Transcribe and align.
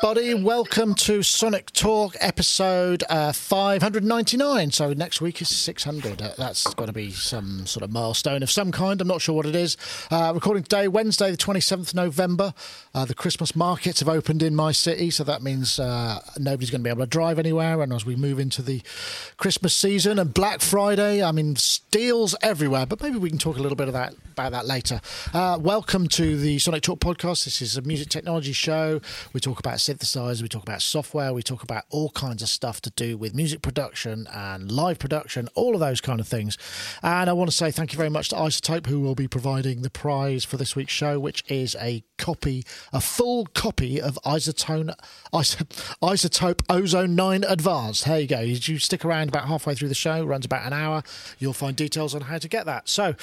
everybody. 0.00 0.32
Welcome 0.32 0.94
to 0.94 1.24
Sonic 1.24 1.72
Talk 1.72 2.14
episode 2.20 3.02
uh, 3.08 3.32
599. 3.32 4.70
So 4.70 4.92
next 4.92 5.20
week 5.20 5.42
is 5.42 5.48
600. 5.48 6.22
Uh, 6.22 6.30
that's 6.38 6.72
got 6.74 6.86
to 6.86 6.92
be 6.92 7.10
some 7.10 7.66
sort 7.66 7.82
of 7.82 7.90
milestone 7.90 8.44
of 8.44 8.50
some 8.50 8.70
kind. 8.70 9.00
I'm 9.00 9.08
not 9.08 9.20
sure 9.20 9.34
what 9.34 9.46
it 9.46 9.56
is. 9.56 9.76
Uh, 10.08 10.30
recording 10.32 10.62
today, 10.62 10.86
Wednesday, 10.86 11.32
the 11.32 11.36
27th 11.36 11.94
November. 11.94 12.54
Uh, 12.94 13.06
the 13.06 13.14
Christmas 13.14 13.56
markets 13.56 13.98
have 13.98 14.08
opened 14.08 14.40
in 14.40 14.54
my 14.54 14.70
city, 14.70 15.10
so 15.10 15.24
that 15.24 15.42
means 15.42 15.80
uh, 15.80 16.20
nobody's 16.38 16.70
going 16.70 16.80
to 16.80 16.84
be 16.84 16.90
able 16.90 17.02
to 17.02 17.10
drive 17.10 17.40
anywhere. 17.40 17.82
And 17.82 17.92
as 17.92 18.06
we 18.06 18.14
move 18.14 18.38
into 18.38 18.62
the 18.62 18.82
Christmas 19.36 19.74
season 19.74 20.20
and 20.20 20.32
Black 20.32 20.60
Friday, 20.60 21.24
I 21.24 21.32
mean, 21.32 21.56
deals 21.90 22.36
everywhere. 22.40 22.86
But 22.86 23.02
maybe 23.02 23.18
we 23.18 23.30
can 23.30 23.38
talk 23.38 23.56
a 23.56 23.62
little 23.62 23.76
bit 23.76 23.88
of 23.88 23.94
that, 23.94 24.14
about 24.30 24.52
that 24.52 24.66
later. 24.66 25.00
Uh, 25.34 25.58
welcome 25.60 26.06
to 26.08 26.36
the 26.36 26.60
Sonic 26.60 26.82
Talk 26.84 27.00
podcast. 27.00 27.46
This 27.46 27.60
is 27.60 27.76
a 27.76 27.82
music 27.82 28.10
technology 28.10 28.52
show. 28.52 29.00
We 29.32 29.40
talk 29.40 29.58
about 29.58 29.80
synthesizers, 29.88 30.42
we 30.42 30.48
talk 30.48 30.62
about 30.62 30.82
software, 30.82 31.32
we 31.32 31.42
talk 31.42 31.62
about 31.62 31.84
all 31.88 32.10
kinds 32.10 32.42
of 32.42 32.48
stuff 32.48 32.80
to 32.82 32.90
do 32.90 33.16
with 33.16 33.34
music 33.34 33.62
production 33.62 34.26
and 34.32 34.70
live 34.70 34.98
production, 34.98 35.48
all 35.54 35.72
of 35.72 35.80
those 35.80 36.00
kind 36.02 36.20
of 36.20 36.28
things. 36.28 36.58
And 37.02 37.30
I 37.30 37.32
want 37.32 37.50
to 37.50 37.56
say 37.56 37.70
thank 37.70 37.92
you 37.92 37.96
very 37.96 38.10
much 38.10 38.28
to 38.28 38.36
iZotope, 38.36 38.86
who 38.86 39.00
will 39.00 39.14
be 39.14 39.26
providing 39.26 39.80
the 39.80 39.88
prize 39.88 40.44
for 40.44 40.58
this 40.58 40.76
week's 40.76 40.92
show, 40.92 41.18
which 41.18 41.42
is 41.48 41.74
a 41.80 42.04
copy, 42.18 42.64
a 42.92 43.00
full 43.00 43.46
copy 43.46 44.00
of 44.00 44.18
iZotope, 44.26 44.94
iZotope 45.32 46.62
Ozone 46.68 47.14
9 47.14 47.44
Advanced. 47.44 48.04
There 48.04 48.20
you 48.20 48.26
go. 48.26 48.40
You 48.40 48.78
stick 48.78 49.04
around 49.04 49.28
about 49.28 49.48
halfway 49.48 49.74
through 49.74 49.88
the 49.88 49.94
show, 49.94 50.22
runs 50.24 50.44
about 50.44 50.66
an 50.66 50.74
hour. 50.74 51.02
You'll 51.38 51.54
find 51.54 51.74
details 51.74 52.14
on 52.14 52.22
how 52.22 52.36
to 52.36 52.48
get 52.48 52.66
that. 52.66 52.88
So 52.90 53.14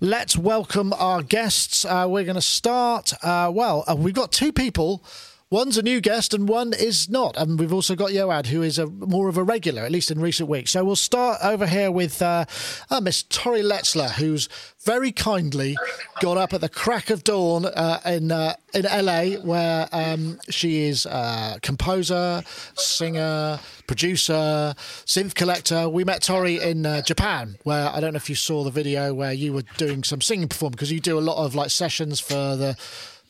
let's 0.00 0.38
welcome 0.38 0.94
our 0.94 1.22
guests. 1.22 1.84
Uh, 1.84 2.06
we're 2.08 2.24
going 2.24 2.34
to 2.36 2.40
start. 2.40 3.12
Uh, 3.22 3.50
well, 3.54 3.84
uh, 3.86 3.94
we've 3.94 4.14
got 4.14 4.32
two 4.32 4.52
people 4.52 5.04
One's 5.50 5.76
a 5.76 5.82
new 5.82 6.00
guest 6.00 6.32
and 6.34 6.48
one 6.48 6.72
is 6.72 7.08
not. 7.08 7.36
And 7.36 7.60
we've 7.60 7.72
also 7.72 7.94
got 7.94 8.10
Yoad, 8.10 8.46
who 8.46 8.62
is 8.62 8.78
a 8.78 8.86
more 8.86 9.28
of 9.28 9.36
a 9.36 9.42
regular, 9.42 9.82
at 9.82 9.92
least 9.92 10.10
in 10.10 10.20
recent 10.20 10.48
weeks. 10.48 10.72
So 10.72 10.84
we'll 10.84 10.96
start 10.96 11.38
over 11.44 11.66
here 11.66 11.92
with 11.92 12.20
uh, 12.22 12.46
uh, 12.90 13.00
Miss 13.00 13.22
Tori 13.22 13.62
Letzler, 13.62 14.10
who's 14.10 14.48
very 14.84 15.12
kindly 15.12 15.76
got 16.20 16.38
up 16.38 16.54
at 16.54 16.60
the 16.60 16.68
crack 16.68 17.10
of 17.10 17.24
dawn 17.24 17.66
uh, 17.66 18.00
in 18.06 18.32
uh, 18.32 18.54
in 18.72 18.84
LA, 18.84 19.38
where 19.42 19.88
um, 19.92 20.40
she 20.50 20.84
is 20.84 21.06
a 21.06 21.58
composer, 21.62 22.42
singer, 22.74 23.60
producer, 23.86 24.74
synth 25.06 25.34
collector. 25.34 25.88
We 25.88 26.04
met 26.04 26.22
Tori 26.22 26.60
in 26.60 26.84
uh, 26.84 27.02
Japan, 27.02 27.58
where 27.62 27.90
I 27.90 28.00
don't 28.00 28.14
know 28.14 28.16
if 28.16 28.28
you 28.28 28.34
saw 28.34 28.64
the 28.64 28.70
video 28.70 29.14
where 29.14 29.32
you 29.32 29.52
were 29.52 29.64
doing 29.76 30.02
some 30.02 30.20
singing 30.20 30.48
performance 30.48 30.76
because 30.76 30.90
you 30.90 31.00
do 31.00 31.18
a 31.18 31.20
lot 31.20 31.36
of 31.44 31.54
like 31.54 31.70
sessions 31.70 32.18
for 32.18 32.56
the 32.56 32.76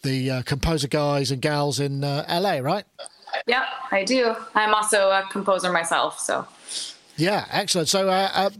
the 0.04 0.30
uh, 0.30 0.42
composer 0.42 0.86
guys 0.86 1.32
and 1.32 1.42
gals 1.42 1.80
in 1.80 2.04
uh, 2.04 2.24
LA, 2.28 2.58
right? 2.58 2.84
Yeah, 3.46 3.66
I 3.90 4.04
do. 4.04 4.36
I'm 4.54 4.72
also 4.72 5.10
a 5.10 5.24
composer 5.30 5.72
myself, 5.72 6.20
so. 6.20 6.46
Yeah, 7.16 7.46
excellent. 7.50 7.88
So, 7.88 8.08
uh, 8.08 8.30
uh 8.32 8.50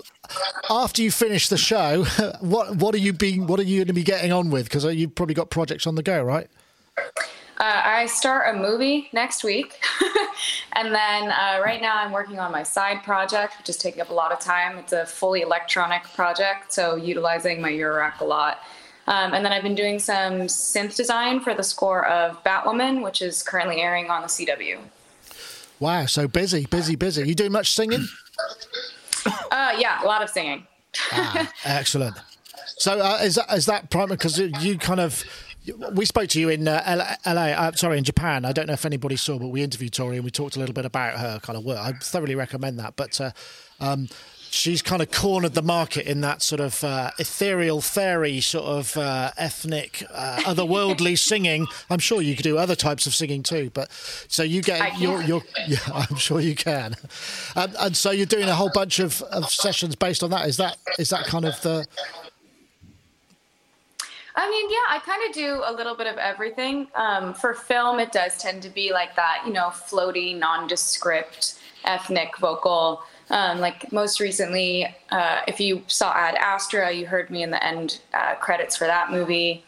after 0.71 1.03
you 1.03 1.11
finish 1.11 1.49
the 1.49 1.59
show, 1.59 2.05
what 2.41 2.77
what 2.77 2.95
are 2.95 2.99
you 2.99 3.13
being 3.13 3.47
what 3.47 3.61
are 3.61 3.65
you 3.65 3.79
going 3.79 3.89
to 3.89 3.93
be 3.93 4.03
getting 4.03 4.33
on 4.33 4.51
with? 4.51 4.65
Because 4.65 4.85
uh, 4.85 4.89
you've 4.89 5.15
probably 5.15 5.35
got 5.35 5.51
projects 5.51 5.87
on 5.87 5.95
the 5.95 6.03
go, 6.03 6.23
right? 6.23 6.49
Uh, 6.97 7.83
I 7.85 8.07
start 8.07 8.55
a 8.55 8.59
movie 8.59 9.09
next 9.13 9.45
week, 9.45 9.79
and 10.73 10.93
then 10.93 11.29
right 11.29 11.81
now 11.81 11.99
I'm 11.99 12.11
working 12.11 12.39
on 12.39 12.51
my 12.51 12.63
side 12.65 13.05
project, 13.05 13.59
which 13.59 13.69
is 13.69 13.77
taking 13.77 14.01
up 14.01 14.11
a 14.11 14.15
lot 14.15 14.33
of 14.33 14.41
time. 14.41 14.79
It's 14.79 14.93
a 14.93 15.07
fully 15.07 15.43
electronic 15.43 16.03
project, 16.15 16.73
so 16.73 16.97
utilizing 16.97 17.61
my 17.61 17.71
Eurorack 17.71 18.21
a 18.21 18.25
lot. 18.25 18.61
Um, 19.07 19.35
and 19.35 19.45
then 19.45 19.53
I've 19.53 19.63
been 19.63 19.75
doing 19.75 19.99
some 19.99 20.43
synth 20.43 20.97
design 20.97 21.41
for 21.41 21.55
the 21.55 21.63
score 21.63 22.07
of 22.07 22.43
Batwoman, 22.43 23.03
which 23.03 23.21
is 23.21 23.43
currently 23.43 23.81
airing 23.81 24.11
on 24.11 24.23
the 24.23 24.29
CW. 24.29 24.79
Wow, 25.79 26.07
so 26.07 26.27
busy, 26.27 26.67
busy, 26.67 26.97
busy. 26.97 27.29
You 27.29 27.35
doing 27.35 27.53
much 27.53 27.73
singing? 27.73 28.07
Uh, 29.51 29.75
yeah, 29.79 30.03
a 30.03 30.07
lot 30.07 30.23
of 30.23 30.31
singing. 30.31 30.67
ah, 31.13 31.51
excellent. 31.65 32.17
So 32.77 33.01
uh, 33.01 33.19
is 33.23 33.37
that 33.37 33.53
is 33.53 33.67
that 33.67 33.91
primary? 33.91 34.17
Because 34.17 34.39
you 34.39 34.79
kind 34.79 35.01
of 35.01 35.25
we 35.93 36.05
spoke 36.05 36.29
to 36.29 36.41
you 36.41 36.49
in 36.51 36.69
uh, 36.69 37.17
LA, 37.25 37.33
uh, 37.33 37.73
sorry, 37.73 37.99
in 37.99 38.05
Japan. 38.05 38.45
I 38.45 38.53
don't 38.53 38.67
know 38.67 38.75
if 38.75 38.85
anybody 38.85 39.17
saw, 39.17 39.39
but 39.39 39.49
we 39.49 39.63
interviewed 39.63 39.93
Tori 39.93 40.17
and 40.17 40.25
we 40.25 40.31
talked 40.31 40.57
a 40.57 40.59
little 40.59 40.75
bit 40.75 40.85
about 40.85 41.19
her 41.19 41.39
kind 41.41 41.57
of 41.57 41.65
work. 41.65 41.79
I 41.79 41.93
thoroughly 41.93 42.35
recommend 42.35 42.79
that. 42.79 42.97
But 42.97 43.21
uh, 43.21 43.31
um, 43.81 44.09
she's 44.55 44.83
kind 44.83 45.03
of 45.03 45.11
cornered 45.11 45.55
the 45.55 45.63
market 45.63 46.07
in 46.07 46.21
that 46.21 46.41
sort 46.41 46.61
of 46.61 46.85
uh, 46.85 47.11
ethereal 47.19 47.81
fairy 47.81 48.41
sort 48.41 48.65
of 48.65 48.97
uh, 48.97 49.33
ethnic 49.37 50.05
uh, 50.13 50.37
otherworldly 50.45 51.19
singing 51.31 51.67
i'm 51.91 51.99
sure 51.99 52.23
you 52.23 52.37
could 52.37 52.45
do 52.45 52.57
other 52.57 52.77
types 52.77 53.07
of 53.07 53.15
singing 53.15 53.43
too 53.43 53.69
but 53.75 53.91
so 54.29 54.43
you 54.43 54.63
get 54.63 54.99
your 54.99 55.21
your 55.23 55.43
yeah 55.67 55.79
i'm 55.93 56.17
sure 56.17 56.41
you 56.41 56.55
can 56.55 56.95
and, 57.57 57.75
and, 57.81 57.97
so 57.97 58.13
you're 58.13 58.27
doing 58.27 58.49
a 58.49 58.55
whole 58.55 58.71
bunch 58.73 59.01
of, 59.01 59.21
of 59.23 59.51
sessions 59.51 59.97
based 59.97 60.23
on 60.23 60.31
that 60.31 60.47
is 60.49 60.57
that 60.57 60.77
is 60.99 61.11
that 61.11 61.25
kind 61.27 61.45
of 61.45 61.61
the 61.63 61.87
I 64.37 64.51
mean, 64.51 64.69
yeah, 64.69 64.77
I 64.89 64.99
kind 64.99 65.23
of 65.29 65.33
do 65.33 65.63
a 65.65 65.73
little 65.73 65.95
bit 65.95 66.09
of 66.09 66.19
everything. 66.19 66.89
Um, 66.97 67.35
for 67.35 67.55
film, 67.55 68.01
it 68.01 68.11
does 68.11 68.37
tend 68.37 68.65
to 68.65 68.69
be 68.69 68.91
like 68.91 69.15
that, 69.15 69.45
you 69.47 69.53
know, 69.53 69.69
floaty, 69.69 70.37
nondescript, 70.37 71.61
ethnic 71.85 72.37
vocal. 72.39 73.05
Um, 73.31 73.59
like 73.59 73.91
most 73.91 74.21
recently, 74.21 74.95
uh, 75.11 75.41
if 75.49 75.59
you 75.61 75.83
saw 75.87 76.13
Ad 76.13 76.35
Astra, 76.37 76.93
you 76.93 77.07
heard 77.07 77.31
me 77.31 77.43
in 77.43 77.51
the 77.51 77.65
end 77.65 78.01
uh, 78.13 78.35
credits 78.35 78.77
for 78.77 78.87
that 78.87 79.11
movie. 79.11 79.65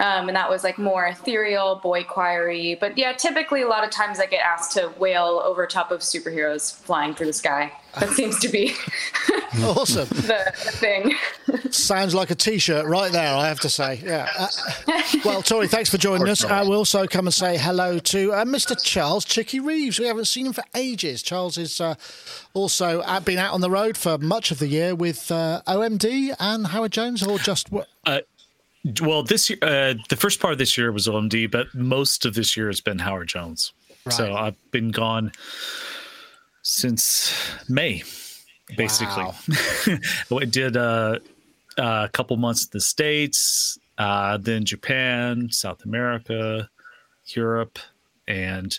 Um, 0.00 0.28
and 0.28 0.36
that 0.36 0.50
was 0.50 0.64
like 0.64 0.78
more 0.78 1.06
ethereal, 1.06 1.76
boy 1.76 2.02
choiry. 2.04 2.78
But 2.78 2.98
yeah, 2.98 3.12
typically 3.12 3.62
a 3.62 3.68
lot 3.68 3.84
of 3.84 3.90
times 3.90 4.18
I 4.18 4.26
get 4.26 4.44
asked 4.44 4.72
to 4.72 4.92
wail 4.98 5.40
over 5.44 5.66
top 5.66 5.92
of 5.92 6.00
superheroes 6.00 6.74
flying 6.74 7.14
through 7.14 7.26
the 7.26 7.32
sky. 7.32 7.72
That 8.00 8.10
seems 8.14 8.38
to 8.40 8.48
be 8.48 8.74
awesome. 9.62 10.08
the, 10.08 10.52
the, 10.64 10.70
thing. 10.72 11.14
Sounds 11.70 12.14
like 12.14 12.30
a 12.30 12.34
T-shirt 12.34 12.86
right 12.86 13.12
there. 13.12 13.34
I 13.34 13.46
have 13.46 13.60
to 13.60 13.68
say, 13.68 14.00
yeah. 14.02 14.28
Uh, 14.38 14.48
well, 15.24 15.42
Tori, 15.42 15.68
thanks 15.68 15.90
for 15.90 15.98
joining 15.98 16.28
us. 16.28 16.42
I 16.44 16.60
uh, 16.60 16.64
will 16.64 16.76
also 16.76 17.06
come 17.06 17.26
and 17.26 17.34
say 17.34 17.58
hello 17.58 17.98
to 17.98 18.32
uh, 18.32 18.44
Mr. 18.44 18.82
Charles 18.82 19.24
Chicky 19.24 19.60
Reeves. 19.60 19.98
We 19.98 20.06
haven't 20.06 20.24
seen 20.24 20.46
him 20.46 20.52
for 20.52 20.64
ages. 20.74 21.22
Charles 21.22 21.58
is 21.58 21.80
uh, 21.80 21.94
also 22.54 23.02
been 23.20 23.38
out 23.38 23.52
on 23.52 23.60
the 23.60 23.70
road 23.70 23.96
for 23.96 24.16
much 24.18 24.50
of 24.50 24.58
the 24.58 24.68
year 24.68 24.94
with 24.94 25.30
uh, 25.30 25.60
OMD 25.66 26.34
and 26.40 26.68
Howard 26.68 26.92
Jones, 26.92 27.22
or 27.22 27.38
just 27.38 27.70
what? 27.70 27.88
Well, 29.00 29.22
this 29.22 29.48
year, 29.48 29.58
uh, 29.62 29.94
the 30.08 30.16
first 30.16 30.40
part 30.40 30.52
of 30.52 30.58
this 30.58 30.76
year 30.76 30.90
was 30.90 31.06
OMD, 31.06 31.50
but 31.50 31.72
most 31.74 32.24
of 32.24 32.34
this 32.34 32.56
year 32.56 32.66
has 32.66 32.80
been 32.80 32.98
Howard 32.98 33.28
Jones. 33.28 33.72
Right. 34.04 34.12
So 34.12 34.34
I've 34.34 34.56
been 34.72 34.90
gone 34.90 35.30
since 36.62 37.32
May, 37.68 38.02
basically. 38.76 39.22
Wow. 39.22 39.34
I 40.40 40.44
did 40.44 40.76
uh, 40.76 41.18
a 41.78 42.10
couple 42.12 42.36
months 42.36 42.64
in 42.64 42.70
the 42.72 42.80
States, 42.80 43.78
uh, 43.98 44.38
then 44.38 44.64
Japan, 44.64 45.48
South 45.52 45.84
America, 45.84 46.68
Europe, 47.26 47.78
and 48.26 48.78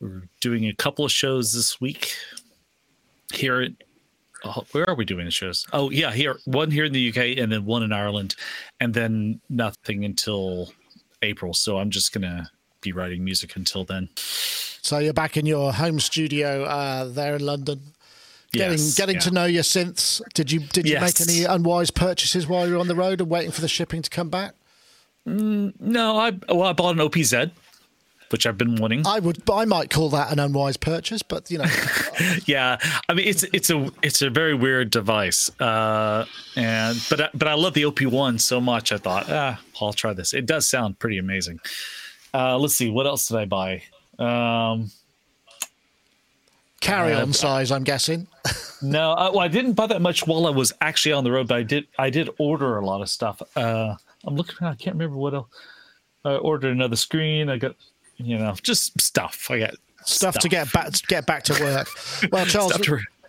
we're 0.00 0.22
doing 0.40 0.66
a 0.66 0.74
couple 0.74 1.04
of 1.04 1.12
shows 1.12 1.52
this 1.52 1.80
week 1.80 2.16
here 3.32 3.68
oh, 4.44 4.64
where 4.72 4.88
are 4.88 4.94
we 4.94 5.04
doing 5.04 5.24
the 5.24 5.30
shows? 5.30 5.66
Oh 5.72 5.90
yeah, 5.90 6.12
here 6.12 6.38
one 6.44 6.70
here 6.70 6.84
in 6.84 6.92
the 6.92 7.08
UK 7.08 7.38
and 7.38 7.50
then 7.50 7.64
one 7.64 7.82
in 7.82 7.92
Ireland, 7.92 8.34
and 8.80 8.94
then 8.94 9.40
nothing 9.48 10.04
until 10.04 10.72
April. 11.22 11.54
So 11.54 11.78
I'm 11.78 11.90
just 11.90 12.12
gonna 12.12 12.50
be 12.80 12.92
writing 12.92 13.24
music 13.24 13.56
until 13.56 13.84
then. 13.84 14.08
So 14.16 14.98
you're 14.98 15.12
back 15.12 15.36
in 15.36 15.46
your 15.46 15.72
home 15.72 16.00
studio 16.00 16.64
uh, 16.64 17.04
there 17.04 17.36
in 17.36 17.44
London. 17.44 17.80
Getting 18.52 18.78
yes, 18.78 18.96
getting 18.96 19.16
yeah. 19.16 19.20
to 19.20 19.30
know 19.30 19.44
your 19.44 19.62
synths. 19.62 20.20
Did 20.34 20.50
you 20.50 20.60
did 20.60 20.86
you 20.86 20.94
yes. 20.94 21.20
make 21.20 21.28
any 21.28 21.44
unwise 21.44 21.90
purchases 21.90 22.46
while 22.48 22.66
you 22.66 22.74
were 22.74 22.80
on 22.80 22.88
the 22.88 22.96
road 22.96 23.20
and 23.20 23.30
waiting 23.30 23.52
for 23.52 23.60
the 23.60 23.68
shipping 23.68 24.02
to 24.02 24.10
come 24.10 24.28
back? 24.28 24.54
Mm, 25.28 25.74
no, 25.78 26.16
I 26.16 26.32
well 26.48 26.64
I 26.64 26.72
bought 26.72 26.94
an 26.94 27.00
OP-Z 27.00 27.52
which 28.30 28.46
I've 28.46 28.58
been 28.58 28.76
wanting. 28.76 29.06
I 29.06 29.18
would, 29.18 29.42
I 29.50 29.64
might 29.64 29.90
call 29.90 30.08
that 30.10 30.32
an 30.32 30.38
unwise 30.38 30.76
purchase, 30.76 31.22
but 31.22 31.50
you 31.50 31.58
know. 31.58 31.66
yeah, 32.46 32.78
I 33.08 33.14
mean 33.14 33.26
it's 33.26 33.42
it's 33.52 33.70
a 33.70 33.90
it's 34.02 34.22
a 34.22 34.30
very 34.30 34.54
weird 34.54 34.90
device, 34.90 35.50
uh, 35.60 36.24
and 36.56 37.00
but 37.10 37.30
but 37.34 37.48
I 37.48 37.54
love 37.54 37.74
the 37.74 37.84
OP 37.84 38.02
one 38.02 38.38
so 38.38 38.60
much. 38.60 38.92
I 38.92 38.98
thought, 38.98 39.26
ah, 39.28 39.60
I'll 39.80 39.92
try 39.92 40.12
this. 40.12 40.32
It 40.32 40.46
does 40.46 40.68
sound 40.68 40.98
pretty 40.98 41.18
amazing. 41.18 41.60
Uh, 42.32 42.58
let's 42.58 42.74
see, 42.74 42.90
what 42.90 43.06
else 43.06 43.26
did 43.28 43.36
I 43.38 43.44
buy? 43.44 43.82
Um, 44.18 44.90
Carry 46.80 47.12
on 47.12 47.30
uh, 47.30 47.32
size, 47.32 47.70
I'm 47.70 47.84
guessing. 47.84 48.26
no, 48.82 49.12
I, 49.12 49.30
well, 49.30 49.40
I 49.40 49.48
didn't 49.48 49.72
buy 49.72 49.86
that 49.88 50.00
much 50.00 50.26
while 50.26 50.46
I 50.46 50.50
was 50.50 50.72
actually 50.80 51.12
on 51.12 51.24
the 51.24 51.32
road, 51.32 51.48
but 51.48 51.58
I 51.58 51.62
did 51.62 51.86
I 51.98 52.10
did 52.10 52.30
order 52.38 52.78
a 52.78 52.84
lot 52.84 53.02
of 53.02 53.10
stuff. 53.10 53.42
Uh, 53.56 53.96
I'm 54.24 54.36
looking, 54.36 54.66
I 54.66 54.74
can't 54.74 54.94
remember 54.94 55.16
what 55.16 55.34
else. 55.34 55.48
I 56.24 56.36
ordered 56.36 56.72
another 56.72 56.96
screen. 56.96 57.48
I 57.48 57.56
got 57.56 57.76
you 58.24 58.38
know, 58.38 58.54
just 58.62 59.00
stuff. 59.00 59.48
I 59.50 59.58
get 59.58 59.74
stuff, 60.04 60.34
stuff. 60.34 60.42
to 60.42 60.48
get 60.48 60.72
back 60.72 60.90
to 60.92 61.06
get 61.06 61.26
back 61.26 61.42
to 61.44 61.62
work. 61.62 61.88
Well, 62.32 62.46
Charles, 62.46 62.72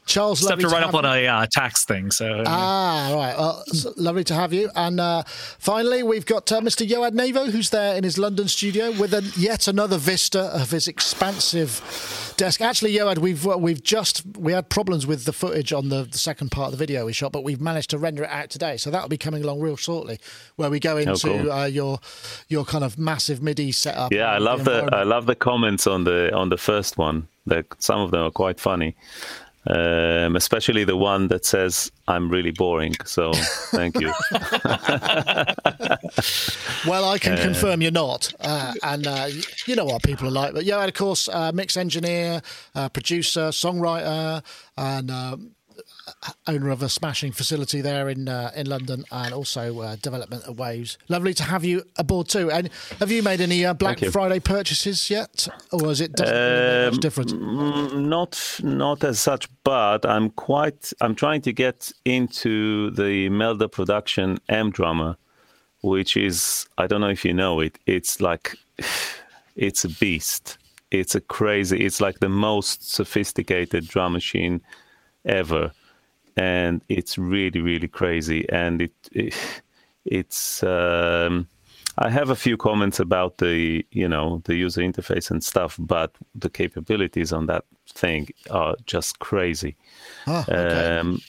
Charles, 0.05 0.39
Just 0.39 0.49
have 0.49 0.57
lovely 0.59 0.69
to 0.69 0.75
write 0.75 0.85
have 0.85 0.95
up 0.95 1.03
on 1.05 1.19
you. 1.19 1.25
a 1.25 1.27
uh, 1.27 1.45
tax 1.51 1.85
thing. 1.85 2.11
So 2.11 2.43
Ah, 2.45 3.11
right. 3.15 3.37
Well, 3.37 3.63
lovely 3.97 4.23
to 4.25 4.33
have 4.33 4.51
you. 4.51 4.69
And 4.75 4.99
uh, 4.99 5.23
finally, 5.25 6.03
we've 6.03 6.25
got 6.25 6.51
uh, 6.51 6.59
Mr. 6.59 6.85
Yoad 6.87 7.11
Nevo, 7.11 7.49
who's 7.51 7.69
there 7.69 7.95
in 7.95 8.03
his 8.03 8.17
London 8.17 8.47
studio 8.47 8.91
with 8.99 9.13
a, 9.13 9.21
yet 9.37 9.67
another 9.67 9.97
vista 9.97 10.41
of 10.59 10.71
his 10.71 10.87
expansive 10.87 12.33
desk. 12.37 12.61
Actually, 12.61 12.93
Yoad, 12.95 13.19
we've 13.19 13.45
we've 13.45 13.83
just 13.83 14.23
we 14.37 14.51
had 14.53 14.69
problems 14.69 15.05
with 15.07 15.25
the 15.25 15.33
footage 15.33 15.71
on 15.71 15.89
the, 15.89 16.03
the 16.03 16.17
second 16.17 16.49
part 16.51 16.67
of 16.67 16.71
the 16.71 16.77
video 16.77 17.05
we 17.05 17.13
shot, 17.13 17.31
but 17.31 17.43
we've 17.43 17.61
managed 17.61 17.91
to 17.91 17.97
render 17.97 18.23
it 18.23 18.29
out 18.31 18.49
today. 18.49 18.77
So 18.77 18.89
that'll 18.91 19.07
be 19.09 19.17
coming 19.17 19.43
along 19.43 19.59
real 19.61 19.77
shortly, 19.77 20.19
where 20.55 20.69
we 20.69 20.79
go 20.79 20.97
into 20.97 21.27
cool. 21.27 21.51
uh, 21.51 21.65
your 21.67 21.99
your 22.49 22.65
kind 22.65 22.83
of 22.83 22.97
massive 22.97 23.41
MIDI 23.41 23.71
setup. 23.71 24.11
Yeah, 24.11 24.31
I 24.31 24.39
love 24.39 24.65
the 24.65 24.89
I 24.91 25.03
love 25.03 25.25
the 25.27 25.35
comments 25.35 25.85
on 25.87 26.03
the 26.05 26.33
on 26.35 26.49
the 26.49 26.57
first 26.57 26.97
one. 26.97 27.27
That 27.45 27.65
some 27.79 27.99
of 28.01 28.11
them 28.11 28.21
are 28.21 28.29
quite 28.31 28.59
funny, 28.59 28.95
um, 29.67 30.35
especially 30.35 30.83
the 30.83 30.97
one 30.97 31.27
that 31.27 31.45
says 31.45 31.91
"I'm 32.07 32.29
really 32.29 32.51
boring." 32.51 32.95
So 33.05 33.33
thank 33.71 33.99
you. 33.99 34.11
Well, 36.87 37.05
I 37.05 37.19
can 37.19 37.37
confirm 37.37 37.81
you're 37.81 37.91
not, 37.91 38.33
uh, 38.39 38.73
and 38.81 39.05
uh, 39.05 39.29
you 39.67 39.75
know 39.75 39.85
what 39.85 40.01
people 40.01 40.27
are 40.27 40.31
like. 40.31 40.53
But 40.53 40.65
yeah, 40.65 40.79
and 40.79 40.89
of 40.89 40.95
course, 40.95 41.29
uh, 41.29 41.51
mix 41.53 41.77
engineer, 41.77 42.41
uh, 42.73 42.89
producer, 42.89 43.49
songwriter, 43.49 44.43
and 44.77 45.11
um, 45.11 45.51
owner 46.47 46.69
of 46.69 46.81
a 46.81 46.89
smashing 46.89 47.31
facility 47.31 47.81
there 47.81 48.09
in 48.09 48.27
uh, 48.27 48.51
in 48.55 48.67
London, 48.67 49.05
and 49.11 49.33
also 49.33 49.79
uh, 49.81 49.95
development 50.01 50.43
of 50.45 50.57
Waves. 50.59 50.97
Lovely 51.09 51.33
to 51.35 51.43
have 51.43 51.63
you 51.63 51.83
aboard 51.97 52.27
too. 52.27 52.49
And 52.51 52.69
have 52.99 53.11
you 53.11 53.23
made 53.23 53.41
any 53.41 53.65
uh, 53.65 53.73
Black 53.73 53.99
Friday 54.11 54.39
purchases 54.39 55.09
yet, 55.09 55.47
or 55.71 55.91
is 55.91 56.01
it 56.01 56.11
much 56.19 56.95
Um? 56.97 56.99
Mm, 57.31 58.05
Not 58.07 58.59
not 58.63 59.03
as 59.03 59.19
such, 59.19 59.47
but 59.63 60.05
I'm 60.05 60.29
quite 60.31 60.93
I'm 61.01 61.15
trying 61.15 61.41
to 61.41 61.53
get 61.53 61.91
into 62.05 62.91
the 62.91 63.29
Melda 63.29 63.67
production 63.67 64.39
M 64.49 64.71
drummer, 64.71 65.15
which 65.81 66.17
is 66.17 66.65
I 66.77 66.87
don't 66.87 67.01
know 67.01 67.09
if 67.09 67.23
you 67.25 67.33
know 67.33 67.59
it. 67.61 67.79
It's 67.85 68.19
like 68.21 68.55
it's 69.55 69.85
a 69.85 69.89
beast. 69.89 70.57
It's 70.91 71.15
a 71.15 71.21
crazy. 71.21 71.85
It's 71.85 72.01
like 72.01 72.19
the 72.19 72.29
most 72.29 72.91
sophisticated 72.93 73.87
drum 73.87 74.11
machine 74.13 74.61
ever, 75.25 75.71
and 76.37 76.81
it's 76.89 77.17
really 77.17 77.61
really 77.61 77.87
crazy. 77.87 78.47
And 78.49 78.81
it, 78.81 78.93
it 79.11 79.35
it's. 80.05 80.63
Um, 80.63 81.47
I 81.97 82.09
have 82.09 82.29
a 82.29 82.35
few 82.35 82.55
comments 82.57 82.99
about 82.99 83.37
the 83.37 83.85
you 83.91 84.07
know 84.07 84.41
the 84.45 84.55
user 84.55 84.81
interface 84.81 85.29
and 85.29 85.43
stuff, 85.43 85.75
but 85.77 86.15
the 86.33 86.49
capabilities 86.49 87.33
on 87.33 87.47
that 87.47 87.65
thing 87.89 88.29
are 88.49 88.75
just 88.85 89.19
crazy. 89.19 89.75
Ah, 90.25 90.45
okay. 90.47 90.97
Um, 90.97 91.19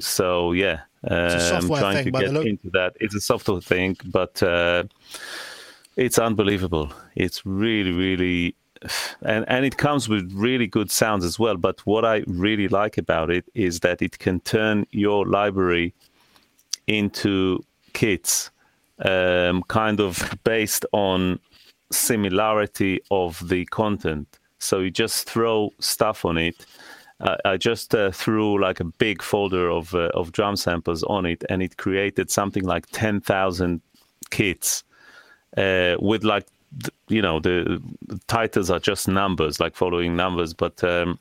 so 0.00 0.52
yeah, 0.52 0.80
a 1.04 1.56
um, 1.56 1.66
trying 1.68 2.04
thing 2.04 2.12
to 2.12 2.20
get 2.20 2.32
look. 2.32 2.46
into 2.46 2.70
that. 2.70 2.94
It's 3.00 3.14
a 3.14 3.20
software 3.20 3.60
thing, 3.60 3.96
but 4.06 4.42
uh, 4.42 4.84
it's 5.96 6.18
unbelievable. 6.18 6.92
It's 7.14 7.44
really, 7.44 7.92
really, 7.92 8.56
and 9.22 9.44
and 9.48 9.64
it 9.64 9.76
comes 9.76 10.08
with 10.08 10.32
really 10.32 10.66
good 10.66 10.90
sounds 10.90 11.24
as 11.24 11.38
well. 11.38 11.56
But 11.56 11.84
what 11.86 12.04
I 12.04 12.22
really 12.26 12.68
like 12.68 12.98
about 12.98 13.30
it 13.30 13.44
is 13.54 13.80
that 13.80 14.02
it 14.02 14.18
can 14.18 14.40
turn 14.40 14.86
your 14.90 15.26
library 15.26 15.94
into 16.86 17.64
kits, 17.92 18.50
um, 19.04 19.62
kind 19.64 20.00
of 20.00 20.38
based 20.44 20.86
on 20.92 21.38
similarity 21.92 23.00
of 23.10 23.48
the 23.48 23.64
content. 23.66 24.38
So 24.58 24.80
you 24.80 24.90
just 24.90 25.28
throw 25.28 25.72
stuff 25.80 26.24
on 26.24 26.38
it. 26.38 26.66
Uh, 27.20 27.36
I 27.44 27.56
just 27.58 27.94
uh, 27.94 28.10
threw 28.10 28.58
like 28.58 28.80
a 28.80 28.84
big 28.84 29.22
folder 29.22 29.70
of 29.70 29.94
uh, 29.94 30.10
of 30.14 30.32
drum 30.32 30.56
samples 30.56 31.02
on 31.02 31.26
it, 31.26 31.44
and 31.50 31.62
it 31.62 31.76
created 31.76 32.30
something 32.30 32.64
like 32.64 32.86
ten 32.92 33.20
thousand 33.20 33.82
kits 34.30 34.84
uh, 35.56 35.96
with 36.00 36.24
like 36.24 36.46
you 37.08 37.22
know 37.22 37.40
the, 37.40 37.82
titles 38.26 38.70
are 38.70 38.78
just 38.78 39.08
numbers, 39.08 39.60
like 39.60 39.74
following 39.74 40.16
numbers, 40.16 40.54
but 40.54 40.82
um, 40.84 41.18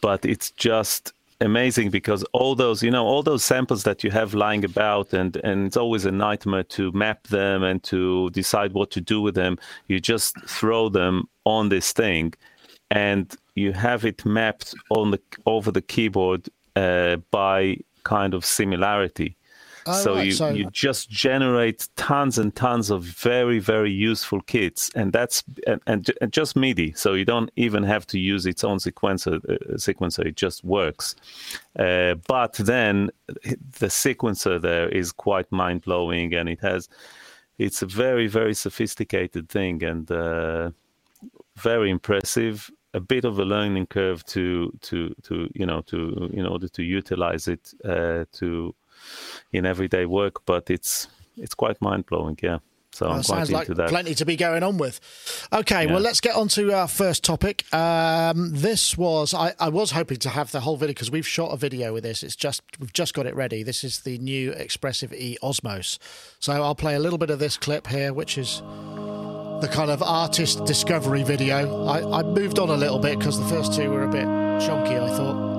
but 0.00 0.24
it's 0.24 0.50
just 0.52 1.12
amazing 1.40 1.90
because 1.90 2.22
all 2.32 2.54
those 2.54 2.82
you 2.82 2.90
know 2.90 3.04
all 3.04 3.22
those 3.22 3.44
samples 3.44 3.82
that 3.82 4.04
you 4.04 4.10
have 4.10 4.34
lying 4.34 4.64
about 4.64 5.12
and 5.12 5.36
and 5.36 5.66
it's 5.66 5.76
always 5.76 6.04
a 6.04 6.10
nightmare 6.10 6.62
to 6.62 6.90
map 6.92 7.24
them 7.24 7.62
and 7.62 7.82
to 7.82 8.30
decide 8.30 8.72
what 8.72 8.90
to 8.90 9.00
do 9.00 9.20
with 9.20 9.34
them. 9.34 9.58
You 9.88 10.00
just 10.00 10.40
throw 10.46 10.88
them 10.88 11.28
on 11.44 11.68
this 11.68 11.92
thing 11.92 12.34
and 12.90 13.34
you 13.54 13.72
have 13.72 14.04
it 14.04 14.24
mapped 14.24 14.74
on 14.90 15.10
the 15.10 15.20
over 15.46 15.70
the 15.70 15.82
keyboard 15.82 16.48
uh, 16.76 17.16
by 17.30 17.78
kind 18.04 18.34
of 18.34 18.44
similarity 18.44 19.36
Oh, 19.86 19.92
so 19.92 20.14
right, 20.14 20.26
you 20.26 20.32
so- 20.32 20.50
you 20.50 20.70
just 20.70 21.10
generate 21.10 21.88
tons 21.96 22.38
and 22.38 22.54
tons 22.54 22.90
of 22.90 23.02
very 23.02 23.58
very 23.58 23.90
useful 23.90 24.40
kits 24.42 24.90
and 24.94 25.12
that's 25.12 25.44
and, 25.66 25.80
and, 25.86 26.10
and 26.20 26.32
just 26.32 26.56
MIDI 26.56 26.92
so 26.92 27.14
you 27.14 27.24
don't 27.24 27.50
even 27.56 27.82
have 27.82 28.06
to 28.08 28.18
use 28.18 28.46
its 28.46 28.64
own 28.64 28.78
sequencer 28.78 29.36
uh, 29.48 29.74
sequencer 29.76 30.24
it 30.24 30.36
just 30.36 30.64
works. 30.64 31.14
Uh, 31.78 32.14
but 32.28 32.54
then 32.54 33.10
the 33.80 33.86
sequencer 33.88 34.60
there 34.60 34.88
is 34.88 35.12
quite 35.12 35.50
mind 35.52 35.82
blowing 35.82 36.34
and 36.34 36.48
it 36.48 36.60
has 36.60 36.88
it's 37.58 37.82
a 37.82 37.86
very 37.86 38.26
very 38.26 38.54
sophisticated 38.54 39.48
thing 39.48 39.82
and 39.82 40.10
uh, 40.10 40.70
very 41.56 41.90
impressive 41.90 42.70
a 42.94 43.00
bit 43.00 43.24
of 43.24 43.38
a 43.38 43.44
learning 43.44 43.86
curve 43.86 44.24
to 44.24 44.72
to 44.80 45.14
to 45.22 45.50
you 45.54 45.66
know 45.66 45.82
to 45.82 46.30
in 46.32 46.46
order 46.46 46.68
to 46.68 46.82
utilize 46.82 47.48
it 47.48 47.74
uh, 47.84 48.24
to 48.32 48.74
in 49.52 49.66
everyday 49.66 50.06
work, 50.06 50.44
but 50.46 50.70
it's 50.70 51.08
it's 51.36 51.54
quite 51.54 51.80
mind 51.80 52.06
blowing. 52.06 52.38
Yeah, 52.42 52.58
so 52.92 53.06
Well, 53.06 53.16
I'm 53.16 53.22
quite 53.22 53.26
sounds 53.38 53.50
into 53.50 53.58
like 53.58 53.76
that. 53.78 53.88
plenty 53.88 54.14
to 54.14 54.24
be 54.24 54.36
going 54.36 54.62
on 54.62 54.78
with. 54.78 55.00
Okay, 55.52 55.86
well, 55.86 56.00
let's 56.00 56.20
get 56.20 56.36
on 56.36 56.46
to 56.48 56.72
our 56.72 56.86
first 56.86 57.24
topic. 57.24 57.64
Um, 57.74 58.50
this 58.52 58.96
was 58.96 59.34
I, 59.34 59.54
I 59.58 59.68
was 59.68 59.90
hoping 59.90 60.18
to 60.18 60.28
have 60.28 60.52
the 60.52 60.60
whole 60.60 60.76
video 60.76 60.92
because 60.94 61.10
we've 61.10 61.26
shot 61.26 61.48
a 61.52 61.56
video 61.56 61.92
with 61.92 62.04
this. 62.04 62.22
It's 62.22 62.36
just 62.36 62.62
we've 62.78 62.92
just 62.92 63.14
got 63.14 63.26
it 63.26 63.34
ready. 63.34 63.62
This 63.64 63.82
is 63.82 64.00
the 64.00 64.18
new 64.18 64.52
Expressive 64.52 65.12
E 65.12 65.36
Osmos. 65.42 65.98
So 66.38 66.52
I'll 66.52 66.76
play 66.76 66.94
a 66.94 67.00
little 67.00 67.18
bit 67.18 67.30
of 67.30 67.38
this 67.40 67.56
clip 67.56 67.88
here, 67.88 68.12
which 68.12 68.38
is 68.38 68.62
the 69.60 69.68
kind 69.72 69.90
of 69.90 70.02
artist 70.02 70.64
discovery 70.64 71.22
video. 71.24 71.86
I, 71.86 72.20
I 72.20 72.22
moved 72.22 72.58
on 72.58 72.68
a 72.70 72.76
little 72.76 72.98
bit 72.98 73.18
because 73.18 73.38
the 73.38 73.46
first 73.46 73.74
two 73.74 73.90
were 73.90 74.04
a 74.04 74.08
bit 74.10 74.24
chunky. 74.64 74.96
I 74.96 75.08
thought. 75.16 75.53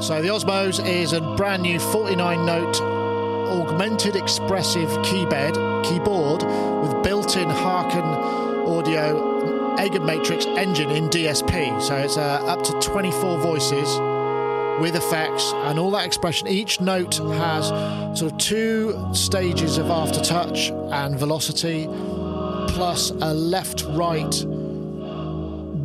So 0.00 0.22
the 0.22 0.28
Osmos 0.28 0.86
is 0.86 1.12
a 1.12 1.20
brand 1.20 1.62
new 1.62 1.80
49 1.80 2.46
note 2.46 2.80
augmented 2.80 4.14
expressive 4.14 4.88
keybed 5.02 5.84
keyboard 5.84 6.44
with 6.44 7.02
built-in 7.02 7.48
Haken 7.48 8.68
audio 8.68 9.76
EaganMatrix 9.76 10.46
engine 10.56 10.92
in 10.92 11.08
DSP. 11.08 11.82
So 11.82 11.96
it's 11.96 12.16
uh, 12.16 12.44
up 12.46 12.62
to 12.62 12.72
24 12.80 13.38
voices 13.38 13.88
with 14.80 14.94
effects 14.94 15.52
and 15.66 15.80
all 15.80 15.90
that 15.90 16.06
expression. 16.06 16.46
Each 16.46 16.80
note 16.80 17.16
has 17.16 17.66
sort 18.16 18.32
of 18.32 18.38
two 18.38 19.08
stages 19.12 19.78
of 19.78 19.86
aftertouch 19.86 20.70
and 20.92 21.18
velocity, 21.18 21.86
plus 22.72 23.10
a 23.10 23.34
left-right 23.34 24.46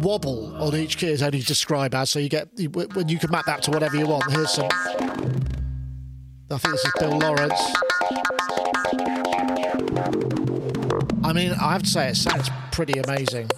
wobble 0.04 0.56
on 0.62 0.76
each 0.76 0.98
key 0.98 1.08
is 1.08 1.24
only 1.24 1.40
described 1.40 1.96
as. 1.96 2.10
So 2.10 2.20
you 2.20 2.30
get 2.30 2.50
when 2.94 3.10
you 3.10 3.18
can 3.18 3.32
map 3.32 3.46
that 3.46 3.64
to 3.64 3.72
whatever 3.72 3.96
you 3.96 4.06
want. 4.06 4.30
Here's 4.32 4.52
some. 4.52 4.68
I 6.52 6.58
think 6.58 6.74
this 6.74 6.86
is 6.86 6.94
Bill 7.00 7.18
Lawrence. 7.18 7.60
I 11.24 11.32
mean, 11.34 11.54
I 11.54 11.72
have 11.72 11.84
to 11.84 11.90
say, 11.90 12.10
it 12.10 12.18
sounds 12.18 12.50
pretty 12.72 13.00
amazing. 13.00 13.50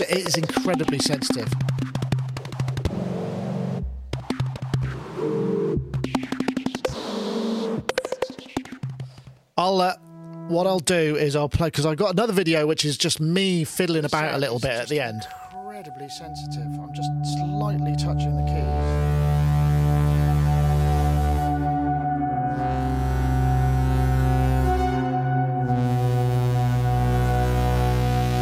It 0.00 0.10
is 0.10 0.36
incredibly 0.36 0.98
sensitive. 0.98 1.52
I'll. 9.56 9.80
Uh, 9.80 9.94
what 10.48 10.66
I'll 10.66 10.78
do 10.78 11.16
is 11.16 11.36
I'll 11.36 11.48
play 11.48 11.68
because 11.68 11.86
I've 11.86 11.96
got 11.96 12.12
another 12.12 12.32
video 12.32 12.66
which 12.66 12.84
is 12.84 12.98
just 12.98 13.20
me 13.20 13.64
fiddling 13.64 14.04
about 14.04 14.34
a 14.34 14.38
little 14.38 14.58
bit 14.58 14.72
at 14.72 14.88
the 14.88 15.00
end. 15.00 15.26
Incredibly 15.52 16.08
sensitive. 16.08 16.66
I'm 16.78 16.92
just 16.92 17.10
slightly 17.36 17.96
touching 17.96 18.36
the 18.36 18.42
keys. 18.44 19.24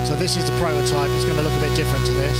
So 0.09 0.17
this 0.17 0.37
is 0.37 0.45
the 0.45 0.57
prototype. 0.59 1.09
It's 1.11 1.25
going 1.25 1.37
to 1.37 1.43
look 1.43 1.53
a 1.53 1.61
bit 1.61 1.77
different 1.77 2.05
to 2.07 2.13
this. 2.13 2.39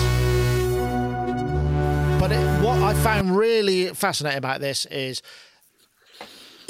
But 2.21 2.33
it, 2.33 2.63
what 2.63 2.79
I 2.79 2.95
found 2.95 3.37
really 3.37 3.89
fascinating 3.95 4.39
about 4.39 4.61
this 4.61 4.87
is 4.87 5.23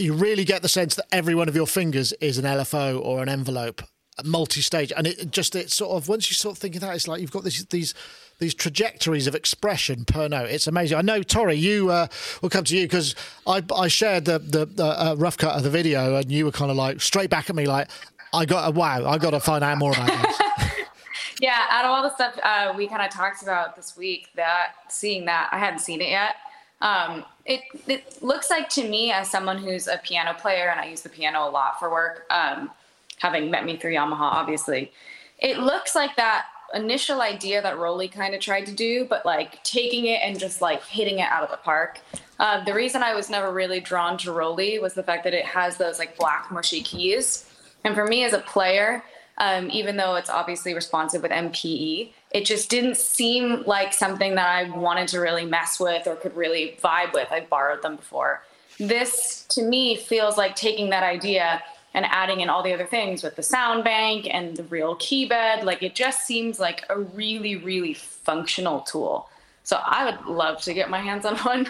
you 0.03 0.13
really 0.13 0.45
get 0.45 0.63
the 0.63 0.69
sense 0.69 0.95
that 0.97 1.07
every 1.13 1.35
one 1.35 1.49
of 1.49 1.57
your 1.57 1.67
fingers 1.67 2.13
is 2.15 2.39
an 2.39 2.45
LFO 2.45 3.01
or 3.03 3.23
an 3.23 3.29
envelope, 3.29 3.83
multi-stage, 4.25 4.93
and 4.97 5.07
it 5.07 5.31
just 5.31 5.55
it 5.55 5.71
sort 5.71 5.93
of 5.93 6.09
once 6.09 6.31
you 6.31 6.35
sort 6.35 6.57
of 6.57 6.59
think 6.59 6.75
of 6.75 6.81
that, 6.81 6.95
it's 6.95 7.09
like 7.09 7.21
you've 7.21 7.31
got 7.31 7.45
these 7.45 7.65
these 7.67 7.95
these 8.39 8.55
trajectories 8.55 9.27
of 9.27 9.35
expression 9.35 10.05
per 10.05 10.27
note. 10.27 10.51
It's 10.51 10.67
amazing. 10.67 10.99
I 10.99 11.03
know, 11.03 11.23
Tori, 11.23 11.55
you 11.55 11.91
uh, 11.91 12.09
will 12.43 12.51
come 12.51 12.65
to 12.65 12.77
you 12.77 12.85
because 12.85 13.15
I, 13.47 13.63
I 13.75 13.89
shared 13.89 14.25
the 14.25 14.39
the 14.39 14.85
uh, 14.85 15.15
rough 15.17 15.39
cut 15.39 15.57
of 15.57 15.63
the 15.63 15.71
video, 15.71 16.17
and 16.17 16.31
you 16.31 16.45
were 16.45 16.53
kind 16.53 16.71
of 16.71 16.77
like 16.77 17.01
straight 17.01 17.31
back 17.31 17.49
at 17.49 17.57
me, 17.57 17.67
like, 17.67 17.89
"I 18.35 18.45
got 18.45 18.69
a 18.69 18.73
wow, 18.73 19.09
I 19.09 19.19
got 19.19 19.31
to 19.31 19.41
find 19.41 19.63
out 19.63 19.79
more 19.79 19.93
about 19.93 20.09
this." 20.09 20.41
yeah, 21.41 21.67
out 21.71 21.85
of 21.85 21.91
all 21.93 22.03
the 22.03 22.15
stuff 22.15 22.39
uh, 22.43 22.75
we 22.77 22.89
kind 22.89 23.03
of 23.03 23.11
talked 23.11 23.43
about 23.43 23.77
this 23.77 23.97
week, 23.97 24.29
that 24.35 24.75
seeing 24.89 25.25
that 25.27 25.49
I 25.53 25.59
hadn't 25.59 25.81
seen 25.81 26.01
it 26.01 26.11
yet. 26.11 26.35
Um, 26.81 27.25
it, 27.45 27.61
it 27.87 28.23
looks 28.23 28.51
like 28.51 28.69
to 28.71 28.89
me, 28.89 29.11
as 29.13 29.31
someone 29.31 29.59
who's 29.59 29.89
a 29.89 29.99
piano 29.99 30.35
player 30.35 30.69
and 30.69 30.81
I 30.81 30.87
use 30.87 31.03
the 31.03 31.09
piano 31.09 31.49
a 31.49 31.51
lot 31.51 31.79
for 31.79 31.91
work, 31.91 32.27
um, 32.31 32.71
having 33.19 33.51
met 33.51 33.65
me 33.65 33.77
through 33.77 33.95
Yamaha, 33.95 34.21
obviously, 34.21 34.93
it 35.39 35.59
looks 35.59 35.95
like 35.95 36.15
that 36.17 36.47
initial 36.75 37.21
idea 37.21 37.61
that 37.61 37.77
Roli 37.77 38.11
kind 38.11 38.35
of 38.35 38.41
tried 38.41 38.67
to 38.67 38.73
do, 38.73 39.05
but 39.05 39.27
like 39.27 39.63
taking 39.65 40.07
it 40.07 40.21
and 40.23 40.39
just 40.39 40.63
like 40.63 40.83
hitting 40.85 41.19
it 41.19 41.29
out 41.31 41.43
of 41.43 41.51
the 41.51 41.57
park. 41.59 42.01
Um, 42.39 42.65
the 42.65 42.75
reason 42.75 43.03
I 43.03 43.15
was 43.15 43.29
never 43.29 43.53
really 43.53 43.81
drawn 43.81 44.17
to 44.19 44.31
Roli 44.31 44.81
was 44.81 44.95
the 44.95 45.03
fact 45.03 45.25
that 45.25 45.35
it 45.35 45.45
has 45.45 45.77
those 45.77 45.99
like 45.99 46.17
black 46.17 46.51
mushy 46.51 46.83
keys. 46.83 47.51
And 47.85 47.95
for 47.95 48.07
me 48.07 48.25
as 48.25 48.33
a 48.33 48.39
player, 48.39 49.05
um, 49.39 49.71
even 49.71 49.97
though 49.97 50.17
it's 50.17 50.31
obviously 50.31 50.75
responsive 50.75 51.23
with 51.23 51.33
MPE, 51.33 52.12
it 52.31 52.45
just 52.45 52.71
didn't 52.71 52.97
seem 52.97 53.62
like 53.67 53.93
something 53.93 54.35
that 54.35 54.49
I 54.49 54.71
wanted 54.77 55.09
to 55.09 55.21
really 55.21 55.45
mess 55.45 55.81
with 55.81 56.07
or 56.07 56.17
could 56.17 56.37
really 56.37 56.79
vibe 56.83 57.12
with. 57.12 57.29
I've 57.31 57.49
borrowed 57.49 57.83
them 57.83 57.97
before. 57.97 58.43
This 58.79 59.45
to 59.51 59.62
me 59.62 59.97
feels 59.97 60.37
like 60.37 60.57
taking 60.57 60.91
that 60.91 61.03
idea 61.03 61.62
and 61.95 62.07
adding 62.07 62.41
in 62.41 62.49
all 62.49 62.62
the 62.62 62.73
other 62.73 62.87
things 62.87 63.23
with 63.23 63.37
the 63.37 63.43
sound 63.43 63.85
bank 63.85 64.27
and 64.31 64.57
the 64.57 64.62
real 64.65 64.95
key 64.97 65.27
bed. 65.27 65.65
Like 65.65 65.83
it 65.83 65.95
just 65.95 66.27
seems 66.27 66.59
like 66.59 66.85
a 66.89 66.99
really, 66.99 67.57
really 67.57 67.95
functional 67.95 68.81
tool. 68.81 69.29
So 69.65 69.79
I 69.85 70.05
would 70.05 70.27
love 70.27 70.61
to 70.62 70.75
get 70.75 70.91
my 70.91 71.01
hands 71.01 71.25
on 71.25 71.37
one. 71.39 71.67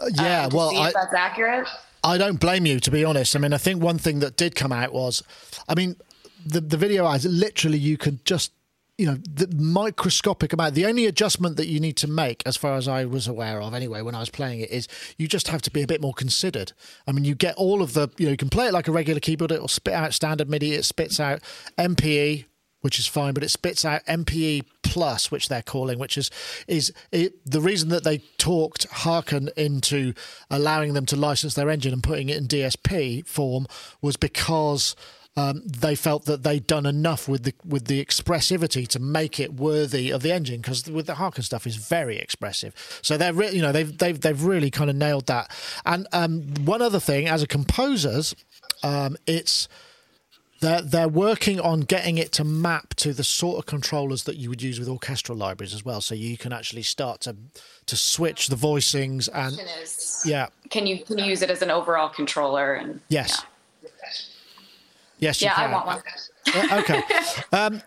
Uh, 0.00 0.10
yeah, 0.14 0.44
um, 0.44 0.50
well, 0.52 0.76
I, 0.76 0.92
that's 0.92 1.14
accurate. 1.14 1.68
I 2.04 2.18
don't 2.18 2.38
blame 2.38 2.66
you, 2.66 2.80
to 2.80 2.90
be 2.90 3.04
honest. 3.04 3.34
I 3.34 3.38
mean, 3.38 3.52
I 3.52 3.58
think 3.58 3.82
one 3.82 3.98
thing 3.98 4.20
that 4.20 4.36
did 4.36 4.54
come 4.54 4.72
out 4.72 4.92
was, 4.92 5.22
I 5.68 5.74
mean, 5.74 5.96
the 6.46 6.60
the 6.60 6.76
video 6.76 7.06
eyes 7.06 7.24
literally 7.24 7.78
you 7.78 7.96
could 7.96 8.24
just 8.24 8.52
you 8.98 9.06
know 9.06 9.18
the 9.34 9.48
microscopic 9.56 10.52
amount. 10.52 10.74
The 10.74 10.86
only 10.86 11.06
adjustment 11.06 11.56
that 11.56 11.66
you 11.66 11.80
need 11.80 11.96
to 11.98 12.08
make 12.08 12.42
as 12.46 12.56
far 12.56 12.76
as 12.76 12.88
i 12.88 13.04
was 13.04 13.28
aware 13.28 13.60
of 13.60 13.74
anyway 13.74 14.00
when 14.00 14.14
i 14.14 14.20
was 14.20 14.30
playing 14.30 14.60
it 14.60 14.70
is 14.70 14.88
you 15.18 15.28
just 15.28 15.48
have 15.48 15.62
to 15.62 15.70
be 15.70 15.82
a 15.82 15.86
bit 15.86 16.00
more 16.00 16.14
considered. 16.14 16.72
I 17.06 17.12
mean 17.12 17.24
you 17.24 17.34
get 17.34 17.56
all 17.56 17.82
of 17.82 17.92
the 17.92 18.08
you 18.16 18.26
know 18.26 18.30
you 18.30 18.36
can 18.36 18.48
play 18.48 18.66
it 18.66 18.72
like 18.72 18.88
a 18.88 18.92
regular 18.92 19.20
keyboard. 19.20 19.52
It 19.52 19.60
will 19.60 19.68
spit 19.68 19.94
out 19.94 20.14
standard 20.14 20.48
midi. 20.48 20.72
It 20.72 20.84
spits 20.84 21.20
out 21.20 21.40
mpe 21.78 22.46
which 22.82 22.98
is 23.00 23.06
fine 23.06 23.34
but 23.34 23.42
it 23.42 23.48
spits 23.48 23.84
out 23.84 24.04
mpe 24.06 24.62
plus 24.82 25.30
which 25.30 25.48
they're 25.48 25.62
calling 25.62 25.98
which 25.98 26.16
is 26.16 26.30
is 26.68 26.92
it, 27.10 27.34
the 27.44 27.60
reason 27.60 27.88
that 27.88 28.04
they 28.04 28.18
talked 28.38 28.88
Haken 28.88 29.50
into 29.56 30.12
allowing 30.50 30.94
them 30.94 31.04
to 31.06 31.16
license 31.16 31.54
their 31.54 31.68
engine 31.68 31.92
and 31.92 32.02
putting 32.02 32.28
it 32.28 32.36
in 32.36 32.46
dsp 32.46 33.26
form 33.26 33.66
was 34.00 34.16
because 34.16 34.94
um, 35.36 35.62
they 35.66 35.94
felt 35.94 36.24
that 36.24 36.42
they'd 36.42 36.66
done 36.66 36.86
enough 36.86 37.28
with 37.28 37.42
the 37.42 37.54
with 37.64 37.86
the 37.86 38.02
expressivity 38.04 38.88
to 38.88 38.98
make 38.98 39.38
it 39.38 39.54
worthy 39.54 40.10
of 40.10 40.22
the 40.22 40.32
engine 40.32 40.60
because 40.60 40.88
with 40.90 41.06
the 41.06 41.14
Haken 41.14 41.44
stuff 41.44 41.66
is 41.66 41.76
very 41.76 42.18
expressive. 42.18 43.00
So 43.02 43.16
they're 43.16 43.34
re- 43.34 43.50
you 43.50 43.60
know 43.60 43.72
they've 43.72 43.96
they've 43.96 44.18
they've 44.18 44.42
really 44.42 44.70
kind 44.70 44.88
of 44.88 44.96
nailed 44.96 45.26
that. 45.26 45.50
And 45.84 46.06
um, 46.12 46.42
one 46.64 46.80
other 46.80 47.00
thing, 47.00 47.28
as 47.28 47.42
a 47.42 47.46
composers, 47.46 48.34
um, 48.82 49.16
it's 49.26 49.68
they're 50.60 50.80
they're 50.80 51.08
working 51.08 51.60
on 51.60 51.80
getting 51.80 52.16
it 52.16 52.32
to 52.32 52.44
map 52.44 52.94
to 52.94 53.12
the 53.12 53.24
sort 53.24 53.58
of 53.58 53.66
controllers 53.66 54.24
that 54.24 54.36
you 54.36 54.48
would 54.48 54.62
use 54.62 54.78
with 54.78 54.88
orchestral 54.88 55.36
libraries 55.36 55.74
as 55.74 55.84
well. 55.84 56.00
So 56.00 56.14
you 56.14 56.38
can 56.38 56.54
actually 56.54 56.82
start 56.82 57.20
to 57.22 57.36
to 57.84 57.96
switch 57.96 58.46
the 58.48 58.56
voicings 58.56 59.28
and 59.34 59.60
yeah. 60.24 60.46
Can 60.70 60.86
you 60.86 61.04
can 61.04 61.18
you 61.18 61.26
use 61.26 61.42
it 61.42 61.50
as 61.50 61.60
an 61.60 61.70
overall 61.70 62.08
controller 62.08 62.72
and 62.72 63.00
yes. 63.10 63.42
Yeah. 63.42 63.90
Yes, 65.18 65.40
yeah, 65.40 65.54
I 65.56 65.72
want 65.72 65.86
one. 65.86 66.02
okay. 66.80 67.02
Um, 67.52 67.82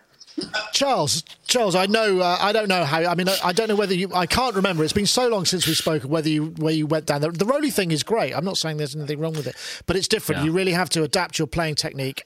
Charles, 0.72 1.22
Charles, 1.46 1.74
I 1.74 1.86
know, 1.86 2.20
uh, 2.20 2.38
I 2.40 2.52
don't 2.52 2.68
know 2.68 2.84
how. 2.84 2.98
I 3.04 3.14
mean, 3.14 3.28
I, 3.28 3.36
I, 3.44 3.52
don't 3.52 3.68
know 3.68 3.76
whether 3.76 3.94
you. 3.94 4.10
I 4.14 4.26
can't 4.26 4.54
remember. 4.54 4.84
It's 4.84 4.92
been 4.92 5.06
so 5.06 5.28
long 5.28 5.44
since 5.44 5.66
we 5.66 5.74
spoke. 5.74 6.02
Whether 6.02 6.28
you 6.28 6.46
where 6.56 6.72
you 6.72 6.86
went 6.86 7.06
down 7.06 7.20
the, 7.20 7.30
the 7.30 7.44
Roli 7.44 7.72
thing 7.72 7.90
is 7.90 8.02
great. 8.02 8.32
I'm 8.34 8.44
not 8.44 8.56
saying 8.56 8.78
there's 8.78 8.96
anything 8.96 9.18
wrong 9.18 9.34
with 9.34 9.46
it, 9.46 9.56
but 9.86 9.96
it's 9.96 10.08
different. 10.08 10.40
Yeah. 10.40 10.46
You 10.46 10.52
really 10.52 10.72
have 10.72 10.88
to 10.90 11.02
adapt 11.02 11.38
your 11.38 11.46
playing 11.46 11.74
technique 11.74 12.24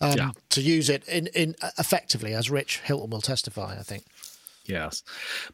um, 0.00 0.14
yeah. 0.16 0.30
to 0.50 0.60
use 0.60 0.90
it 0.90 1.06
in, 1.08 1.28
in 1.28 1.54
uh, 1.62 1.70
effectively, 1.78 2.34
as 2.34 2.50
Rich 2.50 2.80
Hilton 2.80 3.10
will 3.10 3.20
testify. 3.20 3.76
I 3.78 3.82
think. 3.82 4.04
Yes, 4.66 5.02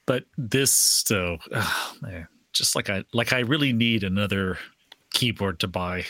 but 0.07 0.25
this 0.39 1.03
though, 1.05 1.39
oh, 1.53 1.93
man, 2.01 2.29
just 2.53 2.77
like 2.77 2.91
I 2.91 3.05
like, 3.13 3.33
I 3.33 3.41
really 3.41 3.73
need 3.73 4.05
another 4.05 4.59
keyboard 5.13 5.61
to 5.61 5.69
buy 5.69 6.05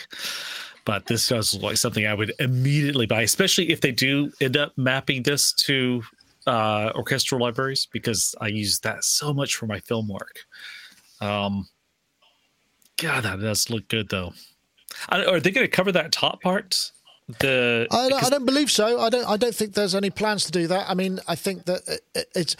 but 0.91 1.05
this 1.05 1.29
does 1.29 1.53
look 1.53 1.63
like 1.63 1.77
something 1.77 2.05
I 2.05 2.13
would 2.13 2.33
immediately 2.37 3.05
buy, 3.05 3.21
especially 3.21 3.71
if 3.71 3.79
they 3.79 3.93
do 3.93 4.29
end 4.41 4.57
up 4.57 4.73
mapping 4.77 5.23
this 5.23 5.53
to 5.53 6.03
uh, 6.45 6.91
orchestral 6.95 7.39
libraries, 7.39 7.87
because 7.93 8.35
I 8.41 8.47
use 8.47 8.79
that 8.79 9.05
so 9.05 9.33
much 9.33 9.55
for 9.55 9.67
my 9.67 9.79
film 9.79 10.09
work. 10.09 10.41
Um, 11.21 11.69
God, 12.97 13.23
that 13.23 13.39
does 13.39 13.69
look 13.69 13.87
good 13.87 14.09
though. 14.09 14.33
are 15.07 15.39
they 15.39 15.51
going 15.51 15.65
to 15.65 15.71
cover 15.71 15.93
that 15.93 16.11
top 16.11 16.41
part? 16.41 16.91
The 17.39 17.87
I 17.89 18.09
don't, 18.09 18.23
I 18.25 18.29
don't, 18.29 18.45
believe 18.45 18.69
so. 18.69 18.99
I 18.99 19.09
don't. 19.09 19.25
I 19.25 19.37
don't 19.37 19.55
think 19.55 19.73
there's 19.73 19.95
any 19.95 20.09
plans 20.09 20.43
to 20.45 20.51
do 20.51 20.67
that. 20.67 20.89
I 20.89 20.93
mean, 20.93 21.21
I 21.29 21.35
think 21.35 21.63
that 21.65 22.01
it's. 22.35 22.57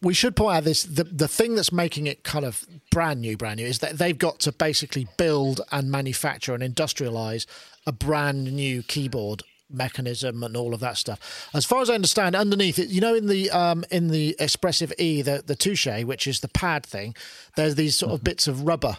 We 0.00 0.14
should 0.14 0.34
point 0.34 0.56
out 0.56 0.64
this. 0.64 0.84
The 0.84 1.04
the 1.04 1.28
thing 1.28 1.56
that's 1.56 1.72
making 1.72 2.06
it 2.06 2.24
kind 2.24 2.46
of 2.46 2.66
brand 2.90 3.20
new, 3.20 3.36
brand 3.36 3.58
new, 3.58 3.66
is 3.66 3.80
that 3.80 3.98
they've 3.98 4.16
got 4.16 4.38
to 4.40 4.52
basically 4.52 5.06
build 5.18 5.60
and 5.70 5.90
manufacture 5.90 6.54
and 6.54 6.62
industrialize 6.62 7.44
a 7.86 7.92
brand 7.92 8.52
new 8.52 8.82
keyboard 8.82 9.42
mechanism 9.70 10.42
and 10.42 10.56
all 10.56 10.74
of 10.74 10.80
that 10.80 10.96
stuff. 10.96 11.48
As 11.54 11.64
far 11.64 11.82
as 11.82 11.90
I 11.90 11.94
understand, 11.94 12.36
underneath 12.36 12.78
it, 12.78 12.88
you 12.88 13.00
know, 13.00 13.14
in 13.14 13.26
the 13.26 13.50
um, 13.50 13.84
in 13.90 14.08
the 14.08 14.36
Expressive 14.38 14.92
E, 14.98 15.22
the 15.22 15.42
the 15.44 15.56
touche, 15.56 16.04
which 16.04 16.26
is 16.26 16.40
the 16.40 16.48
pad 16.48 16.86
thing, 16.86 17.14
there's 17.56 17.74
these 17.74 17.96
sort 17.96 18.12
of 18.12 18.20
mm-hmm. 18.20 18.24
bits 18.24 18.46
of 18.46 18.62
rubber 18.62 18.96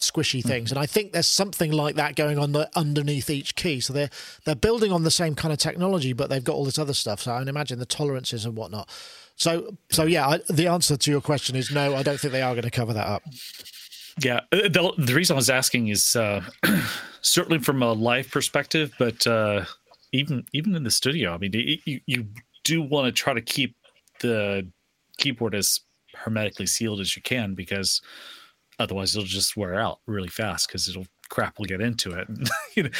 squishy 0.00 0.40
mm-hmm. 0.40 0.48
things, 0.48 0.70
mm-hmm. 0.70 0.78
and 0.78 0.82
I 0.82 0.86
think 0.86 1.12
there's 1.12 1.28
something 1.28 1.72
like 1.72 1.96
that 1.96 2.16
going 2.16 2.38
on 2.38 2.52
the, 2.52 2.70
underneath 2.76 3.30
each 3.30 3.54
key. 3.54 3.80
So 3.80 3.92
they're 3.92 4.10
they're 4.44 4.54
building 4.54 4.92
on 4.92 5.04
the 5.04 5.10
same 5.10 5.34
kind 5.34 5.52
of 5.52 5.58
technology, 5.58 6.12
but 6.12 6.30
they've 6.30 6.44
got 6.44 6.54
all 6.54 6.64
this 6.64 6.78
other 6.78 6.94
stuff. 6.94 7.20
So 7.20 7.32
I 7.32 7.38
can 7.40 7.48
imagine 7.48 7.78
the 7.78 7.86
tolerances 7.86 8.44
and 8.44 8.56
whatnot. 8.56 8.88
So 9.36 9.76
so 9.90 10.04
yeah, 10.04 10.28
I, 10.28 10.40
the 10.48 10.66
answer 10.68 10.96
to 10.96 11.10
your 11.10 11.20
question 11.20 11.56
is 11.56 11.70
no. 11.70 11.94
I 11.94 12.02
don't 12.02 12.18
think 12.18 12.32
they 12.32 12.42
are 12.42 12.54
going 12.54 12.64
to 12.64 12.70
cover 12.70 12.92
that 12.92 13.06
up. 13.06 13.22
Yeah, 14.22 14.40
uh, 14.52 14.68
the, 14.68 14.92
the 14.98 15.14
reason 15.14 15.34
I 15.34 15.36
was 15.36 15.50
asking 15.50 15.88
is 15.88 16.16
uh, 16.16 16.42
certainly 17.20 17.58
from 17.58 17.82
a 17.82 17.92
live 17.92 18.30
perspective, 18.30 18.92
but 18.98 19.26
uh, 19.26 19.64
even 20.12 20.46
even 20.52 20.74
in 20.74 20.84
the 20.84 20.90
studio, 20.90 21.34
I 21.34 21.38
mean, 21.38 21.52
you 21.52 22.00
you 22.06 22.26
do 22.64 22.82
want 22.82 23.06
to 23.06 23.12
try 23.12 23.34
to 23.34 23.42
keep 23.42 23.76
the 24.20 24.66
keyboard 25.18 25.54
as 25.54 25.80
hermetically 26.14 26.66
sealed 26.66 27.00
as 27.00 27.14
you 27.14 27.22
can 27.22 27.54
because 27.54 28.00
otherwise 28.78 29.14
it'll 29.14 29.26
just 29.26 29.56
wear 29.56 29.74
out 29.74 30.00
really 30.06 30.28
fast 30.28 30.68
because 30.68 30.88
it'll 30.88 31.06
crap 31.28 31.58
will 31.58 31.66
get 31.66 31.80
into 31.80 32.12
it. 32.12 32.28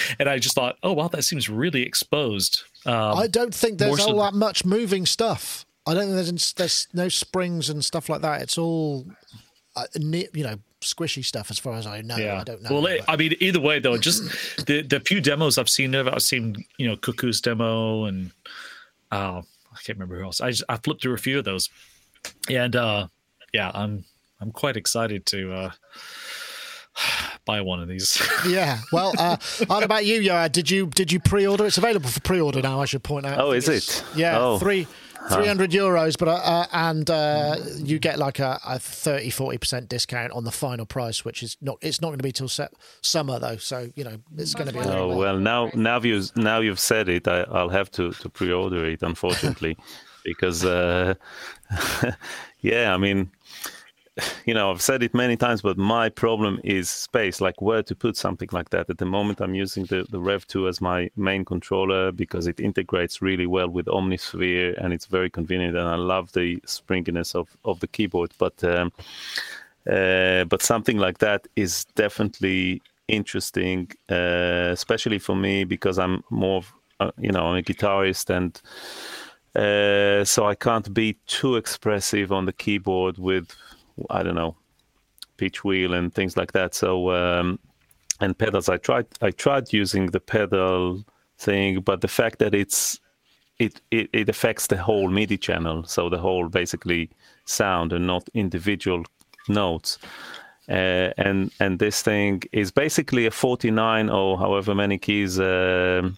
and 0.18 0.28
I 0.28 0.38
just 0.38 0.54
thought, 0.54 0.76
oh 0.82 0.92
well, 0.92 1.08
that 1.08 1.22
seems 1.22 1.48
really 1.48 1.82
exposed. 1.82 2.62
Um, 2.84 3.16
I 3.18 3.26
don't 3.26 3.54
think 3.54 3.78
there's 3.78 4.00
all 4.00 4.08
so- 4.08 4.18
that 4.18 4.34
much 4.34 4.64
moving 4.64 5.06
stuff. 5.06 5.64
I 5.86 5.94
don't 5.94 6.12
think 6.12 6.26
there's 6.26 6.52
there's 6.54 6.88
no 6.92 7.08
springs 7.08 7.70
and 7.70 7.84
stuff 7.84 8.08
like 8.08 8.20
that. 8.22 8.42
It's 8.42 8.58
all 8.58 9.06
uh, 9.76 9.86
you 9.94 10.42
know 10.42 10.58
squishy 10.86 11.24
stuff 11.24 11.50
as 11.50 11.58
far 11.58 11.74
as 11.74 11.86
I 11.86 12.00
know. 12.00 12.16
Yeah. 12.16 12.40
I 12.40 12.44
don't 12.44 12.62
know. 12.62 12.72
Well, 12.72 12.86
it, 12.86 13.02
I 13.08 13.16
mean, 13.16 13.34
either 13.40 13.60
way 13.60 13.78
though, 13.78 13.96
just 13.98 14.22
the 14.66 14.82
the 14.82 15.00
few 15.00 15.20
demos 15.20 15.58
I've 15.58 15.68
seen 15.68 15.94
of, 15.94 16.08
I've 16.08 16.22
seen 16.22 16.64
you 16.78 16.88
know 16.88 16.96
Cuckoo's 16.96 17.40
demo 17.40 18.04
and 18.04 18.30
uh, 19.10 19.42
I 19.42 19.76
can't 19.84 19.98
remember 19.98 20.18
who 20.18 20.24
else. 20.24 20.40
I 20.40 20.50
just, 20.50 20.64
I 20.68 20.76
flipped 20.76 21.02
through 21.02 21.14
a 21.14 21.18
few 21.18 21.38
of 21.38 21.44
those, 21.44 21.70
and 22.48 22.74
uh, 22.74 23.08
yeah, 23.52 23.70
I'm 23.74 24.04
I'm 24.40 24.52
quite 24.52 24.76
excited 24.76 25.26
to. 25.26 25.52
Uh, 25.52 25.70
buy 27.44 27.60
one 27.60 27.80
of 27.80 27.88
these. 27.88 28.20
yeah. 28.48 28.80
Well, 28.90 29.12
uh, 29.18 29.36
what 29.66 29.82
about 29.82 30.04
you, 30.04 30.20
Yoa? 30.20 30.50
Did 30.50 30.70
you 30.70 30.86
did 30.86 31.12
you 31.12 31.20
pre-order? 31.20 31.66
It's 31.66 31.78
available 31.78 32.08
for 32.08 32.20
pre-order 32.20 32.62
now. 32.62 32.80
I 32.80 32.86
should 32.86 33.02
point 33.02 33.26
out. 33.26 33.38
Oh, 33.38 33.52
is 33.52 33.68
it? 33.68 34.04
Yeah, 34.14 34.38
oh. 34.38 34.58
three 34.58 34.86
300 35.28 35.70
euros, 35.70 36.18
but 36.18 36.28
uh, 36.28 36.32
uh, 36.32 36.66
and 36.72 37.10
uh, 37.10 37.56
you 37.76 37.98
get 37.98 38.18
like 38.18 38.38
a, 38.38 38.60
a 38.66 38.78
30 38.78 39.30
40% 39.30 39.88
discount 39.88 40.32
on 40.32 40.44
the 40.44 40.50
final 40.50 40.86
price, 40.86 41.24
which 41.24 41.42
is 41.42 41.56
not 41.60 41.78
it's 41.80 42.00
not 42.00 42.08
going 42.08 42.18
to 42.18 42.22
be 42.22 42.32
till 42.32 42.48
set, 42.48 42.72
summer 43.00 43.38
though. 43.38 43.56
So, 43.56 43.90
you 43.94 44.04
know, 44.04 44.18
it's 44.36 44.54
going 44.54 44.68
to 44.68 44.72
be 44.72 44.80
Oh, 44.80 45.16
well, 45.16 45.38
now 45.38 45.70
now 45.74 46.00
you 46.00 46.22
now 46.36 46.60
you've 46.60 46.80
said 46.80 47.08
it, 47.08 47.26
I, 47.26 47.44
will 47.48 47.70
have 47.70 47.90
to 47.92 48.12
to 48.12 48.28
pre-order 48.28 48.84
it 48.86 49.02
unfortunately 49.02 49.76
because 50.24 50.64
uh, 50.64 51.14
yeah, 52.60 52.94
I 52.94 52.96
mean 52.98 53.30
you 54.46 54.54
know, 54.54 54.70
I've 54.70 54.82
said 54.82 55.02
it 55.02 55.14
many 55.14 55.36
times, 55.36 55.62
but 55.62 55.76
my 55.76 56.08
problem 56.08 56.60
is 56.64 56.88
space, 56.88 57.40
like 57.40 57.60
where 57.60 57.82
to 57.82 57.94
put 57.94 58.16
something 58.16 58.48
like 58.52 58.70
that. 58.70 58.88
At 58.88 58.98
the 58.98 59.04
moment, 59.04 59.40
I'm 59.40 59.54
using 59.54 59.84
the, 59.84 60.06
the 60.08 60.20
Rev 60.20 60.46
2 60.46 60.68
as 60.68 60.80
my 60.80 61.10
main 61.16 61.44
controller 61.44 62.12
because 62.12 62.46
it 62.46 62.60
integrates 62.60 63.20
really 63.20 63.46
well 63.46 63.68
with 63.68 63.86
Omnisphere 63.86 64.82
and 64.82 64.92
it's 64.92 65.06
very 65.06 65.30
convenient. 65.30 65.76
And 65.76 65.88
I 65.88 65.96
love 65.96 66.32
the 66.32 66.60
springiness 66.64 67.34
of, 67.34 67.48
of 67.64 67.80
the 67.80 67.88
keyboard. 67.88 68.32
But 68.38 68.62
um, 68.64 68.92
uh, 69.90 70.44
but 70.44 70.62
something 70.62 70.98
like 70.98 71.18
that 71.18 71.46
is 71.54 71.84
definitely 71.94 72.82
interesting, 73.06 73.88
uh, 74.10 74.70
especially 74.72 75.18
for 75.18 75.36
me 75.36 75.62
because 75.64 75.98
I'm 75.98 76.24
more, 76.30 76.62
uh, 76.98 77.12
you 77.18 77.30
know, 77.30 77.46
I'm 77.46 77.58
a 77.58 77.62
guitarist 77.62 78.30
and 78.30 78.60
uh, 79.54 80.24
so 80.24 80.44
I 80.46 80.56
can't 80.56 80.92
be 80.92 81.16
too 81.26 81.54
expressive 81.56 82.32
on 82.32 82.46
the 82.46 82.52
keyboard 82.52 83.16
with 83.18 83.54
I 84.10 84.22
don't 84.22 84.34
know, 84.34 84.56
pitch 85.36 85.64
wheel 85.64 85.94
and 85.94 86.12
things 86.12 86.36
like 86.36 86.52
that. 86.52 86.74
So 86.74 87.10
um, 87.10 87.58
and 88.20 88.36
pedals, 88.36 88.68
I 88.68 88.76
tried 88.78 89.06
I 89.20 89.30
tried 89.30 89.72
using 89.72 90.06
the 90.06 90.20
pedal 90.20 91.04
thing, 91.38 91.80
but 91.80 92.00
the 92.00 92.08
fact 92.08 92.38
that 92.38 92.54
it's 92.54 93.00
it, 93.58 93.80
it, 93.90 94.10
it 94.12 94.28
affects 94.28 94.66
the 94.66 94.76
whole 94.76 95.08
MIDI 95.08 95.38
channel, 95.38 95.82
so 95.84 96.10
the 96.10 96.18
whole 96.18 96.48
basically 96.48 97.08
sound 97.46 97.92
and 97.92 98.06
not 98.06 98.28
individual 98.34 99.04
notes. 99.48 99.98
Uh, 100.68 101.10
and 101.16 101.52
and 101.60 101.78
this 101.78 102.02
thing 102.02 102.42
is 102.52 102.70
basically 102.72 103.24
a 103.26 103.30
49 103.30 104.10
or 104.10 104.36
however 104.36 104.74
many 104.74 104.98
keys 104.98 105.38
uh, 105.38 106.10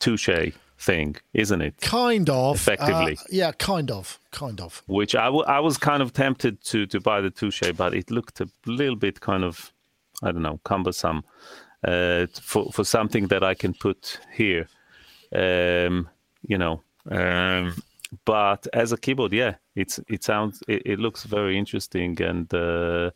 touche 0.00 0.52
thing, 0.78 1.16
isn't 1.34 1.60
it? 1.60 1.80
Kind 1.80 2.30
of. 2.30 2.56
Effectively. 2.56 3.16
Uh, 3.18 3.24
yeah, 3.30 3.52
kind 3.52 3.90
of. 3.90 4.18
Kind 4.30 4.60
of. 4.60 4.82
Which 4.86 5.14
I, 5.14 5.26
w- 5.26 5.44
I 5.44 5.60
was 5.60 5.76
kind 5.76 6.02
of 6.02 6.12
tempted 6.12 6.62
to, 6.64 6.86
to 6.86 7.00
buy 7.00 7.20
the 7.20 7.30
Touche, 7.30 7.72
but 7.76 7.94
it 7.94 8.10
looked 8.10 8.40
a 8.40 8.48
little 8.66 8.96
bit 8.96 9.20
kind 9.20 9.44
of, 9.44 9.72
I 10.22 10.32
don't 10.32 10.42
know, 10.42 10.60
cumbersome 10.64 11.24
uh, 11.84 12.26
for, 12.40 12.70
for 12.72 12.84
something 12.84 13.28
that 13.28 13.42
I 13.42 13.54
can 13.54 13.74
put 13.74 14.20
here. 14.32 14.68
Um, 15.34 16.08
you 16.42 16.56
know, 16.56 16.82
um, 17.10 17.74
but 18.24 18.66
as 18.72 18.92
a 18.92 18.96
keyboard, 18.96 19.32
yeah, 19.32 19.56
it's 19.74 20.00
it 20.08 20.24
sounds 20.24 20.62
it, 20.66 20.82
it 20.86 20.98
looks 20.98 21.24
very 21.24 21.58
interesting, 21.58 22.20
and 22.22 22.52
uh, 22.54 23.10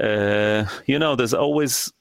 uh, 0.00 0.64
you 0.86 0.98
know, 0.98 1.16
there's 1.16 1.34
always 1.34 1.92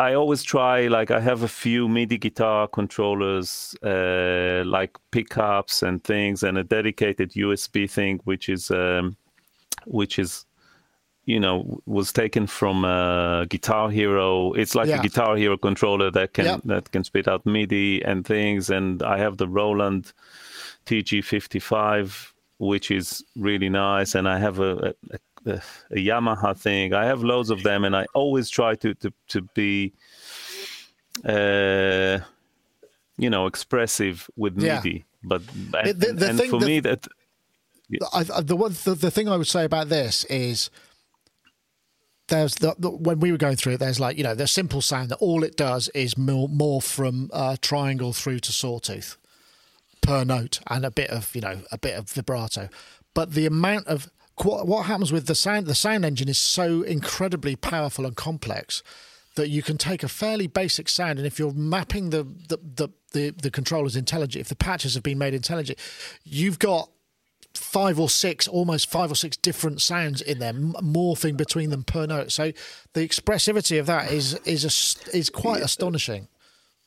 I 0.00 0.14
always 0.14 0.42
try 0.42 0.88
like 0.88 1.10
I 1.10 1.20
have 1.20 1.42
a 1.42 1.48
few 1.48 1.86
MIDI 1.86 2.16
guitar 2.16 2.66
controllers, 2.66 3.76
uh, 3.82 4.62
like 4.64 4.96
pickups 5.10 5.82
and 5.82 6.02
things, 6.02 6.42
and 6.42 6.56
a 6.56 6.64
dedicated 6.64 7.32
USB 7.32 7.88
thing, 7.88 8.18
which 8.24 8.48
is 8.48 8.70
um, 8.70 9.18
which 9.84 10.18
is 10.18 10.46
you 11.26 11.38
know 11.38 11.82
was 11.84 12.14
taken 12.14 12.46
from 12.46 12.82
a 12.86 13.46
Guitar 13.50 13.90
Hero. 13.90 14.54
It's 14.54 14.74
like 14.74 14.88
yeah. 14.88 15.00
a 15.00 15.02
Guitar 15.02 15.36
Hero 15.36 15.58
controller 15.58 16.10
that 16.12 16.32
can 16.32 16.46
yep. 16.46 16.60
that 16.64 16.90
can 16.92 17.04
spit 17.04 17.28
out 17.28 17.44
MIDI 17.44 18.02
and 18.02 18.26
things. 18.26 18.70
And 18.70 19.02
I 19.02 19.18
have 19.18 19.36
the 19.36 19.48
Roland 19.48 20.14
TG55, 20.86 22.32
which 22.56 22.90
is 22.90 23.22
really 23.36 23.68
nice, 23.68 24.14
and 24.14 24.26
I 24.26 24.38
have 24.38 24.60
a, 24.60 24.94
a, 25.12 25.18
a, 25.46 25.60
Yamaha 25.92 26.56
thing. 26.56 26.94
I 26.94 27.04
have 27.06 27.22
loads 27.22 27.50
of 27.50 27.62
them, 27.62 27.84
and 27.84 27.96
I 27.96 28.06
always 28.14 28.50
try 28.50 28.74
to 28.76 28.94
to 28.94 29.12
to 29.28 29.42
be, 29.54 29.92
uh, 31.24 32.18
you 33.16 33.30
know, 33.30 33.46
expressive 33.46 34.30
with 34.36 34.56
MIDI. 34.56 34.90
Yeah. 34.90 35.02
But 35.22 35.42
and, 35.74 36.00
the, 36.00 36.12
the 36.12 36.28
and 36.30 36.40
for 36.44 36.60
me 36.60 36.80
that. 36.80 37.06
I, 38.12 38.22
the 38.22 38.54
one 38.54 38.72
the, 38.84 38.94
the 38.94 39.10
thing 39.10 39.28
I 39.28 39.36
would 39.36 39.48
say 39.48 39.64
about 39.64 39.88
this 39.88 40.24
is 40.26 40.70
there's 42.28 42.54
the, 42.54 42.74
the, 42.78 42.88
when 42.88 43.20
we 43.20 43.30
were 43.30 43.38
going 43.38 43.56
through 43.56 43.74
it, 43.74 43.80
there's 43.80 44.00
like 44.00 44.16
you 44.16 44.24
know 44.24 44.34
the 44.34 44.46
simple 44.46 44.80
sound 44.80 45.10
that 45.10 45.16
all 45.16 45.44
it 45.44 45.56
does 45.56 45.88
is 45.88 46.16
more, 46.16 46.48
more 46.48 46.80
from 46.80 47.28
uh, 47.32 47.56
triangle 47.60 48.12
through 48.12 48.38
to 48.40 48.52
sawtooth 48.52 49.18
per 50.00 50.24
note 50.24 50.60
and 50.68 50.86
a 50.86 50.90
bit 50.90 51.10
of 51.10 51.34
you 51.34 51.42
know 51.42 51.60
a 51.70 51.76
bit 51.76 51.96
of 51.96 52.08
vibrato, 52.08 52.68
but 53.12 53.32
the 53.32 53.44
amount 53.44 53.86
of 53.86 54.08
what 54.44 54.66
what 54.66 54.86
happens 54.86 55.12
with 55.12 55.26
the 55.26 55.34
sound 55.34 55.66
the 55.66 55.74
sound 55.74 56.04
engine 56.04 56.28
is 56.28 56.38
so 56.38 56.82
incredibly 56.82 57.56
powerful 57.56 58.06
and 58.06 58.16
complex 58.16 58.82
that 59.36 59.48
you 59.48 59.62
can 59.62 59.78
take 59.78 60.02
a 60.02 60.08
fairly 60.08 60.46
basic 60.46 60.88
sound 60.88 61.18
and 61.18 61.26
if 61.26 61.38
you're 61.38 61.52
mapping 61.52 62.10
the 62.10 62.24
the 62.48 62.58
the, 62.62 62.88
the, 63.12 63.30
the 63.30 63.50
controllers 63.50 63.96
intelligent 63.96 64.40
if 64.40 64.48
the 64.48 64.56
patches 64.56 64.94
have 64.94 65.02
been 65.02 65.18
made 65.18 65.34
intelligent 65.34 65.78
you've 66.24 66.58
got 66.58 66.90
five 67.54 67.98
or 67.98 68.08
six 68.08 68.46
almost 68.46 68.90
five 68.90 69.10
or 69.10 69.14
six 69.14 69.36
different 69.36 69.80
sounds 69.80 70.20
in 70.22 70.38
there 70.38 70.52
morphing 70.52 71.36
between 71.36 71.70
them 71.70 71.82
per 71.82 72.06
note. 72.06 72.30
So 72.32 72.52
the 72.94 73.06
expressivity 73.06 73.78
of 73.80 73.86
that 73.86 74.10
is 74.10 74.34
is 74.44 74.64
a, 74.64 75.16
is 75.16 75.30
quite 75.30 75.62
astonishing 75.62 76.28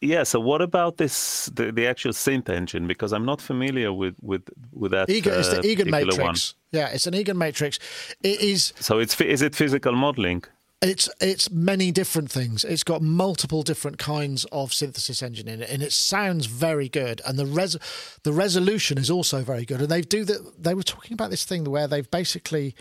yeah. 0.03 0.23
So 0.23 0.39
what 0.39 0.61
about 0.61 0.97
this 0.97 1.49
the, 1.53 1.71
the 1.71 1.87
actual 1.87 2.11
synth 2.11 2.49
engine? 2.49 2.87
Because 2.87 3.13
I'm 3.13 3.25
not 3.25 3.41
familiar 3.41 3.91
with 3.93 4.15
with 4.21 4.43
with 4.71 4.91
that. 4.91 5.09
Eagan, 5.09 5.33
uh, 5.33 5.39
it's 5.39 5.49
the 5.49 5.61
EaganMatrix. 5.61 6.21
One. 6.21 6.35
Yeah, 6.71 6.89
it's 6.89 7.07
an 7.07 7.13
EaganMatrix. 7.13 7.79
It 8.21 8.41
is. 8.41 8.73
So 8.79 8.99
it's 8.99 9.19
is 9.21 9.41
it 9.41 9.55
physical 9.55 9.93
modeling? 9.93 10.43
It's 10.81 11.09
it's 11.21 11.49
many 11.49 11.91
different 11.91 12.29
things. 12.29 12.65
It's 12.65 12.83
got 12.83 13.01
multiple 13.01 13.63
different 13.63 13.97
kinds 13.97 14.45
of 14.51 14.73
synthesis 14.73 15.23
engine 15.23 15.47
in 15.47 15.61
it, 15.61 15.69
and 15.69 15.81
it 15.81 15.93
sounds 15.93 16.45
very 16.45 16.89
good. 16.89 17.21
And 17.25 17.39
the 17.39 17.45
res 17.45 17.77
the 18.23 18.33
resolution 18.33 18.97
is 18.97 19.09
also 19.09 19.41
very 19.43 19.65
good. 19.65 19.79
And 19.79 19.89
they 19.89 20.01
do 20.01 20.25
that. 20.25 20.61
They 20.61 20.73
were 20.73 20.83
talking 20.83 21.13
about 21.13 21.29
this 21.29 21.45
thing 21.45 21.63
where 21.63 21.87
they've 21.87 22.09
basically 22.11 22.75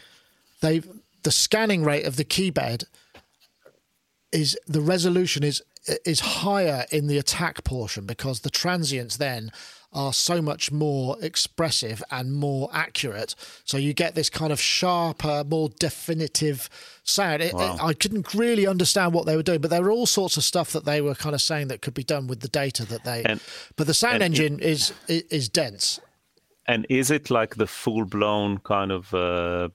they've 0.61 0.89
the 1.23 1.31
scanning 1.31 1.85
rate 1.85 2.05
of 2.05 2.17
the 2.17 2.25
keybed 2.25 2.85
is 4.33 4.59
the 4.67 4.81
resolution 4.81 5.45
is 5.45 5.63
is 6.05 6.21
higher 6.21 6.87
in 6.91 7.07
the 7.07 7.19
attack 7.19 7.65
portion 7.65 8.07
because 8.07 8.41
the 8.41 8.51
transients 8.51 9.17
then 9.17 9.51
are 9.93 10.13
so 10.13 10.41
much 10.41 10.73
more 10.73 11.17
expressive 11.21 12.03
and 12.11 12.33
more 12.33 12.69
accurate. 12.73 13.35
So 13.65 13.77
you 13.77 13.93
get 13.93 14.15
this 14.15 14.31
kind 14.31 14.53
of 14.53 14.61
sharper, 14.61 15.45
more 15.47 15.69
definitive 15.79 16.71
sound. 17.03 17.43
It, 17.43 17.53
wow. 17.53 17.75
it, 17.75 17.83
I 17.83 17.93
couldn't 17.93 18.33
really 18.33 18.67
understand 18.67 19.13
what 19.13 19.27
they 19.27 19.37
were 19.37 19.43
doing, 19.43 19.61
but 19.61 19.71
there 19.71 19.83
were 19.83 19.91
all 19.91 20.07
sorts 20.07 20.37
of 20.37 20.45
stuff 20.45 20.73
that 20.73 20.85
they 20.85 21.01
were 21.01 21.15
kind 21.15 21.35
of 21.35 21.43
saying 21.43 21.69
that 21.69 21.83
could 21.83 21.95
be 21.95 22.05
done 22.05 22.27
with 22.27 22.41
the 22.41 22.49
data 22.49 22.87
that 22.87 23.05
they. 23.05 23.23
And, 23.25 23.41
but 23.77 23.87
the 23.87 23.95
sound 23.95 24.23
engine 24.23 24.61
it, 24.61 24.65
is 24.65 24.93
is 25.09 25.49
dense. 25.49 26.01
And 26.67 26.87
is 26.89 27.11
it 27.11 27.31
like 27.31 27.57
the 27.57 27.67
full 27.67 28.05
blown 28.05 28.59
kind 28.59 28.93
of 28.93 29.13
uh, 29.13 29.69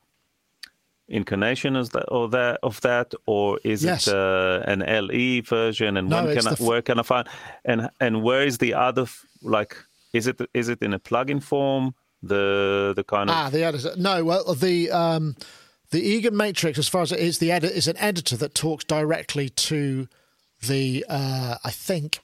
incarnation 1.07 1.75
of 1.75 1.89
that, 1.91 2.05
or 2.09 2.29
that 2.29 2.59
of 2.63 2.81
that, 2.81 3.13
or 3.25 3.59
is 3.63 3.83
yes. 3.83 4.07
it 4.07 4.13
uh, 4.13 4.61
an 4.65 4.79
LE 4.79 5.41
version? 5.41 5.97
And 5.97 6.09
no, 6.09 6.25
when 6.25 6.37
can 6.37 6.47
I, 6.47 6.51
f- 6.51 6.59
where 6.59 6.81
can 6.81 6.99
I 6.99 7.03
find? 7.03 7.27
And 7.65 7.89
and 7.99 8.23
where 8.23 8.43
is 8.43 8.57
the 8.57 8.73
other? 8.73 9.05
Like, 9.41 9.75
is 10.13 10.27
it 10.27 10.39
is 10.53 10.69
it 10.69 10.81
in 10.81 10.93
a 10.93 10.99
plugin 10.99 11.41
form? 11.41 11.95
The 12.23 12.93
the 12.95 13.03
kind 13.03 13.29
of 13.29 13.35
ah 13.35 13.49
the 13.49 13.63
editor. 13.63 13.93
No, 13.97 14.23
well 14.23 14.53
the 14.53 14.91
um 14.91 15.35
the 15.91 16.21
EaganMatrix, 16.21 16.77
as 16.77 16.89
far 16.89 17.03
as 17.03 17.11
it 17.13 17.19
is, 17.19 17.39
the 17.39 17.51
edit 17.51 17.71
is 17.71 17.87
an 17.87 17.95
editor 17.97 18.35
that 18.37 18.53
talks 18.53 18.83
directly 18.83 19.47
to 19.47 20.07
the 20.65 21.05
uh, 21.07 21.55
I 21.63 21.71
think 21.71 22.19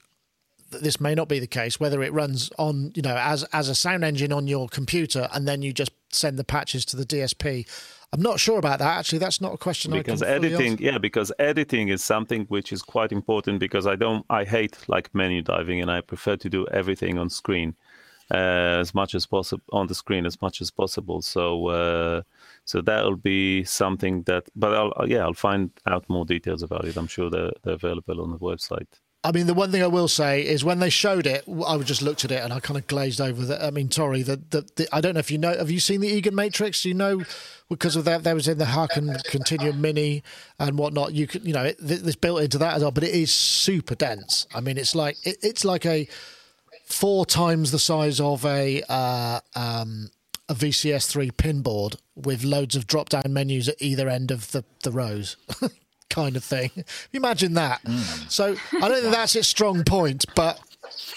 this 0.82 1.00
may 1.00 1.14
not 1.14 1.28
be 1.28 1.40
the 1.40 1.46
case 1.46 1.80
whether 1.80 2.02
it 2.02 2.12
runs 2.12 2.50
on 2.58 2.92
you 2.96 3.02
know 3.04 3.16
as 3.16 3.44
as 3.54 3.70
a 3.70 3.76
sound 3.76 4.04
engine 4.04 4.34
on 4.34 4.48
your 4.48 4.68
computer 4.68 5.30
and 5.32 5.48
then 5.48 5.62
you 5.62 5.72
just 5.72 5.92
send 6.12 6.40
the 6.40 6.44
patches 6.44 6.84
to 6.86 6.98
the 6.98 7.06
DSP 7.06 7.68
I'm 8.14 8.22
not 8.22 8.40
sure 8.40 8.60
about 8.60 8.78
that. 8.78 8.96
Actually, 9.00 9.18
that's 9.18 9.42
not 9.42 9.56
a 9.56 9.58
question. 9.58 9.92
Because 9.92 10.22
editing, 10.22 10.78
yeah, 10.78 11.00
because 11.00 11.32
editing 11.40 11.88
is 11.90 12.04
something 12.04 12.46
which 12.46 12.72
is 12.72 12.84
quite 12.84 13.12
important. 13.12 13.60
Because 13.60 13.88
I 13.88 13.96
don't, 13.96 14.24
I 14.30 14.44
hate 14.44 14.78
like 14.88 15.10
menu 15.16 15.42
diving, 15.42 15.82
and 15.82 15.90
I 15.90 16.02
prefer 16.02 16.36
to 16.36 16.48
do 16.48 16.68
everything 16.68 17.18
on 17.18 17.32
screen 17.32 17.76
uh, 18.30 18.78
as 18.84 18.94
much 18.94 19.16
as 19.16 19.26
possible 19.26 19.64
on 19.72 19.88
the 19.88 19.96
screen 19.96 20.28
as 20.28 20.40
much 20.44 20.62
as 20.62 20.70
possible. 20.70 21.24
So, 21.24 21.70
uh, 21.70 22.22
so 22.66 22.82
that'll 22.82 23.16
be 23.16 23.64
something 23.64 24.22
that. 24.24 24.48
But 24.56 24.76
I'll, 24.76 25.10
yeah, 25.10 25.24
I'll 25.24 25.34
find 25.34 25.72
out 25.88 26.08
more 26.08 26.24
details 26.24 26.62
about 26.62 26.86
it. 26.86 26.98
I'm 26.98 27.08
sure 27.08 27.32
they're, 27.32 27.54
they're 27.64 27.74
available 27.74 28.22
on 28.22 28.30
the 28.30 28.38
website. 28.38 29.00
I 29.26 29.32
mean, 29.32 29.48
the 29.48 29.54
one 29.54 29.72
thing 29.72 29.82
I 29.82 29.88
will 29.88 30.10
say 30.10 30.46
is 30.46 30.66
when 30.66 30.80
they 30.80 30.90
showed 30.90 31.26
it, 31.26 31.46
I 31.66 31.78
just 31.78 32.02
looked 32.02 32.26
at 32.26 32.32
it 32.32 32.44
and 32.44 32.52
I 32.52 32.60
kind 32.60 32.78
of 32.78 32.86
glazed 32.88 33.22
over. 33.22 33.46
That 33.46 33.64
I 33.64 33.72
mean, 33.72 33.88
Tori, 33.88 34.22
the, 34.22 34.88
I 34.92 35.00
don't 35.00 35.14
know 35.14 35.22
if 35.22 35.32
you 35.32 35.38
know. 35.38 35.56
Have 35.58 35.72
you 35.72 35.80
seen 35.80 36.02
the 36.02 36.22
EaganMatrix? 36.22 36.84
You 36.84 36.94
know, 36.94 37.24
because 37.70 37.96
of 37.96 38.04
that, 38.04 38.26
there 38.26 38.36
was 38.36 38.50
in 38.50 38.58
the 38.58 38.66
Haken 38.66 39.24
Continuum 39.24 39.80
Mini 39.80 40.24
and 40.60 40.78
whatnot. 40.78 41.14
You 41.14 41.28
could, 41.28 41.46
you 41.48 41.54
know, 41.54 41.64
it, 41.64 41.78
it's 41.80 42.18
built 42.18 42.42
into 42.42 42.58
that 42.58 42.76
as 42.76 42.82
well. 42.82 42.92
But 42.92 43.06
it 43.06 43.16
is 43.16 43.34
super 43.34 43.96
dense. 43.96 44.46
I 44.54 44.60
mean, 44.60 44.78
it's 44.78 44.94
like 44.94 45.16
it, 45.26 45.38
it's 45.42 45.64
like 45.64 45.86
a 45.86 46.08
four 46.86 47.26
times 47.26 47.72
the 47.72 47.80
size 47.80 48.20
of 48.20 48.46
a 48.46 48.84
uh, 48.90 49.40
um, 49.56 50.10
a 50.50 50.54
VCS 50.54 51.10
three 51.10 51.32
pinboard 51.32 51.96
with 52.14 52.44
loads 52.44 52.76
of 52.76 52.88
drop 52.88 53.08
down 53.08 53.32
menus 53.32 53.70
at 53.70 53.82
either 53.82 54.10
end 54.10 54.32
of 54.32 54.52
the 54.52 54.66
the 54.84 54.92
rows. 54.92 55.38
kind 56.14 56.36
of 56.36 56.44
thing. 56.44 56.72
Imagine 57.14 57.56
that. 57.56 57.84
Mm. 57.84 58.32
So 58.32 58.56
I 58.74 58.88
don't 58.88 59.02
think 59.02 59.14
that's 59.14 59.36
its 59.36 59.48
strong 59.48 59.84
point, 59.84 60.26
but 60.36 60.60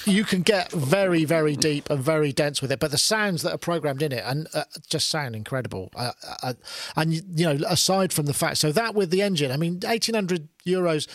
you 0.07 0.25
can 0.25 0.43
get 0.43 0.73
very, 0.73 1.25
very 1.25 1.57
deep 1.57 1.91
and 1.91 2.01
very 2.01 2.33
dense 2.33 2.63
with 2.63 2.73
it. 2.73 2.81
But 2.81 2.91
the 2.91 2.99
sounds 2.99 3.43
that 3.43 3.53
are 3.53 3.59
programmed 3.59 4.03
in 4.03 4.13
it 4.13 4.25
and 4.27 4.49
uh, 4.55 4.65
just 4.89 5.09
sound 5.09 5.37
incredible. 5.37 5.91
Uh, 5.95 6.13
uh, 6.43 6.55
and 6.97 7.13
you 7.13 7.47
know, 7.47 7.67
aside 7.69 8.13
from 8.13 8.27
the 8.27 8.35
fact, 8.35 8.59
so 8.59 8.73
that 8.73 8.95
with 8.95 9.11
the 9.11 9.23
engine, 9.23 9.53
I 9.53 9.57
mean, 9.57 9.81
eighteen 9.87 10.15
hundred 10.15 10.49
euros 10.67 11.07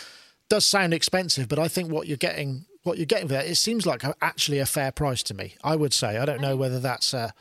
does 0.49 0.65
sound 0.65 0.93
expensive, 0.93 1.47
but 1.47 1.59
I 1.59 1.67
think 1.67 1.91
what 1.91 2.07
you're 2.07 2.17
getting, 2.17 2.65
what 2.83 2.97
you're 2.97 3.05
getting 3.05 3.27
there, 3.27 3.41
it 3.43 3.55
seems 3.55 3.85
like 3.85 4.03
a, 4.03 4.13
actually 4.21 4.59
a 4.59 4.65
fair 4.65 4.91
price 4.91 5.23
to 5.23 5.33
me. 5.33 5.55
I 5.63 5.75
would 5.75 5.93
say. 5.93 6.17
I 6.17 6.25
don't 6.25 6.41
know 6.41 6.55
whether 6.55 6.79
that's. 6.79 7.13
Uh, 7.13 7.31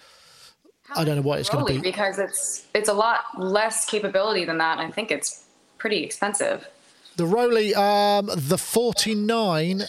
I 0.96 1.04
don't 1.04 1.16
know 1.16 1.22
what 1.22 1.38
it's 1.38 1.48
going 1.48 1.66
to 1.66 1.72
be 1.72 1.80
because 1.80 2.18
it's 2.18 2.66
it's 2.74 2.88
a 2.88 2.92
lot 2.92 3.20
less 3.38 3.84
capability 3.84 4.44
than 4.44 4.58
that. 4.58 4.78
I 4.78 4.90
think 4.90 5.10
it's 5.10 5.44
pretty 5.80 6.04
expensive. 6.04 6.68
The 7.16 7.24
Roli, 7.24 7.74
um, 7.74 8.30
the 8.36 8.58
forty 8.58 9.14
nine. 9.14 9.82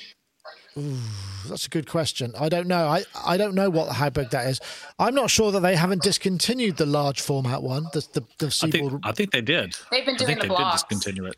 that's 1.47 1.67
a 1.67 1.69
good 1.69 1.88
question. 1.88 2.34
I 2.39 2.49
don't 2.49 2.67
know. 2.67 2.88
I, 2.88 3.04
I 3.23 3.38
don't 3.38 3.54
know 3.54 3.69
what 3.69 3.93
how 3.93 4.10
big 4.10 4.32
that 4.32 4.47
is. 4.47 4.60
I'm 4.97 5.13
not 5.13 5.30
sure 5.30 5.51
that 5.51 5.60
they 5.60 5.75
haven't 5.75 6.01
discontinued 6.01 6.77
the 6.77 6.86
large 6.88 7.21
format 7.21 7.62
one. 7.62 7.84
The 7.93 8.08
the, 8.13 8.23
the 8.39 8.60
I, 8.63 8.69
think, 8.71 8.93
I 9.04 9.12
think 9.12 9.32
they 9.32 9.41
did. 9.41 9.75
They've 9.91 10.06
been 10.06 10.15
doing 10.15 10.32
I 10.32 10.34
think 10.34 10.41
the 10.41 10.58
they 10.58 10.63
did 10.63 10.71
discontinue 10.71 11.25
it. 11.25 11.36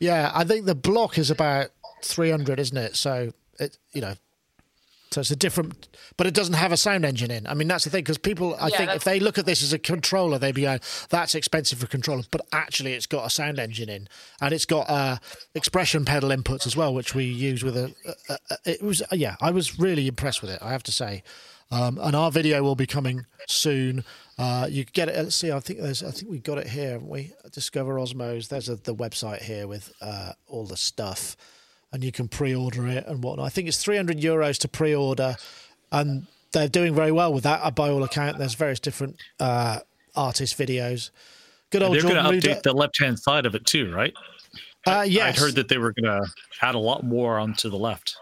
Yeah, 0.00 0.32
I 0.34 0.44
think 0.44 0.66
the 0.66 0.74
block 0.74 1.18
is 1.18 1.30
about 1.30 1.68
300, 2.02 2.58
isn't 2.58 2.76
it? 2.76 2.96
So 2.96 3.32
it 3.58 3.78
you 3.92 4.00
know 4.00 4.14
so 5.14 5.20
it's 5.20 5.30
a 5.30 5.36
different, 5.36 5.88
but 6.16 6.26
it 6.26 6.34
doesn't 6.34 6.54
have 6.54 6.72
a 6.72 6.76
sound 6.76 7.04
engine 7.04 7.30
in. 7.30 7.46
I 7.46 7.54
mean, 7.54 7.68
that's 7.68 7.84
the 7.84 7.90
thing 7.90 8.02
because 8.02 8.18
people, 8.18 8.56
I 8.58 8.66
yeah, 8.66 8.76
think, 8.78 8.90
if 8.96 9.04
they 9.04 9.20
look 9.20 9.38
at 9.38 9.46
this 9.46 9.62
as 9.62 9.72
a 9.72 9.78
controller, 9.78 10.38
they'd 10.40 10.56
be 10.56 10.62
going, 10.62 10.80
"That's 11.08 11.36
expensive 11.36 11.78
for 11.78 11.86
a 11.86 11.88
controller," 11.88 12.24
but 12.32 12.40
actually, 12.52 12.94
it's 12.94 13.06
got 13.06 13.24
a 13.24 13.30
sound 13.30 13.60
engine 13.60 13.88
in, 13.88 14.08
and 14.40 14.52
it's 14.52 14.66
got 14.66 14.90
uh, 14.90 15.18
expression 15.54 16.04
pedal 16.04 16.30
inputs 16.30 16.66
as 16.66 16.76
well, 16.76 16.92
which 16.92 17.14
we 17.14 17.26
use 17.26 17.62
with 17.62 17.76
a. 17.76 17.94
a, 18.28 18.38
a 18.50 18.56
it 18.64 18.82
was 18.82 19.04
yeah, 19.12 19.36
I 19.40 19.52
was 19.52 19.78
really 19.78 20.08
impressed 20.08 20.42
with 20.42 20.50
it. 20.50 20.58
I 20.60 20.72
have 20.72 20.82
to 20.82 20.92
say, 20.92 21.22
um, 21.70 22.00
and 22.02 22.16
our 22.16 22.32
video 22.32 22.64
will 22.64 22.74
be 22.74 22.86
coming 22.86 23.24
soon. 23.46 24.02
Uh, 24.36 24.66
you 24.68 24.84
get 24.84 25.08
it. 25.08 25.14
Let's 25.14 25.36
see. 25.36 25.52
I 25.52 25.60
think 25.60 25.78
there's. 25.78 26.02
I 26.02 26.10
think 26.10 26.28
we 26.28 26.40
got 26.40 26.58
it 26.58 26.66
here, 26.66 26.90
haven't 26.90 27.08
we? 27.08 27.32
Discover 27.52 27.94
Osmos. 27.94 28.48
There's 28.48 28.68
a, 28.68 28.74
the 28.74 28.96
website 28.96 29.42
here 29.42 29.68
with 29.68 29.92
uh, 30.00 30.32
all 30.48 30.64
the 30.64 30.76
stuff 30.76 31.36
and 31.94 32.02
you 32.02 32.10
can 32.10 32.26
pre-order 32.26 32.88
it 32.88 33.06
and 33.06 33.22
whatnot. 33.22 33.46
I 33.46 33.48
think 33.48 33.68
it's 33.68 33.82
300 33.82 34.18
euros 34.18 34.58
to 34.58 34.68
pre-order, 34.68 35.36
and 35.92 36.26
they're 36.52 36.68
doing 36.68 36.92
very 36.92 37.12
well 37.12 37.32
with 37.32 37.44
that. 37.44 37.60
Uh, 37.62 37.70
by 37.70 37.88
all 37.88 38.02
account, 38.02 38.36
there's 38.36 38.54
various 38.54 38.80
different 38.80 39.16
uh, 39.38 39.78
artist 40.16 40.58
videos. 40.58 41.10
Good 41.70 41.84
old. 41.84 41.94
They're 41.94 42.02
going 42.02 42.42
to 42.42 42.48
update 42.48 42.62
the 42.64 42.72
left-hand 42.72 43.20
side 43.20 43.46
of 43.46 43.54
it 43.54 43.64
too, 43.64 43.94
right? 43.94 44.12
Uh, 44.84 45.06
yes. 45.08 45.38
I 45.38 45.40
heard 45.40 45.54
that 45.54 45.68
they 45.68 45.78
were 45.78 45.92
going 45.92 46.20
to 46.20 46.28
add 46.60 46.74
a 46.74 46.78
lot 46.78 47.04
more 47.04 47.38
onto 47.38 47.70
the 47.70 47.78
left. 47.78 48.16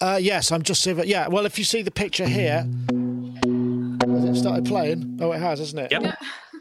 Uh, 0.00 0.18
yes, 0.22 0.52
I'm 0.52 0.62
just 0.62 0.80
seeing. 0.82 0.98
Yeah, 1.04 1.26
well, 1.26 1.46
if 1.46 1.58
you 1.58 1.64
see 1.64 1.82
the 1.82 1.90
picture 1.90 2.28
here, 2.28 2.64
has 4.00 4.24
it 4.24 4.36
started 4.36 4.66
playing? 4.66 5.18
Oh, 5.20 5.32
it 5.32 5.40
has, 5.40 5.58
hasn't 5.58 5.80
it? 5.80 5.90
Yep. 5.90 6.16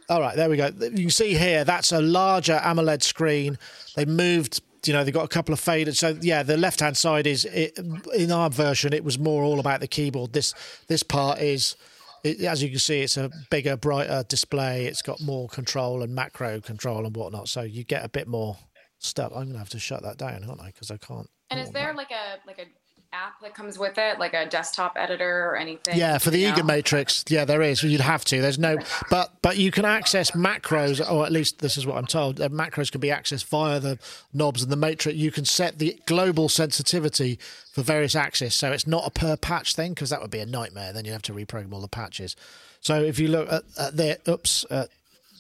All 0.10 0.22
right, 0.22 0.36
there 0.36 0.50
we 0.50 0.58
go. 0.58 0.72
You 0.80 0.90
can 0.90 1.10
see 1.10 1.36
here 1.36 1.64
that's 1.64 1.92
a 1.92 2.02
larger 2.02 2.60
AMOLED 2.64 3.04
screen. 3.04 3.58
They 3.96 4.06
moved 4.06 4.62
you 4.88 4.94
know 4.94 5.04
they've 5.04 5.14
got 5.14 5.26
a 5.26 5.30
couple 5.30 5.54
of 5.54 5.60
faders. 5.60 5.98
So 5.98 6.18
yeah, 6.22 6.44
the 6.44 6.58
left 6.58 6.80
hand 6.80 6.98
side 6.98 7.28
is 7.28 7.46
it, 7.46 7.78
in 8.16 8.32
our 8.32 8.50
version. 8.50 8.94
It 8.94 9.04
was 9.04 9.20
more 9.20 9.44
all 9.44 9.60
about 9.60 9.80
the 9.80 9.88
keyboard. 9.88 10.34
This 10.34 10.54
this 10.88 11.04
part 11.04 11.40
is. 11.40 11.76
It, 12.24 12.42
as 12.42 12.64
you 12.64 12.70
can 12.70 12.80
see, 12.80 13.02
it's 13.02 13.18
a 13.18 13.30
bigger, 13.52 13.78
brighter 13.78 14.24
display. 14.28 14.88
It's 14.88 15.04
got 15.04 15.22
more 15.22 15.48
control 15.48 16.02
and 16.02 16.16
macro 16.16 16.60
control 16.60 17.06
and 17.06 17.16
whatnot. 17.16 17.50
So 17.50 17.62
you 17.62 17.84
get 17.84 18.04
a 18.04 18.10
bit 18.10 18.28
more 18.28 18.58
stuff. 18.98 19.32
I'm 19.36 19.46
gonna 19.46 19.60
have 19.60 19.70
to 19.70 19.80
shut 19.80 20.02
that 20.02 20.18
down, 20.18 20.44
aren't 20.44 20.62
I? 20.62 20.68
Because 20.68 20.90
I 20.90 20.98
can't. 20.98 21.30
And 21.52 21.60
is 21.60 21.70
there 21.70 21.88
that. 21.88 21.96
like 21.96 22.10
a 22.12 22.48
like 22.48 22.58
a 22.58 22.66
app 23.14 23.40
that 23.42 23.54
comes 23.54 23.78
with 23.78 23.98
it, 23.98 24.20
like 24.20 24.34
a 24.34 24.46
desktop 24.46 24.94
editor 24.98 25.46
or 25.50 25.56
anything? 25.56 25.98
Yeah, 25.98 26.18
for 26.18 26.30
the 26.30 26.40
Eager 26.40 26.64
Matrix, 26.64 27.24
yeah, 27.30 27.46
there 27.46 27.62
is. 27.62 27.84
You'd 27.84 28.02
have 28.02 28.26
to. 28.26 28.42
There's 28.42 28.60
no, 28.60 28.78
but 29.10 29.34
but 29.42 29.58
you 29.58 29.72
can 29.72 29.86
access 29.86 30.32
macros, 30.32 31.00
or 31.10 31.26
at 31.26 31.32
least 31.32 31.60
this 31.60 31.78
is 31.78 31.86
what 31.86 31.98
I'm 31.98 32.06
told. 32.06 32.42
Uh, 32.42 32.50
macros 32.50 32.92
can 32.92 33.02
be 33.02 33.10
accessed 33.10 33.46
via 33.46 33.80
the 33.80 34.00
knobs 34.34 34.64
and 34.64 34.72
the 34.72 34.78
matrix. 34.78 35.18
You 35.18 35.32
can 35.32 35.46
set 35.46 35.80
the 35.80 36.00
global 36.06 36.50
sensitivity 36.50 37.40
for 37.72 37.82
various 37.82 38.16
axes, 38.16 38.54
so 38.54 38.72
it's 38.72 38.88
not 38.88 39.06
a 39.06 39.12
per 39.12 39.38
patch 39.38 39.76
thing 39.76 39.94
because 39.94 40.10
that 40.10 40.22
would 40.22 40.32
be 40.32 40.40
a 40.40 40.46
nightmare. 40.46 40.94
Then 40.94 41.06
you'd 41.06 41.14
have 41.14 41.22
to 41.24 41.34
reprogram 41.34 41.74
all 41.74 41.82
the 41.82 41.88
patches. 41.88 42.36
So 42.82 43.02
if 43.02 43.20
you 43.20 43.30
look 43.30 43.52
at, 43.52 43.64
at 43.80 43.98
there, 43.98 44.18
oops, 44.28 44.66
at 44.70 44.90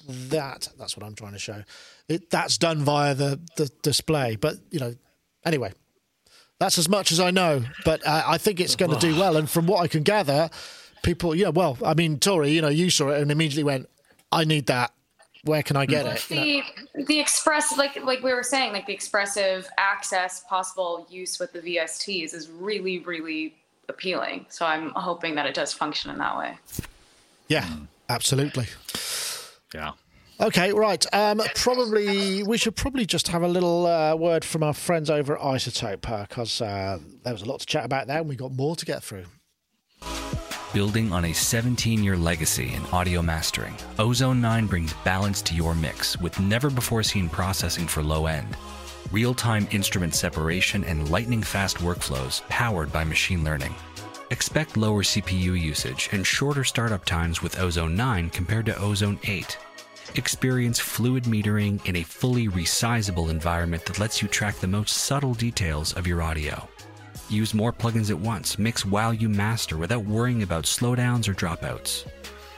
that, 0.08 0.70
that's 0.78 0.98
what 0.98 1.06
I'm 1.06 1.16
trying 1.16 1.34
to 1.34 1.40
show. 1.40 1.64
It, 2.08 2.30
that's 2.30 2.58
done 2.58 2.84
via 2.84 3.16
the, 3.16 3.40
the 3.56 3.70
display, 3.82 4.36
but 4.36 4.56
you 4.72 4.80
know, 4.80 4.96
anyway, 5.46 5.74
that's 6.60 6.78
as 6.78 6.88
much 6.88 7.12
as 7.12 7.20
I 7.20 7.32
know, 7.32 7.64
but 7.84 8.06
uh, 8.06 8.24
I 8.26 8.38
think 8.38 8.60
it's 8.60 8.76
going 8.76 8.92
to 8.92 9.00
do 9.00 9.18
well. 9.20 9.38
And 9.38 9.50
from 9.50 9.68
what 9.68 9.82
I 9.82 9.88
can 9.88 10.04
gather, 10.04 10.50
people, 11.04 11.36
yeah, 11.36 11.50
well, 11.50 11.78
I 11.86 11.94
mean, 11.94 12.20
Tori, 12.20 12.52
you 12.52 12.62
know, 12.62 12.70
you 12.70 12.90
saw 12.90 13.10
it 13.10 13.22
and 13.22 13.32
immediately 13.32 13.64
went, 13.64 13.90
"I 14.32 14.46
need 14.46 14.68
that. 14.68 14.92
Where 15.44 15.62
can 15.64 15.76
I 15.76 15.86
get 15.86 16.06
it?" 16.06 16.26
The 16.30 16.64
the 17.06 17.20
express, 17.20 17.78
like 17.78 18.02
like 18.04 18.24
we 18.24 18.34
were 18.34 18.44
saying, 18.44 18.74
like 18.74 18.88
the 18.88 18.94
expressive 18.94 19.68
access, 19.78 20.44
possible 20.50 21.06
use 21.10 21.40
with 21.40 21.52
the 21.52 21.60
VSTs 21.60 22.34
is 22.34 22.50
really 22.50 23.00
really 23.00 23.56
appealing. 23.90 24.46
So 24.50 24.66
I'm 24.66 24.90
hoping 24.92 25.36
that 25.36 25.46
it 25.46 25.54
does 25.54 25.74
function 25.74 26.10
in 26.10 26.18
that 26.20 26.38
way. 26.38 26.58
Yeah, 27.48 27.68
absolutely. 28.10 28.68
Yeah. 29.74 29.92
Okay, 30.40 30.74
right. 30.74 31.06
Um, 31.14 31.42
probably 31.56 32.44
we 32.44 32.58
should 32.58 32.76
probably 32.76 33.06
just 33.06 33.30
have 33.30 33.42
a 33.42 33.48
little 33.48 33.88
uh, 33.88 34.16
word 34.16 34.44
from 34.44 34.64
our 34.64 34.74
friends 34.74 35.10
over 35.10 35.38
at 35.38 35.42
iZotope 35.42 36.28
because 36.28 36.62
uh, 36.62 36.66
uh, 36.66 37.00
there 37.24 37.34
was 37.34 37.42
a 37.42 37.46
lot 37.46 37.62
to 37.62 37.66
chat 37.66 37.86
about 37.86 38.08
there, 38.08 38.20
and 38.20 38.28
we 38.28 38.36
got 38.36 38.52
more 38.52 38.76
to 38.76 38.86
get 38.86 39.02
through. 39.02 39.26
Building 40.74 41.14
on 41.14 41.26
a 41.26 41.34
17 41.34 42.04
year 42.04 42.18
legacy 42.18 42.74
in 42.74 42.86
audio 42.88 43.22
mastering, 43.22 43.74
Ozone 43.98 44.42
9 44.42 44.68
brings 44.68 44.94
balance 45.06 45.42
to 45.44 45.56
your 45.56 45.74
mix 45.74 46.20
with 46.20 46.38
never 46.38 46.70
before 46.70 47.02
seen 47.02 47.30
processing 47.30 47.88
for 47.88 48.04
low 48.04 48.26
end, 48.26 48.58
real 49.14 49.34
time 49.34 49.70
instrument 49.72 50.14
separation, 50.14 50.84
and 50.84 51.10
lightning 51.10 51.44
fast 51.44 51.78
workflows 51.78 52.46
powered 52.50 52.92
by 52.92 53.06
machine 53.06 53.46
learning. 53.46 53.74
Expect 54.32 54.76
lower 54.76 55.02
CPU 55.04 55.58
usage 55.58 56.10
and 56.12 56.28
shorter 56.28 56.66
startup 56.66 57.06
times 57.06 57.42
with 57.42 57.58
Ozone 57.58 57.96
9 57.96 58.32
compared 58.32 58.66
to 58.66 58.78
Ozone 58.78 59.18
8 59.24 59.58
Experience 60.18 60.80
fluid 60.80 61.26
metering 61.26 61.86
in 61.86 61.98
a 61.98 62.04
fully 62.04 62.48
resizable 62.48 63.30
environment 63.30 63.84
that 63.86 64.00
lets 64.00 64.22
you 64.22 64.30
track 64.30 64.56
the 64.56 64.68
most 64.68 64.96
subtle 65.00 65.34
details 65.34 65.92
of 65.94 66.08
your 66.08 66.22
audio. 66.22 66.70
Use 67.30 67.54
more 67.54 67.74
plugins 67.74 68.10
at 68.10 68.18
once, 68.18 68.58
mix 68.58 68.86
while 68.86 69.14
you 69.14 69.28
master 69.28 69.76
without 69.78 70.06
worrying 70.06 70.42
about 70.42 70.64
slowdowns 70.64 71.28
or 71.28 71.34
dropouts. 71.34 72.06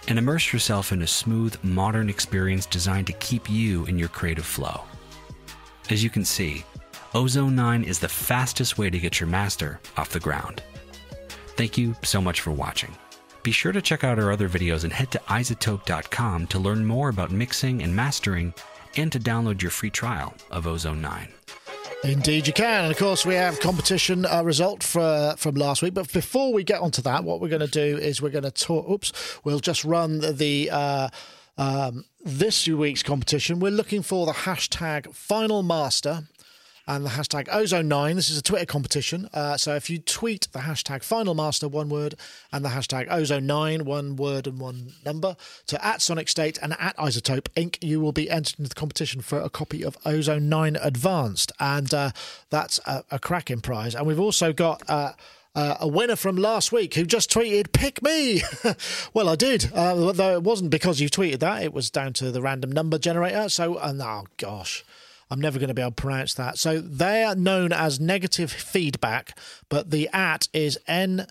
And 0.07 0.19
immerse 0.19 0.53
yourself 0.53 0.91
in 0.91 1.01
a 1.01 1.07
smooth, 1.07 1.57
modern 1.63 2.09
experience 2.09 2.67
designed 2.67 3.07
to 3.07 3.13
keep 3.13 3.49
you 3.49 3.85
in 3.85 3.97
your 3.97 4.09
creative 4.09 4.45
flow. 4.45 4.83
As 5.89 6.03
you 6.03 6.11
can 6.11 6.25
see, 6.25 6.63
Ozone 7.15 7.55
9 7.55 7.83
is 7.83 7.97
the 7.97 8.07
fastest 8.07 8.77
way 8.77 8.91
to 8.91 8.99
get 8.99 9.19
your 9.19 9.29
master 9.29 9.79
off 9.97 10.09
the 10.09 10.19
ground. 10.19 10.61
Thank 11.55 11.75
you 11.75 11.95
so 12.03 12.21
much 12.21 12.41
for 12.41 12.51
watching. 12.51 12.95
Be 13.47 13.53
sure 13.53 13.71
to 13.71 13.81
check 13.81 14.03
out 14.03 14.19
our 14.19 14.29
other 14.29 14.49
videos 14.49 14.83
and 14.83 14.91
head 14.91 15.09
to 15.11 15.19
izotope.com 15.19 16.47
to 16.47 16.59
learn 16.59 16.85
more 16.85 17.07
about 17.07 17.31
mixing 17.31 17.81
and 17.81 17.95
mastering 17.95 18.53
and 18.97 19.09
to 19.09 19.21
download 19.21 19.61
your 19.61 19.71
free 19.71 19.89
trial 19.89 20.33
of 20.51 20.67
Ozone 20.67 20.99
9. 20.99 21.29
Indeed, 22.03 22.47
you 22.47 22.51
can. 22.51 22.83
And 22.83 22.91
of 22.91 22.97
course, 22.97 23.25
we 23.25 23.35
have 23.35 23.61
competition 23.61 24.25
uh, 24.25 24.43
result 24.43 24.83
for, 24.83 25.33
from 25.37 25.55
last 25.55 25.81
week. 25.81 25.93
But 25.93 26.11
before 26.11 26.51
we 26.51 26.65
get 26.65 26.81
onto 26.81 27.01
that, 27.03 27.23
what 27.23 27.39
we're 27.39 27.47
going 27.47 27.61
to 27.61 27.67
do 27.67 27.97
is 27.97 28.21
we're 28.21 28.31
going 28.31 28.43
to 28.43 28.51
talk. 28.51 28.89
Oops, 28.89 29.39
we'll 29.45 29.61
just 29.61 29.85
run 29.85 30.19
the. 30.19 30.69
Uh, 30.69 31.09
um, 31.57 32.03
this 32.25 32.67
week's 32.67 33.01
competition, 33.01 33.61
we're 33.61 33.71
looking 33.71 34.01
for 34.01 34.25
the 34.25 34.33
hashtag 34.33 35.13
final 35.15 35.63
master 35.63 36.23
and 36.87 37.05
the 37.05 37.09
hashtag 37.09 37.47
ozone9. 37.47 38.15
This 38.15 38.29
is 38.29 38.37
a 38.37 38.41
Twitter 38.41 38.65
competition. 38.65 39.29
Uh, 39.33 39.57
so 39.57 39.75
if 39.75 39.89
you 39.89 39.99
tweet 39.99 40.47
the 40.53 40.59
hashtag 40.59 41.03
final 41.03 41.35
master, 41.35 41.67
one 41.67 41.89
word, 41.89 42.15
and 42.51 42.63
the 42.63 42.69
hashtag 42.69 43.09
ozone9, 43.09 43.81
one 43.81 44.15
word 44.15 44.47
and 44.47 44.59
one 44.59 44.93
number, 45.05 45.35
to 45.67 45.85
at 45.85 46.01
Sonic 46.01 46.29
State 46.29 46.57
and 46.61 46.73
at 46.79 46.95
iZotope 46.97 47.47
Inc., 47.55 47.77
you 47.81 47.99
will 47.99 48.13
be 48.13 48.29
entered 48.29 48.59
into 48.59 48.69
the 48.69 48.75
competition 48.75 49.21
for 49.21 49.41
a 49.41 49.49
copy 49.49 49.83
of 49.83 49.97
Ozone 50.05 50.47
9 50.47 50.77
Advanced. 50.81 51.51
And 51.59 51.93
uh, 51.93 52.11
that's 52.49 52.79
a, 52.85 53.03
a, 53.11 53.19
cracking 53.19 53.61
prize. 53.61 53.93
And 53.93 54.07
we've 54.07 54.19
also 54.19 54.53
got. 54.53 54.81
Uh, 54.89 55.13
uh, 55.55 55.75
a 55.79 55.87
winner 55.87 56.15
from 56.15 56.35
last 56.35 56.71
week 56.71 56.93
who 56.93 57.03
just 57.03 57.31
tweeted, 57.31 57.71
pick 57.71 58.03
me. 58.03 58.43
well, 59.15 59.27
I 59.27 59.35
did, 59.35 59.71
uh, 59.73 60.11
though 60.11 60.33
it 60.33 60.43
wasn't 60.43 60.69
because 60.69 61.01
you 61.01 61.09
tweeted 61.09 61.39
that. 61.39 61.63
It 61.63 61.73
was 61.73 61.89
down 61.89 62.13
to 62.13 62.29
the 62.29 62.43
random 62.43 62.71
number 62.71 62.99
generator. 62.99 63.49
So, 63.49 63.73
uh, 63.73 63.91
oh 63.99 64.27
gosh. 64.37 64.85
I'm 65.29 65.41
never 65.41 65.59
going 65.59 65.67
to 65.69 65.73
be 65.73 65.81
able 65.81 65.91
to 65.91 66.01
pronounce 66.01 66.33
that. 66.35 66.57
So 66.57 66.79
they 66.79 67.23
are 67.23 67.35
known 67.35 67.73
as 67.73 67.99
negative 67.99 68.51
feedback, 68.51 69.37
but 69.69 69.91
the 69.91 70.09
at 70.13 70.47
is 70.53 70.77
N 70.87 71.27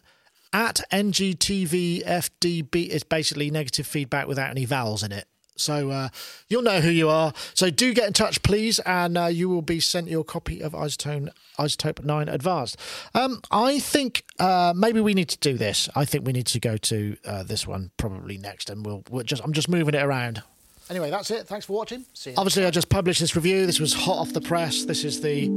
at 0.53 0.81
NGTVFDB 0.93 2.89
is 2.89 3.03
basically 3.03 3.51
negative 3.51 3.87
feedback 3.87 4.27
without 4.27 4.51
any 4.51 4.65
vowels 4.65 5.03
in 5.03 5.13
it. 5.13 5.27
So 5.57 5.91
uh, 5.91 6.09
you'll 6.49 6.63
know 6.63 6.81
who 6.81 6.91
you 6.91 7.09
are. 7.09 7.33
So 7.55 7.71
do 7.71 7.95
get 7.95 8.07
in 8.07 8.13
touch, 8.13 8.43
please, 8.43 8.79
and 8.81 9.17
uh, 9.17 9.27
you 9.27 9.49
will 9.49 9.63
be 9.63 9.81
sent 9.81 10.09
your 10.09 10.25
copy 10.25 10.61
of 10.61 10.73
iZotope, 10.73 11.31
iZotope 11.59 12.05
9 12.05 12.29
Advanced. 12.29 12.77
Um, 13.15 13.41
I 13.51 13.79
think 13.79 14.25
uh, 14.39 14.75
maybe 14.77 15.01
we 15.01 15.15
need 15.15 15.29
to 15.31 15.39
do 15.39 15.57
this. 15.57 15.89
I 15.95 16.05
think 16.05 16.27
we 16.27 16.33
need 16.33 16.47
to 16.49 16.61
go 16.61 16.77
to 16.77 17.17
uh, 17.25 17.43
this 17.43 17.67
one 17.67 17.91
probably 17.97 18.39
next, 18.39 18.71
and 18.71 18.85
we'll, 18.85 19.03
we'll 19.11 19.25
just 19.25 19.43
I'm 19.43 19.53
just 19.53 19.69
moving 19.69 19.95
it 19.95 20.03
around. 20.03 20.43
Anyway, 20.89 21.11
that's 21.11 21.33
it. 21.33 21.49
Thanks 21.49 21.67
for 21.67 21.73
watching. 21.73 22.05
Obviously, 22.37 22.65
I 22.65 22.71
just 22.71 22.89
published 22.89 23.19
this 23.21 23.35
review. 23.35 23.67
This 23.67 23.81
was 23.81 23.93
hot 23.93 24.19
off 24.19 24.33
the 24.33 24.41
press. 24.41 24.85
This 24.85 25.03
is 25.03 25.21
the 25.21 25.49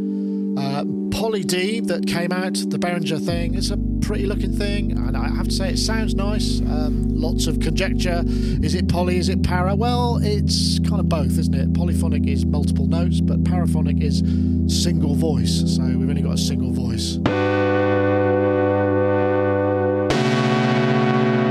uh, 0.58 0.84
Poly 1.16 1.44
D 1.44 1.82
that 1.82 2.08
came 2.08 2.32
out, 2.32 2.56
the 2.56 2.80
Behringer 2.80 3.24
thing. 3.24 3.54
It's 3.54 3.70
a 3.70 3.78
pretty 4.02 4.26
looking 4.26 4.52
thing, 4.52 4.94
and 4.94 5.16
I 5.16 5.30
have 5.30 5.48
to 5.48 5.54
say, 5.54 5.70
it 5.70 5.78
sounds 5.78 6.16
nice. 6.16 6.62
Um, 6.62 7.10
lots 7.10 7.46
of 7.46 7.60
conjecture. 7.60 8.24
Is 8.26 8.74
it 8.74 8.90
poly? 8.90 9.18
Is 9.18 9.30
it 9.30 9.44
para? 9.44 9.76
Well, 9.76 10.18
it's 10.24 10.80
kind 10.80 11.00
of 11.00 11.08
both, 11.08 11.38
isn't 11.38 11.54
it? 11.54 11.76
Polyphonic 11.76 12.26
is 12.26 12.44
multiple 12.44 12.88
notes, 12.88 13.22
but 13.22 13.44
paraphonic 13.44 14.02
is 14.02 14.24
single 14.68 15.14
voice. 15.14 15.76
So 15.76 15.84
we've 15.84 16.10
only 16.10 16.24
got 16.24 16.34
a 16.34 16.38
single 16.40 16.72
voice. 16.72 17.18
And 17.18 17.24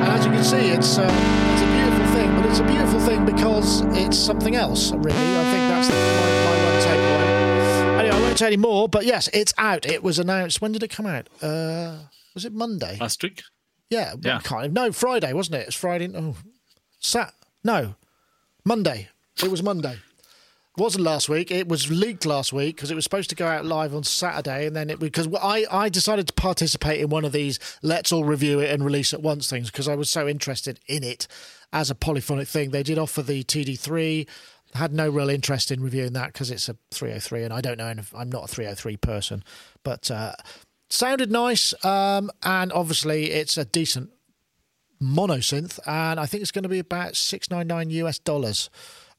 as 0.02 0.24
you 0.24 0.32
can 0.32 0.42
see, 0.42 0.70
it's. 0.72 0.98
Uh, 0.98 1.08
it's 1.08 1.77
a 2.46 2.64
beautiful 2.64 3.00
thing 3.00 3.24
because 3.24 3.82
it's 3.96 4.16
something 4.16 4.54
else, 4.54 4.92
really. 4.92 5.10
I 5.10 5.44
think 5.52 5.68
that's 5.68 5.88
the, 5.88 5.94
my, 5.94 6.30
my 6.44 6.64
one 6.64 6.82
takeaway. 6.82 7.98
Anyway, 7.98 8.16
I 8.16 8.20
won't 8.20 8.38
say 8.38 8.46
any 8.46 8.56
more, 8.56 8.88
but 8.88 9.04
yes, 9.04 9.28
it's 9.32 9.54
out. 9.58 9.86
It 9.86 10.02
was 10.02 10.18
announced. 10.18 10.60
When 10.60 10.72
did 10.72 10.82
it 10.82 10.88
come 10.88 11.06
out? 11.06 11.28
Uh, 11.42 11.98
was 12.34 12.44
it 12.44 12.52
Monday? 12.52 12.98
Last 13.00 13.22
week? 13.22 13.42
Yeah, 13.90 14.14
yeah. 14.20 14.40
Kind 14.40 14.66
of. 14.66 14.72
No, 14.72 14.92
Friday, 14.92 15.32
wasn't 15.32 15.56
it? 15.56 15.68
It's 15.68 15.76
Friday. 15.76 16.10
Oh, 16.14 16.36
Sat. 17.00 17.32
No, 17.64 17.94
Monday. 18.64 19.08
It 19.42 19.50
was 19.50 19.62
Monday. 19.62 19.96
Wasn't 20.78 21.02
last 21.02 21.28
week. 21.28 21.50
It 21.50 21.66
was 21.66 21.90
leaked 21.90 22.24
last 22.24 22.52
week 22.52 22.76
because 22.76 22.92
it 22.92 22.94
was 22.94 23.02
supposed 23.02 23.30
to 23.30 23.36
go 23.36 23.48
out 23.48 23.64
live 23.64 23.92
on 23.92 24.04
Saturday, 24.04 24.64
and 24.64 24.76
then 24.76 24.90
it 24.90 25.00
because 25.00 25.26
I 25.42 25.66
I 25.72 25.88
decided 25.88 26.28
to 26.28 26.32
participate 26.32 27.00
in 27.00 27.08
one 27.08 27.24
of 27.24 27.32
these 27.32 27.58
let's 27.82 28.12
all 28.12 28.22
review 28.22 28.60
it 28.60 28.70
and 28.70 28.84
release 28.84 29.12
at 29.12 29.20
once 29.20 29.50
things 29.50 29.72
because 29.72 29.88
I 29.88 29.96
was 29.96 30.08
so 30.08 30.28
interested 30.28 30.78
in 30.86 31.02
it 31.02 31.26
as 31.72 31.90
a 31.90 31.96
polyphonic 31.96 32.46
thing. 32.46 32.70
They 32.70 32.84
did 32.84 32.96
offer 32.96 33.22
the 33.22 33.42
TD3. 33.42 34.28
Had 34.74 34.92
no 34.92 35.08
real 35.10 35.30
interest 35.30 35.72
in 35.72 35.82
reviewing 35.82 36.12
that 36.12 36.32
because 36.32 36.48
it's 36.48 36.68
a 36.68 36.76
303, 36.92 37.42
and 37.42 37.52
I 37.52 37.60
don't 37.60 37.78
know. 37.78 37.92
I'm 38.14 38.30
not 38.30 38.44
a 38.44 38.46
303 38.46 38.98
person, 38.98 39.42
but 39.82 40.12
uh, 40.12 40.34
sounded 40.90 41.32
nice. 41.32 41.74
Um, 41.84 42.30
and 42.44 42.70
obviously, 42.72 43.32
it's 43.32 43.56
a 43.56 43.64
decent 43.64 44.10
monosynth, 45.02 45.80
and 45.88 46.20
I 46.20 46.26
think 46.26 46.42
it's 46.42 46.52
going 46.52 46.62
to 46.62 46.68
be 46.68 46.78
about 46.78 47.16
699 47.16 47.90
US 48.04 48.20
dollars. 48.20 48.70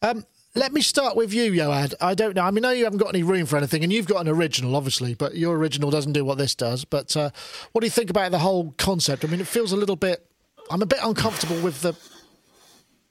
Um, 0.01 0.23
let 0.59 0.73
me 0.73 0.81
start 0.81 1.15
with 1.15 1.33
you, 1.33 1.51
Yoad. 1.51 1.93
I 2.01 2.13
don't 2.13 2.35
know. 2.35 2.43
I 2.43 2.51
mean, 2.51 2.65
I 2.65 2.69
know 2.69 2.73
you 2.73 2.83
haven't 2.83 2.99
got 2.99 3.09
any 3.15 3.23
room 3.23 3.45
for 3.45 3.57
anything, 3.57 3.83
and 3.83 3.93
you've 3.93 4.07
got 4.07 4.19
an 4.19 4.27
original, 4.27 4.75
obviously, 4.75 5.13
but 5.15 5.35
your 5.35 5.55
original 5.55 5.89
doesn't 5.89 6.11
do 6.11 6.25
what 6.25 6.37
this 6.37 6.53
does. 6.53 6.83
But 6.83 7.15
uh, 7.15 7.29
what 7.71 7.81
do 7.81 7.87
you 7.87 7.91
think 7.91 8.09
about 8.09 8.31
the 8.31 8.39
whole 8.39 8.73
concept? 8.77 9.23
I 9.23 9.29
mean, 9.29 9.39
it 9.39 9.47
feels 9.47 9.71
a 9.71 9.77
little 9.77 9.95
bit. 9.95 10.25
I'm 10.69 10.81
a 10.81 10.85
bit 10.85 10.99
uncomfortable 11.01 11.59
with 11.61 11.81
the 11.81 11.95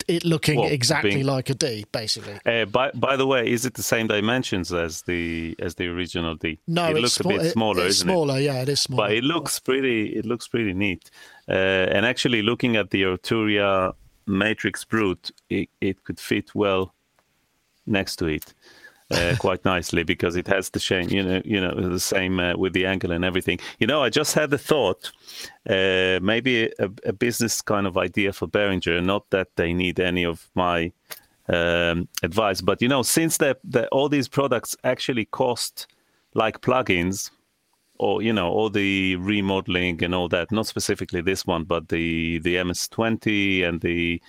it 0.06 0.24
looking 0.24 0.58
well, 0.58 0.70
exactly 0.70 1.16
being, 1.16 1.26
like 1.26 1.50
a 1.50 1.54
D, 1.54 1.84
basically. 1.90 2.38
Uh, 2.46 2.66
by 2.66 2.90
by 2.92 3.16
the 3.16 3.26
way, 3.26 3.50
is 3.50 3.64
it 3.64 3.74
the 3.74 3.82
same 3.82 4.06
dimensions 4.06 4.72
as 4.72 5.02
the 5.02 5.56
as 5.58 5.74
the 5.74 5.86
original 5.86 6.34
D? 6.34 6.60
No, 6.66 6.90
it 6.90 6.96
looks 6.96 7.20
a 7.20 7.24
bit 7.24 7.52
smaller, 7.52 7.86
it, 7.86 7.92
smaller, 7.94 8.38
it? 8.38 8.42
yeah, 8.42 8.62
it 8.62 8.68
is 8.68 8.80
smaller. 8.80 9.04
But 9.04 9.12
it 9.12 9.24
looks 9.24 9.58
pretty. 9.58 10.16
It 10.16 10.26
looks 10.26 10.48
pretty 10.48 10.74
neat. 10.74 11.10
Uh, 11.48 11.52
and 11.94 12.04
actually, 12.04 12.42
looking 12.42 12.76
at 12.76 12.90
the 12.90 13.02
Arturia 13.02 13.94
Matrix 14.26 14.84
Brute, 14.84 15.30
it, 15.48 15.68
it 15.80 16.04
could 16.04 16.20
fit 16.20 16.54
well 16.54 16.94
next 17.88 18.16
to 18.16 18.26
it 18.26 18.54
uh, 19.10 19.34
quite 19.38 19.64
nicely 19.64 20.02
because 20.02 20.36
it 20.36 20.46
has 20.46 20.70
the 20.70 20.80
same, 20.80 21.08
you 21.08 21.22
know, 21.22 21.42
you 21.44 21.60
know, 21.60 21.74
the 21.74 22.00
same 22.00 22.38
uh, 22.40 22.56
with 22.56 22.72
the 22.72 22.86
angle 22.86 23.12
and 23.12 23.24
everything. 23.24 23.58
You 23.78 23.86
know, 23.86 24.02
I 24.02 24.10
just 24.10 24.34
had 24.34 24.50
the 24.50 24.58
thought, 24.58 25.10
uh, 25.68 26.18
maybe 26.22 26.64
a, 26.78 26.90
a, 27.04 27.12
business 27.12 27.62
kind 27.62 27.86
of 27.86 27.96
idea 27.96 28.32
for 28.32 28.46
Behringer. 28.46 29.02
Not 29.02 29.28
that 29.30 29.48
they 29.56 29.72
need 29.72 29.98
any 29.98 30.24
of 30.24 30.48
my 30.54 30.92
um, 31.48 32.08
advice, 32.22 32.60
but 32.60 32.82
you 32.82 32.88
know, 32.88 33.02
since 33.02 33.38
that 33.38 33.58
all 33.90 34.08
these 34.08 34.28
products 34.28 34.76
actually 34.84 35.24
cost 35.24 35.86
like 36.34 36.60
plugins, 36.60 37.30
or 37.98 38.22
you 38.22 38.32
know, 38.32 38.48
all 38.48 38.70
the 38.70 39.16
remodeling 39.16 40.04
and 40.04 40.14
all 40.14 40.28
that. 40.28 40.52
Not 40.52 40.66
specifically 40.66 41.20
this 41.20 41.46
one, 41.46 41.64
but 41.64 41.88
the 41.88 42.38
the 42.40 42.56
MS20 42.56 43.64
and 43.66 43.80
the 43.80 44.22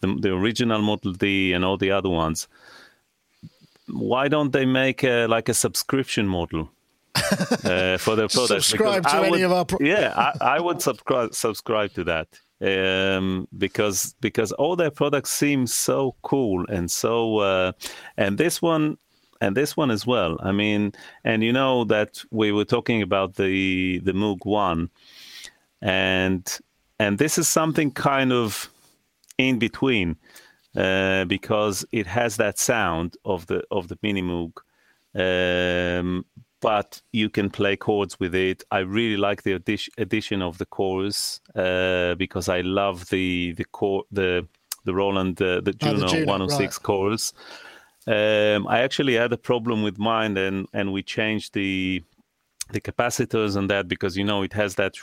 the, 0.00 0.14
the 0.20 0.32
original 0.32 0.80
Model 0.82 1.12
D 1.12 1.52
and 1.52 1.64
all 1.64 1.76
the 1.76 1.90
other 1.90 2.08
ones 2.10 2.46
why 3.92 4.28
don't 4.28 4.52
they 4.52 4.66
make 4.66 5.04
a, 5.04 5.26
like 5.26 5.48
a 5.48 5.54
subscription 5.54 6.26
model 6.26 6.70
uh, 7.14 7.98
for 7.98 8.16
their 8.16 8.28
products? 8.28 8.66
subscribe 8.66 9.02
because 9.02 9.12
to 9.12 9.18
I 9.18 9.22
any 9.22 9.30
would, 9.30 9.42
of 9.42 9.52
our. 9.52 9.64
Pro- 9.64 9.78
yeah, 9.80 10.12
I, 10.16 10.56
I, 10.56 10.60
would 10.60 10.80
subscribe 10.82 11.34
subscribe 11.34 11.92
to 11.94 12.04
that 12.04 12.28
um, 12.60 13.48
because 13.56 14.14
because 14.20 14.52
all 14.52 14.76
their 14.76 14.90
products 14.90 15.30
seem 15.30 15.66
so 15.66 16.14
cool 16.22 16.64
and 16.68 16.90
so 16.90 17.38
uh, 17.38 17.72
and 18.16 18.38
this 18.38 18.60
one 18.60 18.98
and 19.40 19.56
this 19.56 19.76
one 19.76 19.90
as 19.90 20.06
well. 20.06 20.36
I 20.42 20.52
mean, 20.52 20.92
and 21.24 21.42
you 21.42 21.52
know 21.52 21.84
that 21.84 22.22
we 22.30 22.52
were 22.52 22.64
talking 22.64 23.02
about 23.02 23.36
the 23.36 24.00
the 24.00 24.12
Moog 24.12 24.44
One, 24.44 24.90
and 25.80 26.58
and 26.98 27.18
this 27.18 27.38
is 27.38 27.48
something 27.48 27.90
kind 27.90 28.32
of 28.32 28.70
in 29.38 29.58
between 29.58 30.16
uh, 30.76 31.24
because 31.24 31.84
it 31.92 32.06
has 32.06 32.36
that 32.36 32.58
sound 32.58 33.16
of 33.24 33.46
the 33.46 33.62
of 33.70 33.88
the 33.88 33.98
mini 34.02 34.22
Moog. 34.22 34.52
Um, 35.14 36.24
but 36.60 37.00
you 37.12 37.30
can 37.30 37.50
play 37.50 37.76
chords 37.76 38.20
with 38.20 38.34
it. 38.34 38.62
I 38.70 38.80
really 38.80 39.16
like 39.16 39.42
the 39.42 39.52
addition, 39.52 39.94
addition 39.98 40.42
of 40.42 40.58
the 40.58 40.66
chorus 40.66 41.40
uh, 41.56 42.14
because 42.16 42.48
I 42.48 42.60
love 42.60 43.08
the 43.08 43.52
the 43.52 43.64
core 43.64 44.04
the 44.12 44.46
the 44.84 44.94
Roland 44.94 45.40
uh, 45.42 45.60
the 45.60 45.72
Juno, 45.72 45.96
oh, 45.96 46.00
the 46.00 46.06
Juno 46.06 46.26
106 46.26 46.60
right. 46.60 46.82
chorus. 46.82 47.32
Um, 48.06 48.66
I 48.66 48.80
actually 48.80 49.14
had 49.14 49.32
a 49.32 49.38
problem 49.38 49.82
with 49.82 49.98
mine, 49.98 50.36
and 50.36 50.66
and 50.72 50.92
we 50.92 51.02
changed 51.02 51.54
the 51.54 52.02
the 52.70 52.80
capacitors 52.80 53.56
and 53.56 53.68
that 53.68 53.88
because 53.88 54.16
you 54.16 54.24
know 54.24 54.42
it 54.42 54.52
has 54.52 54.76
that 54.76 54.94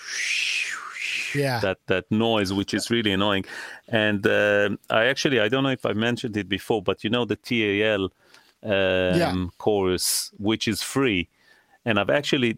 yeah. 1.35 1.59
that 1.59 1.79
that 1.87 2.05
noise, 2.11 2.53
which 2.53 2.73
is 2.73 2.89
really 2.89 3.11
annoying. 3.11 3.45
And 3.87 4.25
uh, 4.25 4.69
I 4.89 5.05
actually 5.05 5.39
I 5.39 5.49
don't 5.49 5.63
know 5.63 5.69
if 5.69 5.85
I 5.85 5.93
mentioned 5.93 6.37
it 6.37 6.49
before, 6.49 6.81
but 6.81 7.03
you 7.03 7.09
know 7.09 7.25
the 7.25 7.35
TAL 7.35 8.05
um, 8.63 9.19
yeah. 9.19 9.45
chorus, 9.57 10.31
which 10.37 10.67
is 10.67 10.81
free, 10.81 11.29
and 11.85 11.99
I've 11.99 12.09
actually 12.09 12.57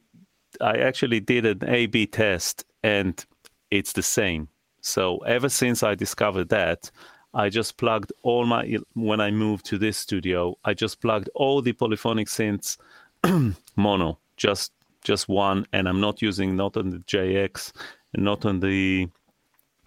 I 0.62 0.78
actually 0.78 1.20
did 1.20 1.46
an 1.46 1.68
A/B 1.68 2.08
test, 2.08 2.66
and 2.84 3.24
it's 3.72 3.94
the 3.94 4.04
same. 4.04 4.48
So 4.82 5.18
ever 5.20 5.50
since 5.50 5.84
I 5.84 5.96
discovered 5.96 6.50
that, 6.50 6.90
I 7.34 7.50
just 7.50 7.78
plugged 7.78 8.12
all 8.24 8.46
my 8.46 8.78
when 8.94 9.22
I 9.22 9.32
moved 9.32 9.66
to 9.68 9.78
this 9.78 9.98
studio, 9.98 10.58
I 10.66 10.74
just 10.74 11.02
plugged 11.02 11.30
all 11.36 11.62
the 11.62 11.74
polyphonic 11.74 12.28
synths 12.28 12.78
mono, 13.76 14.20
just 14.38 14.72
just 15.04 15.30
one, 15.30 15.66
and 15.74 15.88
I'm 15.88 16.00
not 16.00 16.22
using 16.22 16.56
not 16.56 16.76
on 16.78 16.90
the 16.90 17.00
JX 17.00 17.72
not 18.16 18.46
on 18.46 18.60
the 18.60 19.08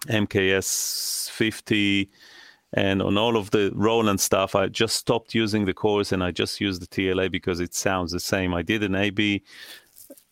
MKS 0.07 1.29
50 1.29 2.09
and 2.73 3.01
on 3.01 3.17
all 3.17 3.37
of 3.37 3.51
the 3.51 3.71
Roland 3.75 4.19
stuff. 4.19 4.55
I 4.55 4.67
just 4.67 4.95
stopped 4.95 5.35
using 5.35 5.65
the 5.65 5.73
chorus 5.73 6.11
and 6.11 6.23
I 6.23 6.31
just 6.31 6.59
used 6.59 6.81
the 6.81 6.87
TLA 6.87 7.31
because 7.31 7.59
it 7.59 7.73
sounds 7.73 8.11
the 8.11 8.19
same. 8.19 8.53
I 8.53 8.61
did 8.61 8.83
an 8.83 8.95
AB 8.95 9.43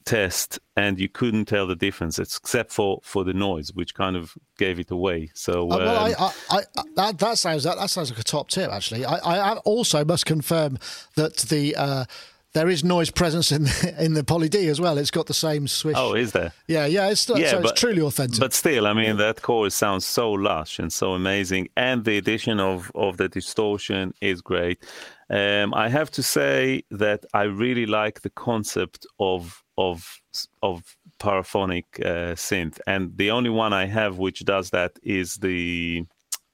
test 0.03 0.59
and 0.75 0.99
you 0.99 1.07
couldn't 1.07 1.45
tell 1.45 1.67
the 1.67 1.75
difference 1.75 2.17
except 2.17 2.71
for 2.71 2.99
for 3.03 3.23
the 3.23 3.33
noise 3.33 3.71
which 3.73 3.93
kind 3.93 4.15
of 4.15 4.35
gave 4.57 4.79
it 4.79 4.89
away 4.89 5.29
so 5.35 5.71
uh, 5.71 5.77
well, 5.77 6.05
um, 6.05 6.15
I, 6.17 6.33
I, 6.49 6.57
I, 6.57 6.83
that, 6.95 7.19
that 7.19 7.37
sounds 7.37 7.63
that, 7.65 7.77
that 7.77 7.89
sounds 7.89 8.09
like 8.09 8.19
a 8.19 8.23
top 8.23 8.49
tip 8.49 8.71
actually 8.71 9.05
I, 9.05 9.51
I 9.51 9.57
also 9.57 10.03
must 10.03 10.25
confirm 10.25 10.79
that 11.15 11.37
the 11.37 11.75
uh, 11.75 12.05
there 12.53 12.69
is 12.69 12.83
noise 12.83 13.09
presence 13.09 13.51
in 13.51 13.63
the, 13.63 13.95
in 13.99 14.13
the 14.13 14.23
Poly 14.23 14.49
D 14.49 14.67
as 14.67 14.81
well. 14.81 14.97
It's 14.97 15.11
got 15.11 15.27
the 15.27 15.33
same 15.33 15.67
swish. 15.67 15.95
Oh, 15.97 16.13
is 16.13 16.31
there? 16.31 16.51
Yeah, 16.67 16.85
yeah. 16.85 17.09
It's, 17.09 17.27
yeah, 17.29 17.51
so 17.51 17.61
but, 17.61 17.71
it's 17.71 17.79
truly 17.79 18.01
authentic. 18.01 18.39
But 18.39 18.53
still, 18.53 18.87
I 18.87 18.93
mean, 18.93 19.17
that 19.17 19.41
chorus 19.41 19.75
sounds 19.75 20.05
so 20.05 20.31
lush 20.31 20.79
and 20.79 20.91
so 20.91 21.13
amazing, 21.13 21.69
and 21.77 22.03
the 22.03 22.17
addition 22.17 22.59
of 22.59 22.91
of 22.95 23.17
the 23.17 23.29
distortion 23.29 24.13
is 24.21 24.41
great. 24.41 24.83
Um, 25.29 25.73
I 25.73 25.87
have 25.87 26.11
to 26.11 26.23
say 26.23 26.83
that 26.91 27.25
I 27.33 27.43
really 27.43 27.85
like 27.85 28.21
the 28.21 28.31
concept 28.31 29.05
of 29.19 29.63
of 29.77 30.21
of 30.61 30.97
paraphonic 31.19 31.85
uh, 31.99 32.35
synth, 32.35 32.79
and 32.85 33.15
the 33.17 33.31
only 33.31 33.49
one 33.49 33.73
I 33.73 33.85
have 33.85 34.17
which 34.17 34.43
does 34.43 34.71
that 34.71 34.91
is 35.03 35.35
the 35.35 36.05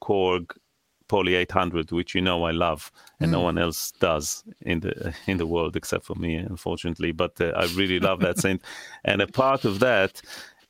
Korg 0.04 0.52
Poly 1.08 1.36
800, 1.36 1.92
which 1.92 2.16
you 2.16 2.22
know 2.22 2.44
I 2.44 2.52
love, 2.52 2.92
and 3.20 3.30
mm. 3.30 3.34
no 3.34 3.42
one 3.42 3.58
else 3.58 3.92
does 4.00 4.44
in 4.62 4.82
the 4.82 5.14
in 5.28 5.38
the 5.38 5.48
world 5.48 5.76
except 5.76 6.06
for 6.06 6.16
me, 6.16 6.36
unfortunately. 6.36 7.12
But 7.12 7.40
uh, 7.40 7.54
I 7.56 7.66
really 7.76 8.00
love 8.00 8.20
that 8.22 8.38
synth, 8.38 8.62
and 9.06 9.22
a 9.22 9.28
part 9.28 9.66
of 9.66 9.80
that 9.80 10.22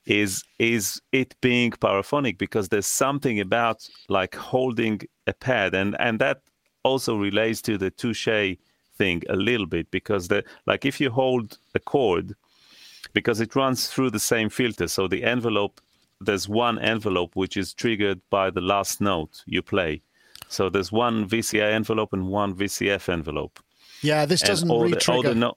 is 0.08 0.44
is 0.58 1.02
it 1.12 1.36
being 1.42 1.72
paraphonic 1.72 2.38
because 2.38 2.70
there's 2.70 2.88
something 2.88 3.40
about 3.42 3.88
like 4.08 4.36
holding 4.36 5.02
a 5.28 5.34
pad 5.34 5.76
and 5.76 5.98
and 6.00 6.20
that 6.20 6.42
also 6.84 7.18
relates 7.18 7.62
to 7.62 7.78
the 7.78 7.92
touche 7.92 8.58
thing 8.98 9.22
a 9.30 9.36
little 9.36 9.66
bit 9.66 9.92
because 9.92 10.30
the 10.30 10.44
like 10.66 10.86
if 10.86 11.02
you 11.02 11.10
hold 11.10 11.58
a 11.76 11.80
chord 11.80 12.34
because 13.14 13.42
it 13.42 13.54
runs 13.56 13.88
through 13.88 14.10
the 14.10 14.20
same 14.20 14.50
filter 14.50 14.88
so 14.88 15.08
the 15.10 15.24
envelope 15.26 15.82
there's 16.22 16.48
one 16.48 16.80
envelope 16.80 17.36
which 17.36 17.58
is 17.58 17.74
triggered 17.74 18.22
by 18.30 18.50
the 18.50 18.62
last 18.62 19.02
note 19.02 19.44
you 19.46 19.62
play 19.62 20.02
so 20.48 20.70
there's 20.70 20.92
one 20.92 21.28
VCA 21.28 21.74
envelope 21.74 22.14
and 22.14 22.28
one 22.28 22.56
VCF 22.56 23.10
envelope 23.10 23.60
yeah 24.02 24.26
this 24.26 24.42
doesn't 24.42 24.70
re-trigger 24.70 25.36
no, 25.36 25.54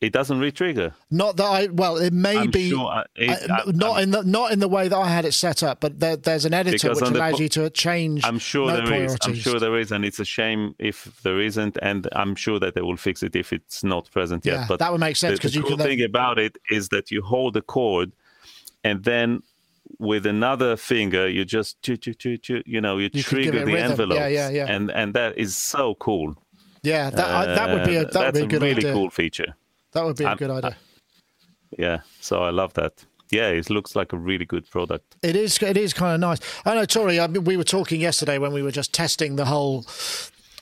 it 0.00 0.12
doesn't 0.12 0.38
re-trigger. 0.38 0.94
Not 1.10 1.38
that 1.38 1.44
I. 1.44 1.66
Well, 1.68 1.96
it 1.96 2.12
may 2.12 2.36
I'm 2.36 2.50
be 2.50 2.68
sure 2.68 3.04
it, 3.14 3.30
I, 3.30 3.62
I, 3.62 3.70
not 3.70 3.96
I'm, 3.96 4.02
in 4.02 4.10
the 4.10 4.22
not 4.24 4.52
in 4.52 4.58
the 4.58 4.68
way 4.68 4.88
that 4.88 4.96
I 4.96 5.08
had 5.08 5.24
it 5.24 5.32
set 5.32 5.62
up, 5.62 5.80
but 5.80 5.98
there, 5.98 6.16
there's 6.16 6.44
an 6.44 6.52
editor 6.52 6.90
which 6.90 7.00
allows 7.00 7.38
the, 7.38 7.44
you 7.44 7.48
to 7.50 7.70
change. 7.70 8.22
I'm 8.22 8.38
sure 8.38 8.70
there 8.70 9.04
is. 9.04 9.16
I'm 9.22 9.34
sure 9.34 9.58
there 9.58 9.78
is, 9.78 9.92
and 9.92 10.04
it's 10.04 10.20
a 10.20 10.24
shame 10.24 10.74
if 10.78 11.04
there 11.22 11.40
isn't. 11.40 11.78
And 11.80 12.08
I'm 12.12 12.34
sure 12.34 12.60
that 12.60 12.74
they 12.74 12.82
will 12.82 12.98
fix 12.98 13.22
it 13.22 13.34
if 13.34 13.54
it's 13.54 13.82
not 13.82 14.10
present 14.10 14.44
Yeah, 14.44 14.60
yet. 14.60 14.68
But 14.68 14.80
that 14.80 14.92
would 14.92 15.00
make 15.00 15.16
sense 15.16 15.32
the, 15.32 15.36
because 15.38 15.52
the 15.54 15.60
you 15.60 15.64
cool 15.64 15.78
then- 15.78 15.86
thing 15.86 16.02
about 16.02 16.38
it 16.38 16.58
is 16.70 16.90
that 16.90 17.10
you 17.10 17.22
hold 17.22 17.54
the 17.54 17.62
chord, 17.62 18.12
and 18.84 19.02
then 19.02 19.40
with 19.98 20.26
another 20.26 20.76
finger 20.76 21.28
you 21.28 21.44
just 21.44 21.80
choo, 21.82 21.96
choo, 21.96 22.14
choo, 22.14 22.36
choo, 22.38 22.62
you 22.66 22.80
know 22.80 22.98
you, 22.98 23.08
You 23.12 23.22
trigger 23.22 23.64
the 23.64 23.78
envelope. 23.78 24.18
Yeah, 24.18 24.28
yeah, 24.28 24.48
yeah. 24.50 24.66
And 24.74 24.90
and 24.90 25.14
that 25.14 25.36
is 25.38 25.56
so 25.56 25.94
cool. 25.96 26.34
Yeah, 26.82 27.10
that 27.10 27.26
I, 27.26 27.46
that 27.46 27.70
would 27.70 27.84
be 27.84 27.96
a 27.96 28.02
Uh, 28.02 28.10
that 28.12 28.24
would 28.26 28.34
be 28.34 28.40
a 28.42 28.46
good 28.46 28.62
really 28.62 28.76
idea. 28.76 28.92
cool 28.92 29.10
feature. 29.10 29.54
That 29.92 30.04
would 30.04 30.16
be 30.16 30.24
a 30.24 30.28
I'm- 30.28 30.36
good 30.36 30.50
idea. 30.50 30.76
Yeah, 31.78 32.00
so 32.20 32.42
I 32.42 32.50
love 32.50 32.72
that. 32.74 33.04
Yeah, 33.32 33.48
it 33.48 33.70
looks 33.70 33.96
like 33.96 34.12
a 34.12 34.16
really 34.16 34.44
good 34.44 34.70
product. 34.70 35.16
It 35.22 35.34
is. 35.34 35.58
It 35.62 35.76
is 35.76 35.92
kind 35.92 36.14
of 36.14 36.20
nice. 36.20 36.38
I 36.64 36.74
know, 36.76 36.84
Tori. 36.84 37.18
I 37.18 37.26
mean, 37.26 37.42
we 37.44 37.56
were 37.56 37.64
talking 37.64 38.00
yesterday 38.00 38.38
when 38.38 38.52
we 38.52 38.62
were 38.62 38.70
just 38.70 38.92
testing 38.92 39.34
the 39.36 39.44
whole 39.46 39.84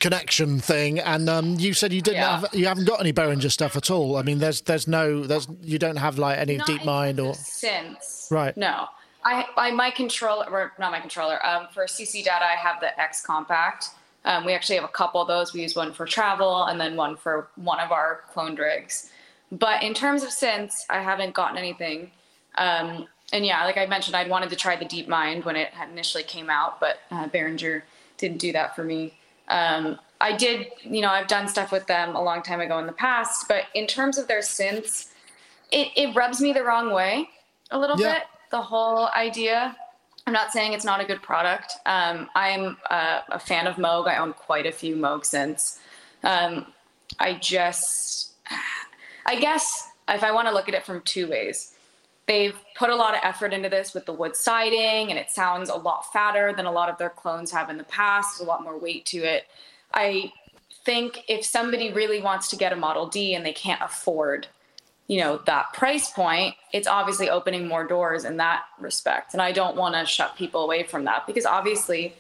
connection 0.00 0.60
thing, 0.60 0.98
and 0.98 1.28
um, 1.28 1.56
you 1.58 1.74
said 1.74 1.92
you 1.92 2.00
didn't 2.00 2.20
Yeah. 2.20 2.40
have, 2.40 2.54
you 2.54 2.66
haven't 2.66 2.86
got 2.86 3.00
any 3.00 3.12
Behringer 3.12 3.50
stuff 3.50 3.76
at 3.76 3.90
all. 3.90 4.16
I 4.16 4.22
mean, 4.22 4.38
there's 4.38 4.62
there's 4.62 4.86
no 4.88 5.24
there's 5.26 5.46
you 5.62 5.78
don't 5.78 5.96
have 5.96 6.18
like 6.18 6.38
any 6.38 6.56
Not 6.56 6.66
deep 6.66 6.84
mind 6.84 7.20
or 7.20 7.30
of 7.30 7.36
synths. 7.36 8.30
Right. 8.30 8.56
No. 8.56 8.86
I, 9.24 9.46
I 9.56 9.70
my 9.70 9.90
controller 9.90 10.46
or 10.50 10.72
not 10.78 10.92
my 10.92 11.00
controller. 11.00 11.44
Um, 11.44 11.68
for 11.72 11.84
CC 11.86 12.24
data, 12.24 12.44
I 12.44 12.56
have 12.56 12.80
the 12.80 12.98
X 13.00 13.24
Compact. 13.24 13.88
Um, 14.24 14.44
we 14.44 14.52
actually 14.52 14.76
have 14.76 14.84
a 14.84 14.88
couple 14.88 15.20
of 15.20 15.28
those. 15.28 15.52
We 15.52 15.62
use 15.62 15.74
one 15.76 15.92
for 15.92 16.06
travel 16.06 16.64
and 16.64 16.80
then 16.80 16.96
one 16.96 17.16
for 17.16 17.48
one 17.56 17.78
of 17.80 17.92
our 17.92 18.22
cloned 18.34 18.58
rigs. 18.58 19.10
But 19.52 19.82
in 19.82 19.92
terms 19.94 20.22
of 20.22 20.30
synths, 20.30 20.80
I 20.88 21.02
haven't 21.02 21.34
gotten 21.34 21.58
anything. 21.58 22.10
Um, 22.56 23.06
and 23.32 23.44
yeah, 23.44 23.64
like 23.64 23.76
I 23.76 23.86
mentioned, 23.86 24.16
I'd 24.16 24.30
wanted 24.30 24.50
to 24.50 24.56
try 24.56 24.76
the 24.76 24.84
Deep 24.84 25.08
Mind 25.08 25.44
when 25.44 25.56
it 25.56 25.68
had 25.74 25.90
initially 25.90 26.22
came 26.22 26.48
out, 26.48 26.80
but 26.80 27.00
uh, 27.10 27.28
Behringer 27.28 27.82
didn't 28.16 28.38
do 28.38 28.52
that 28.52 28.74
for 28.74 28.84
me. 28.84 29.14
Um, 29.48 29.98
I 30.20 30.34
did, 30.36 30.68
you 30.82 31.02
know, 31.02 31.10
I've 31.10 31.26
done 31.26 31.48
stuff 31.48 31.70
with 31.70 31.86
them 31.86 32.16
a 32.16 32.22
long 32.22 32.42
time 32.42 32.60
ago 32.60 32.78
in 32.78 32.86
the 32.86 32.92
past, 32.92 33.46
but 33.48 33.64
in 33.74 33.86
terms 33.86 34.16
of 34.16 34.26
their 34.28 34.40
synths, 34.40 35.08
it, 35.70 35.88
it 35.96 36.14
rubs 36.14 36.40
me 36.40 36.52
the 36.52 36.62
wrong 36.64 36.92
way 36.92 37.28
a 37.70 37.78
little 37.78 37.98
Yeah. 37.98 38.14
bit. 38.14 38.22
The 38.50 38.62
whole 38.62 39.08
idea. 39.08 39.76
I'm 40.26 40.32
not 40.32 40.52
saying 40.52 40.72
it's 40.72 40.84
not 40.84 41.00
a 41.00 41.04
good 41.04 41.22
product. 41.22 41.72
Um, 41.84 42.30
I'm 42.34 42.76
uh, 42.88 43.20
a 43.28 43.38
fan 43.38 43.66
of 43.66 43.76
Moog. 43.76 44.06
I 44.08 44.16
own 44.16 44.32
quite 44.32 44.66
a 44.66 44.72
few 44.72 44.96
Moog 44.96 45.22
synths. 45.22 45.78
Um, 46.22 46.66
I 47.18 47.34
just, 47.34 48.32
I 49.26 49.38
guess, 49.38 49.90
if 50.08 50.22
I 50.22 50.32
want 50.32 50.48
to 50.48 50.54
look 50.54 50.68
at 50.68 50.74
it 50.74 50.84
from 50.84 51.02
two 51.02 51.28
ways, 51.28 51.74
they've 52.26 52.56
put 52.76 52.90
a 52.90 52.96
lot 52.96 53.14
of 53.14 53.20
effort 53.22 53.52
into 53.52 53.68
this 53.68 53.92
with 53.92 54.06
the 54.06 54.12
wood 54.12 54.34
siding, 54.34 55.10
and 55.10 55.18
it 55.18 55.30
sounds 55.30 55.68
a 55.68 55.76
lot 55.76 56.10
fatter 56.12 56.52
than 56.54 56.66
a 56.66 56.72
lot 56.72 56.88
of 56.88 56.96
their 56.96 57.10
clones 57.10 57.50
have 57.50 57.68
in 57.68 57.76
the 57.76 57.84
past. 57.84 58.40
A 58.40 58.44
lot 58.44 58.62
more 58.62 58.78
weight 58.78 59.04
to 59.06 59.18
it. 59.18 59.46
I 59.92 60.32
think 60.84 61.24
if 61.28 61.44
somebody 61.44 61.92
really 61.92 62.20
wants 62.20 62.48
to 62.48 62.56
get 62.56 62.72
a 62.72 62.76
Model 62.76 63.06
D 63.06 63.34
and 63.34 63.44
they 63.44 63.52
can't 63.52 63.82
afford, 63.82 64.46
you 65.06 65.20
know, 65.20 65.38
that 65.46 65.72
price 65.74 66.10
point, 66.10 66.54
it's 66.72 66.88
obviously 66.88 67.28
opening 67.28 67.68
more 67.68 67.86
doors 67.86 68.24
in 68.24 68.38
that 68.38 68.64
respect. 68.78 69.34
And 69.34 69.42
I 69.42 69.52
don't 69.52 69.76
want 69.76 69.94
to 69.94 70.06
shut 70.06 70.36
people 70.36 70.64
away 70.64 70.82
from 70.82 71.04
that 71.04 71.26
because 71.26 71.44
obviously, 71.44 72.14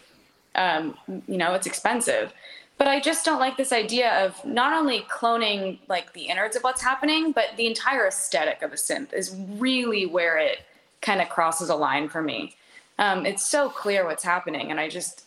um, 0.54 0.96
you 1.26 1.38
know, 1.38 1.54
it's 1.54 1.66
expensive. 1.66 2.32
But 2.76 2.88
I 2.88 3.00
just 3.00 3.24
don't 3.24 3.38
like 3.38 3.56
this 3.56 3.72
idea 3.72 4.24
of 4.24 4.44
not 4.44 4.72
only 4.72 5.00
cloning 5.02 5.78
like 5.88 6.12
the 6.12 6.22
innards 6.22 6.56
of 6.56 6.62
what's 6.62 6.82
happening, 6.82 7.32
but 7.32 7.56
the 7.56 7.66
entire 7.66 8.06
aesthetic 8.06 8.62
of 8.62 8.72
a 8.72 8.76
synth 8.76 9.12
is 9.12 9.34
really 9.58 10.06
where 10.06 10.38
it 10.38 10.58
kind 11.00 11.22
of 11.22 11.28
crosses 11.28 11.68
a 11.68 11.74
line 11.76 12.08
for 12.08 12.20
me. 12.20 12.56
Um, 12.98 13.26
it's 13.26 13.46
so 13.46 13.68
clear 13.68 14.04
what's 14.04 14.24
happening, 14.24 14.70
and 14.70 14.80
I 14.80 14.88
just, 14.88 15.24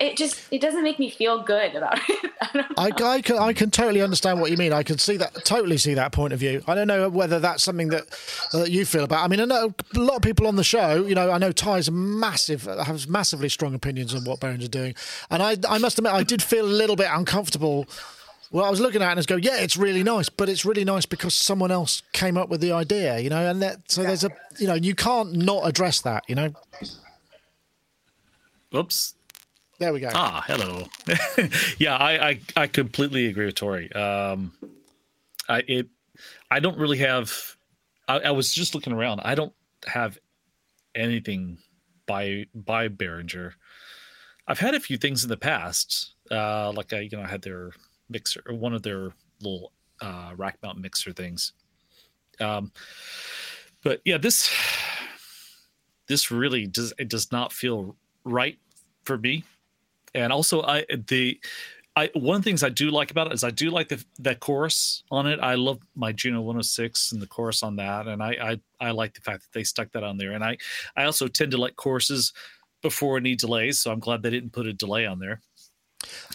it 0.00 0.16
just, 0.16 0.40
it 0.50 0.60
doesn't 0.62 0.82
make 0.82 0.98
me 0.98 1.10
feel 1.10 1.42
good 1.42 1.74
about 1.74 1.98
it. 2.08 2.32
I 2.40 2.90
don't 2.90 3.02
I, 3.02 3.14
I 3.16 3.20
can 3.20 3.38
I 3.38 3.52
can 3.52 3.70
totally 3.70 4.00
understand 4.00 4.40
what 4.40 4.50
you 4.50 4.56
mean. 4.56 4.72
I 4.72 4.82
can 4.82 4.98
see 4.98 5.18
that 5.18 5.44
totally 5.44 5.76
see 5.76 5.94
that 5.94 6.10
point 6.10 6.32
of 6.32 6.38
view. 6.38 6.62
I 6.66 6.74
don't 6.74 6.88
know 6.88 7.08
whether 7.10 7.38
that's 7.38 7.62
something 7.62 7.88
that 7.88 8.06
uh, 8.54 8.64
you 8.64 8.86
feel 8.86 9.04
about. 9.04 9.22
I 9.22 9.28
mean, 9.28 9.40
I 9.40 9.44
know 9.44 9.74
a 9.94 9.98
lot 9.98 10.16
of 10.16 10.22
people 10.22 10.46
on 10.46 10.56
the 10.56 10.64
show. 10.64 11.04
You 11.04 11.14
know, 11.14 11.30
I 11.30 11.36
know 11.38 11.52
Ty's 11.52 11.90
massive 11.90 12.62
has 12.62 13.06
massively 13.06 13.50
strong 13.50 13.74
opinions 13.74 14.14
on 14.14 14.24
what 14.24 14.40
Behringer's 14.40 14.70
doing, 14.70 14.94
and 15.30 15.42
I 15.42 15.56
I 15.68 15.78
must 15.78 15.98
admit 15.98 16.12
I 16.12 16.22
did 16.22 16.42
feel 16.42 16.64
a 16.64 16.66
little 16.66 16.96
bit 16.96 17.08
uncomfortable. 17.10 17.86
Well, 18.52 18.64
I 18.64 18.70
was 18.70 18.80
looking 18.80 19.00
at 19.00 19.04
it 19.04 19.10
and 19.10 19.18
I 19.18 19.20
was 19.20 19.26
going, 19.26 19.44
yeah, 19.44 19.58
it's 19.58 19.76
really 19.76 20.02
nice, 20.02 20.28
but 20.28 20.48
it's 20.48 20.64
really 20.64 20.84
nice 20.84 21.06
because 21.06 21.34
someone 21.34 21.70
else 21.70 22.02
came 22.12 22.36
up 22.36 22.48
with 22.48 22.60
the 22.60 22.72
idea, 22.72 23.20
you 23.20 23.30
know, 23.30 23.48
and 23.48 23.62
that 23.62 23.78
so 23.88 24.02
there's 24.02 24.24
a 24.24 24.30
you 24.58 24.66
know 24.66 24.74
you 24.74 24.94
can't 24.94 25.34
not 25.34 25.68
address 25.68 26.00
that, 26.00 26.24
you 26.26 26.34
know. 26.34 26.52
Oops. 28.74 29.14
There 29.80 29.94
we 29.94 30.00
go. 30.00 30.10
Ah, 30.12 30.44
hello. 30.46 30.84
yeah, 31.78 31.96
I, 31.96 32.28
I 32.28 32.40
I 32.54 32.66
completely 32.66 33.28
agree 33.28 33.46
with 33.46 33.54
Tori. 33.54 33.90
Um, 33.94 34.52
I 35.48 35.62
it 35.66 35.88
I 36.50 36.60
don't 36.60 36.76
really 36.76 36.98
have. 36.98 37.32
I, 38.06 38.18
I 38.18 38.30
was 38.32 38.52
just 38.52 38.74
looking 38.74 38.92
around. 38.92 39.22
I 39.24 39.34
don't 39.34 39.54
have 39.86 40.18
anything 40.94 41.56
by 42.04 42.44
by 42.54 42.88
Behringer. 42.88 43.52
I've 44.46 44.58
had 44.58 44.74
a 44.74 44.80
few 44.80 44.98
things 44.98 45.22
in 45.22 45.30
the 45.30 45.38
past. 45.38 46.14
Uh, 46.30 46.72
like 46.72 46.92
I 46.92 47.00
you 47.00 47.16
know 47.16 47.22
I 47.22 47.28
had 47.28 47.40
their 47.40 47.70
mixer, 48.10 48.42
one 48.50 48.74
of 48.74 48.82
their 48.82 49.12
little 49.40 49.72
uh, 50.02 50.32
rack 50.36 50.58
mount 50.62 50.76
mixer 50.76 51.14
things. 51.14 51.54
Um, 52.38 52.70
but 53.82 54.02
yeah, 54.04 54.18
this 54.18 54.54
this 56.06 56.30
really 56.30 56.66
does 56.66 56.92
it 56.98 57.08
does 57.08 57.32
not 57.32 57.50
feel 57.50 57.96
right 58.24 58.58
for 59.04 59.16
me 59.16 59.42
and 60.14 60.32
also 60.32 60.62
I 60.62 60.84
the 61.08 61.40
I 61.96 62.10
one 62.14 62.36
of 62.36 62.42
the 62.44 62.48
things 62.50 62.62
I 62.62 62.68
do 62.68 62.90
like 62.90 63.10
about 63.10 63.26
it 63.28 63.32
is 63.32 63.42
I 63.44 63.50
do 63.50 63.70
like 63.70 63.88
the 63.88 64.02
that 64.20 64.40
chorus 64.40 65.02
on 65.10 65.26
it. 65.26 65.40
I 65.40 65.54
love 65.54 65.80
my 65.94 66.12
Juno 66.12 66.40
106 66.40 67.12
and 67.12 67.20
the 67.20 67.26
chorus 67.26 67.62
on 67.62 67.76
that, 67.76 68.06
and 68.06 68.22
I 68.22 68.58
I, 68.80 68.88
I 68.88 68.90
like 68.92 69.14
the 69.14 69.20
fact 69.20 69.42
that 69.42 69.52
they 69.52 69.64
stuck 69.64 69.90
that 69.92 70.04
on 70.04 70.16
there. 70.16 70.32
And 70.32 70.44
I 70.44 70.56
I 70.96 71.04
also 71.04 71.26
tend 71.28 71.50
to 71.52 71.58
like 71.58 71.76
choruses 71.76 72.32
before 72.82 73.16
any 73.18 73.34
delays, 73.36 73.78
so 73.80 73.90
I'm 73.92 74.00
glad 74.00 74.22
they 74.22 74.30
didn't 74.30 74.52
put 74.52 74.66
a 74.66 74.72
delay 74.72 75.04
on 75.04 75.18
there. 75.18 75.40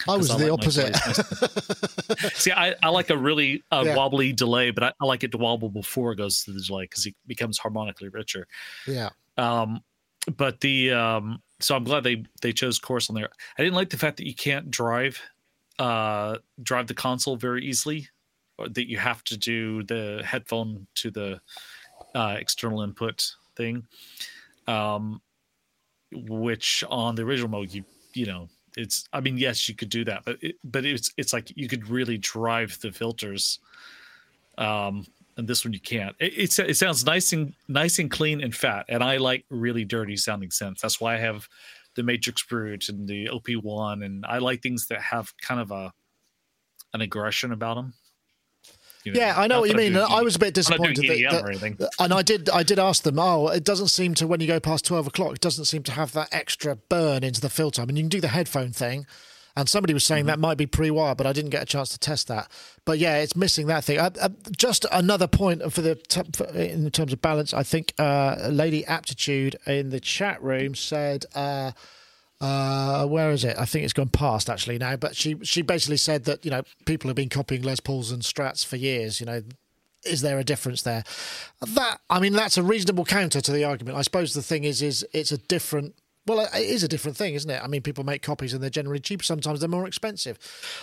I 0.08 0.16
was 0.16 0.28
'cause 0.28 0.38
the 0.38 0.44
like 0.44 0.52
opposite. 0.52 0.96
See, 2.34 2.52
I, 2.52 2.74
I 2.82 2.88
like 2.90 3.10
a 3.10 3.16
really 3.16 3.62
uh, 3.72 3.82
Yeah. 3.84 3.96
wobbly 3.96 4.32
delay, 4.32 4.70
but 4.70 4.84
I, 4.84 4.92
I 5.00 5.04
like 5.06 5.24
it 5.24 5.32
to 5.32 5.38
wobble 5.38 5.68
before 5.70 6.12
it 6.12 6.16
goes 6.16 6.44
to 6.44 6.52
the 6.52 6.60
delay 6.60 6.84
because 6.84 7.06
it 7.06 7.14
becomes 7.26 7.58
harmonically 7.58 8.08
richer. 8.08 8.46
yeah. 8.86 9.10
Um, 9.36 9.80
but 10.36 10.60
the 10.60 10.92
um, 10.92 11.42
so 11.60 11.74
I'm 11.74 11.84
glad 11.84 12.04
they 12.04 12.24
they 12.42 12.52
chose 12.52 12.78
chorus 12.78 13.08
on 13.08 13.16
there. 13.16 13.30
I 13.58 13.62
didn't 13.62 13.76
like 13.76 13.90
the 13.90 13.96
fact 13.96 14.16
that 14.18 14.26
you 14.26 14.34
can't 14.34 14.70
drive 14.70 15.20
uh 15.78 16.38
drive 16.62 16.86
the 16.86 16.94
console 16.94 17.36
very 17.36 17.64
easily, 17.64 18.08
or 18.58 18.68
that 18.68 18.88
you 18.88 18.98
have 18.98 19.22
to 19.24 19.36
do 19.36 19.82
the 19.84 20.22
headphone 20.24 20.86
to 20.96 21.10
the 21.10 21.40
uh, 22.14 22.36
external 22.38 22.82
input 22.82 23.34
thing. 23.56 23.86
Um, 24.66 25.20
which 26.12 26.82
on 26.88 27.14
the 27.14 27.22
original 27.22 27.50
mode 27.50 27.72
you 27.72 27.84
you 28.14 28.26
know 28.26 28.48
it's 28.76 29.08
I 29.12 29.20
mean 29.20 29.38
yes 29.38 29.68
you 29.68 29.74
could 29.74 29.88
do 29.88 30.04
that, 30.04 30.24
but 30.24 30.42
it, 30.42 30.56
but 30.62 30.84
it's 30.84 31.10
it's 31.16 31.32
like 31.32 31.52
you 31.56 31.68
could 31.68 31.88
really 31.88 32.18
drive 32.18 32.78
the 32.80 32.92
filters. 32.92 33.58
Um, 34.58 35.06
and 35.36 35.46
this 35.48 35.64
one 35.64 35.72
you 35.72 35.80
can't. 35.80 36.14
It, 36.18 36.32
it's 36.36 36.58
it 36.58 36.76
sounds 36.76 37.04
nice 37.04 37.32
and 37.32 37.52
nice 37.68 37.98
and 37.98 38.10
clean 38.10 38.42
and 38.42 38.54
fat, 38.54 38.86
and 38.88 39.02
I 39.02 39.16
like 39.18 39.44
really 39.50 39.84
dirty 39.84 40.16
sounding 40.16 40.50
synths. 40.50 40.80
That's 40.80 41.00
why 41.00 41.14
I 41.14 41.18
have 41.18 41.46
the 41.94 42.02
Matrix 42.02 42.42
Brute 42.44 42.88
and 42.88 43.08
the 43.08 43.28
OP 43.28 43.48
one, 43.62 44.02
and 44.02 44.24
I 44.26 44.38
like 44.38 44.62
things 44.62 44.86
that 44.88 45.00
have 45.00 45.32
kind 45.40 45.60
of 45.60 45.70
a 45.70 45.92
an 46.94 47.00
aggression 47.00 47.52
about 47.52 47.74
them. 47.74 47.94
You 49.04 49.12
Yeah, 49.14 49.34
I 49.36 49.46
know 49.46 49.60
what 49.60 49.70
you 49.70 49.76
mean. 49.76 49.92
doing 49.92 50.06
I 50.08 50.22
was 50.22 50.34
a 50.36 50.38
bit 50.38 50.56
I'm 50.58 50.78
not 50.78 50.78
doing 50.78 50.94
disappointed 50.94 51.30
that, 51.78 51.78
that- 51.78 51.90
and 52.00 52.12
I 52.12 52.22
did, 52.22 52.48
I 52.50 52.62
did 52.64 52.78
ask 52.78 53.02
them. 53.04 53.18
Oh, 53.18 53.48
it 53.48 53.62
doesn't 53.64 53.88
seem 53.88 54.14
to 54.14 54.26
when 54.26 54.40
you 54.40 54.46
go 54.46 54.58
past 54.58 54.84
twelve 54.84 55.06
o'clock. 55.06 55.34
It 55.36 55.40
doesn't 55.40 55.66
seem 55.66 55.82
to 55.84 55.92
have 55.92 56.12
that 56.12 56.28
extra 56.32 56.74
burn 56.76 57.22
into 57.22 57.40
the 57.40 57.50
filter. 57.50 57.82
I 57.82 57.84
mean, 57.84 57.96
you 57.96 58.02
can 58.02 58.08
do 58.08 58.20
the 58.20 58.28
headphone 58.28 58.72
thing, 58.72 59.06
And 59.56 59.68
somebody 59.68 59.94
was 59.94 60.04
saying 60.04 60.22
mm-hmm. 60.22 60.28
that 60.28 60.38
might 60.38 60.58
be 60.58 60.66
pre-wired, 60.66 61.16
but 61.16 61.26
I 61.26 61.32
didn't 61.32 61.50
get 61.50 61.62
a 61.62 61.66
chance 61.66 61.88
to 61.90 61.98
test 61.98 62.28
that. 62.28 62.50
But 62.84 62.98
yeah, 62.98 63.16
it's 63.16 63.34
missing 63.34 63.66
that 63.68 63.84
thing. 63.84 63.98
Uh, 63.98 64.10
uh, 64.20 64.28
just 64.56 64.84
another 64.92 65.26
point 65.26 65.72
for 65.72 65.80
the 65.80 65.94
t- 65.94 66.20
for, 66.34 66.44
in 66.46 66.90
terms 66.90 67.12
of 67.12 67.22
balance. 67.22 67.54
I 67.54 67.62
think 67.62 67.94
uh, 67.98 68.48
Lady 68.50 68.84
Aptitude 68.84 69.56
in 69.66 69.90
the 69.90 70.00
chat 70.00 70.42
room 70.42 70.74
said. 70.74 71.24
Uh, 71.34 71.72
uh, 72.38 73.06
where 73.06 73.30
is 73.30 73.44
it? 73.44 73.56
I 73.58 73.64
think 73.64 73.84
it's 73.84 73.94
gone 73.94 74.10
past 74.10 74.50
actually 74.50 74.76
now. 74.76 74.96
But 74.96 75.16
she 75.16 75.38
she 75.42 75.62
basically 75.62 75.96
said 75.96 76.24
that 76.24 76.44
you 76.44 76.50
know 76.50 76.64
people 76.84 77.08
have 77.08 77.16
been 77.16 77.30
copying 77.30 77.62
Les 77.62 77.80
Pauls 77.80 78.10
and 78.10 78.20
Strats 78.20 78.62
for 78.62 78.76
years. 78.76 79.20
You 79.20 79.26
know, 79.26 79.42
is 80.04 80.20
there 80.20 80.38
a 80.38 80.44
difference 80.44 80.82
there? 80.82 81.04
That 81.66 82.00
I 82.10 82.20
mean, 82.20 82.34
that's 82.34 82.58
a 82.58 82.62
reasonable 82.62 83.06
counter 83.06 83.40
to 83.40 83.52
the 83.52 83.64
argument. 83.64 83.96
I 83.96 84.02
suppose 84.02 84.34
the 84.34 84.42
thing 84.42 84.64
is, 84.64 84.82
is 84.82 85.06
it's 85.14 85.32
a 85.32 85.38
different 85.38 85.94
well, 86.26 86.40
it 86.40 86.60
is 86.60 86.82
a 86.82 86.88
different 86.88 87.16
thing, 87.16 87.34
isn't 87.34 87.50
it? 87.50 87.62
I 87.62 87.68
mean, 87.68 87.82
people 87.82 88.02
make 88.02 88.20
copies 88.20 88.52
and 88.52 88.60
they're 88.60 88.68
generally 88.68 88.98
cheap. 88.98 89.22
Sometimes 89.22 89.60
they're 89.60 89.68
more 89.68 89.86
expensive. 89.86 90.38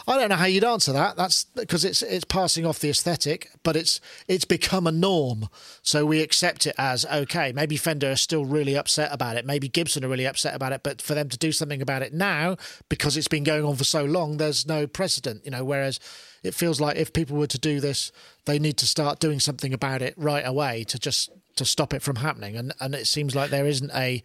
I 0.08 0.18
don't 0.18 0.30
know 0.30 0.38
how 0.38 0.46
you'd 0.46 0.64
answer 0.64 0.94
that. 0.94 1.18
That's 1.18 1.44
because 1.44 1.84
it's 1.84 2.02
it's 2.02 2.24
passing 2.24 2.66
off 2.66 2.80
the 2.80 2.90
aesthetic, 2.90 3.52
but 3.62 3.76
it's 3.76 4.00
it's 4.30 4.46
become 4.46 4.88
a 4.88 4.92
norm. 4.92 5.50
So 5.82 6.06
we 6.06 6.22
accept 6.22 6.66
it 6.66 6.76
as 6.78 7.06
okay. 7.06 7.52
Maybe 7.52 7.76
Fender 7.76 8.12
are 8.12 8.16
still 8.16 8.46
really 8.46 8.76
upset 8.78 9.10
about 9.12 9.36
it. 9.36 9.46
Maybe 9.46 9.68
Gibson 9.68 10.06
are 10.06 10.10
really 10.10 10.26
upset 10.26 10.56
about 10.56 10.72
it. 10.72 10.82
But 10.82 11.02
for 11.02 11.14
them 11.14 11.28
to 11.28 11.38
do 11.38 11.52
something 11.52 11.82
about 11.82 12.04
it 12.04 12.14
now, 12.14 12.56
because 12.88 13.18
it's 13.18 13.28
been 13.28 13.44
going 13.44 13.66
on 13.66 13.76
for 13.76 13.84
so 13.84 14.06
long, 14.06 14.38
there's 14.38 14.66
no 14.66 14.88
precedent. 14.88 15.44
You 15.44 15.52
know, 15.52 15.66
whereas 15.66 16.00
it 16.42 16.56
feels 16.56 16.80
like 16.80 16.96
if 16.96 17.12
people 17.12 17.38
were 17.38 17.48
to 17.48 17.60
do 17.60 17.82
this, 17.82 18.14
they 18.46 18.60
need 18.60 18.78
to 18.78 18.88
start 18.88 19.20
doing 19.20 19.42
something 19.42 19.74
about 19.74 20.02
it 20.02 20.14
right 20.18 20.46
away 20.46 20.86
to 20.86 20.98
just 20.98 21.32
to 21.58 21.66
stop 21.66 21.94
it 21.94 22.02
from 22.02 22.18
happening. 22.18 22.56
And 22.56 22.74
and 22.80 22.96
it 22.96 23.08
seems 23.08 23.36
like 23.36 23.50
there 23.50 23.68
isn't 23.68 23.92
a 23.94 24.24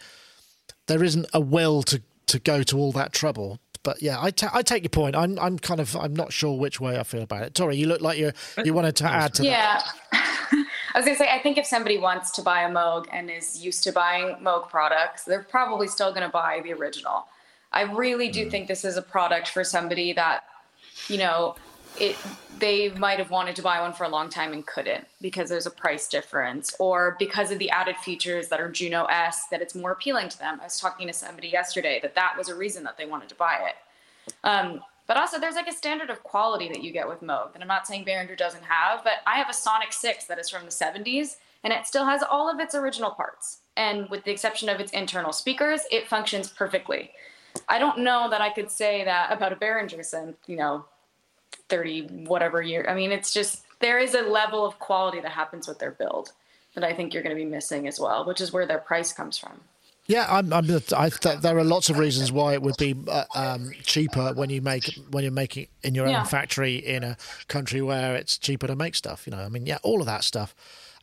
there 0.89 1.05
isn't 1.05 1.27
a 1.33 1.41
will 1.41 1.83
to 1.85 2.03
to 2.27 2.39
go 2.39 2.63
to 2.65 2.79
all 2.79 2.93
that 2.93 3.13
trouble. 3.13 3.59
But 3.83 4.03
yeah, 4.03 4.19
I, 4.21 4.31
ta- 4.31 4.51
I 4.53 4.63
take 4.63 4.83
your 4.83 4.91
point. 4.91 5.15
I'm 5.15 5.39
I'm 5.39 5.59
kind 5.59 5.81
of 5.81 5.95
I'm 5.97 6.15
not 6.15 6.33
sure 6.33 6.59
which 6.59 6.81
way 6.81 6.99
I 6.99 7.05
feel 7.05 7.23
about 7.23 7.43
it. 7.43 7.55
Tori, 7.55 7.77
you 7.77 7.87
look 7.87 8.01
like 8.01 8.19
you 8.19 8.33
you 8.65 8.75
wanted 8.75 8.97
to 8.97 9.05
add 9.05 9.35
to 9.35 9.43
that. 9.43 9.49
yeah. 9.49 9.83
I 10.95 10.99
was 11.01 11.05
gonna 11.05 11.17
say 11.17 11.31
I 11.31 11.39
think 11.39 11.59
if 11.59 11.67
somebody 11.67 11.97
wants 11.97 12.33
to 12.33 12.43
buy 12.43 12.63
a 12.63 12.71
Moog 12.71 13.07
and 13.13 13.31
is 13.31 13.65
used 13.65 13.85
to 13.85 13.93
buying 13.93 14.37
Moog 14.43 14.69
products, 14.69 15.25
they're 15.25 15.43
probably 15.43 15.87
still 15.87 16.13
gonna 16.13 16.29
buy 16.29 16.61
the 16.65 16.73
original. 16.73 17.27
I 17.73 17.83
really 17.83 18.29
do 18.31 18.47
mm. 18.47 18.51
think 18.51 18.69
this 18.69 18.85
is 18.85 18.97
a 18.97 19.03
product 19.03 19.49
for 19.49 19.63
somebody 19.63 20.13
that, 20.15 20.45
you 21.09 21.19
know, 21.19 21.55
it 22.01 22.17
they 22.59 22.89
might 22.91 23.19
have 23.19 23.31
wanted 23.31 23.55
to 23.57 23.63
buy 23.63 23.81
one 23.81 23.93
for 23.93 24.05
a 24.05 24.09
long 24.09 24.29
time 24.29 24.53
and 24.53 24.67
couldn't 24.67 25.07
because 25.21 25.49
there's 25.49 25.67
a 25.67 25.71
price 25.71 26.09
difference 26.09 26.75
or 26.79 27.17
because 27.19 27.51
of 27.51 27.59
the 27.59 27.71
added 27.71 27.97
features 27.97 28.49
that 28.49 28.61
are 28.61 28.71
Juno 28.71 29.05
S 29.05 29.47
that 29.51 29.63
it's 29.63 29.75
more 29.75 29.93
appealing 29.93 30.29
to 30.29 30.39
them. 30.39 30.59
I 30.61 30.65
was 30.65 30.81
talking 30.81 31.07
to 31.07 31.13
somebody 31.13 31.49
yesterday 31.49 32.01
that 32.03 32.15
that 32.15 32.35
was 32.37 32.49
a 32.49 32.55
reason 32.55 32.83
that 32.85 32.99
they 32.99 33.07
wanted 33.07 33.29
to 33.29 33.35
buy 33.37 33.69
it. 33.69 34.35
Um, 34.45 34.83
but 35.07 35.17
also 35.17 35.39
there's 35.39 35.55
like 35.55 35.69
a 35.69 35.73
standard 35.73 36.11
of 36.11 36.23
quality 36.23 36.69
that 36.69 36.83
you 36.83 36.93
get 36.93 37.09
with 37.09 37.21
Moog 37.23 37.53
that 37.53 37.63
I'm 37.63 37.69
not 37.69 37.87
saying 37.87 38.05
Behringer 38.05 38.37
doesn't 38.37 38.65
have, 38.65 39.05
but 39.05 39.15
I 39.27 39.37
have 39.37 39.49
a 39.49 39.55
Sonic 39.55 39.93
6 39.93 40.25
that 40.27 40.39
is 40.39 40.51
from 40.51 40.65
the 40.65 40.71
70s 40.71 41.37
and 41.65 41.73
it 41.73 41.87
still 41.87 42.05
has 42.05 42.23
all 42.23 42.51
of 42.51 42.61
its 42.61 42.75
original 42.75 43.11
parts. 43.11 43.59
And 43.77 44.09
with 44.11 44.25
the 44.25 44.31
exception 44.31 44.69
of 44.69 44.81
its 44.81 44.93
internal 44.93 45.33
speakers, 45.33 45.83
it 45.91 46.09
functions 46.09 46.49
perfectly. 46.49 47.13
I 47.69 47.79
don't 47.79 47.99
know 48.01 48.29
that 48.31 48.41
I 48.41 48.51
could 48.51 48.71
say 48.71 49.05
that 49.05 49.33
about 49.33 49.53
a 49.53 49.57
Behringer 49.57 50.01
synth, 50.01 50.37
you 50.47 50.57
know, 50.57 50.85
30 51.69 52.25
whatever 52.27 52.63
year. 52.63 52.85
I 52.89 52.95
mean, 52.95 53.13
it's 53.13 53.33
just 53.33 53.65
there 53.81 53.99
is 53.99 54.15
a 54.15 54.23
level 54.23 54.65
of 54.65 54.79
quality 54.79 55.21
that 55.21 55.33
happens 55.33 55.69
with 55.69 55.79
their 55.79 55.91
build 55.91 56.33
that 56.75 56.85
I 56.85 56.93
think 56.93 57.13
you're 57.13 57.23
going 57.23 57.37
to 57.37 57.43
be 57.43 57.49
missing 57.49 57.87
as 57.89 57.99
well, 57.99 58.25
which 58.25 58.41
is 58.41 58.53
where 58.53 58.67
their 58.67 58.79
price 58.79 59.13
comes 59.13 59.39
from. 59.39 59.61
Yeah, 60.07 60.27
I'm, 60.27 60.51
I'm, 60.55 60.65
I, 60.97 61.11
there 61.11 61.59
are 61.59 61.65
lots 61.65 61.91
of 61.91 61.99
reasons 61.99 62.33
why 62.33 62.55
it 62.55 62.63
would 62.63 62.79
be 62.79 62.97
uh, 63.09 63.25
um, 63.35 63.73
cheaper 63.83 64.33
when 64.33 64.49
you 64.49 64.63
make 64.63 64.99
when 65.11 65.23
you're 65.23 65.31
making 65.31 65.67
in 65.83 65.95
your 65.95 66.09
yeah. 66.09 66.21
own 66.21 66.27
factory 66.27 66.77
in 66.77 67.05
a 67.05 67.19
country 67.49 67.83
where 67.83 68.17
it's 68.17 68.39
cheaper 68.39 68.67
to 68.69 68.75
make 68.75 68.95
stuff. 68.95 69.27
You 69.27 69.33
know, 69.33 69.41
I 69.41 69.51
mean, 69.51 69.67
yeah, 69.67 69.77
all 69.83 70.01
of 70.01 70.07
that 70.07 70.25
stuff, 70.25 70.55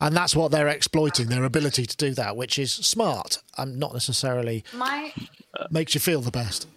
and 0.01 0.17
that's 0.17 0.35
what 0.35 0.51
they're 0.51 0.67
exploiting 0.67 1.27
their 1.27 1.43
ability 1.43 1.85
to 1.85 1.95
do 1.95 2.15
that, 2.15 2.35
which 2.35 2.57
is 2.57 2.73
smart 2.73 3.43
and 3.59 3.79
not 3.79 3.93
necessarily 3.93 4.63
My, 4.73 5.13
makes 5.69 5.93
you 5.93 6.01
feel 6.01 6.21
the 6.21 6.31
best 6.31 6.67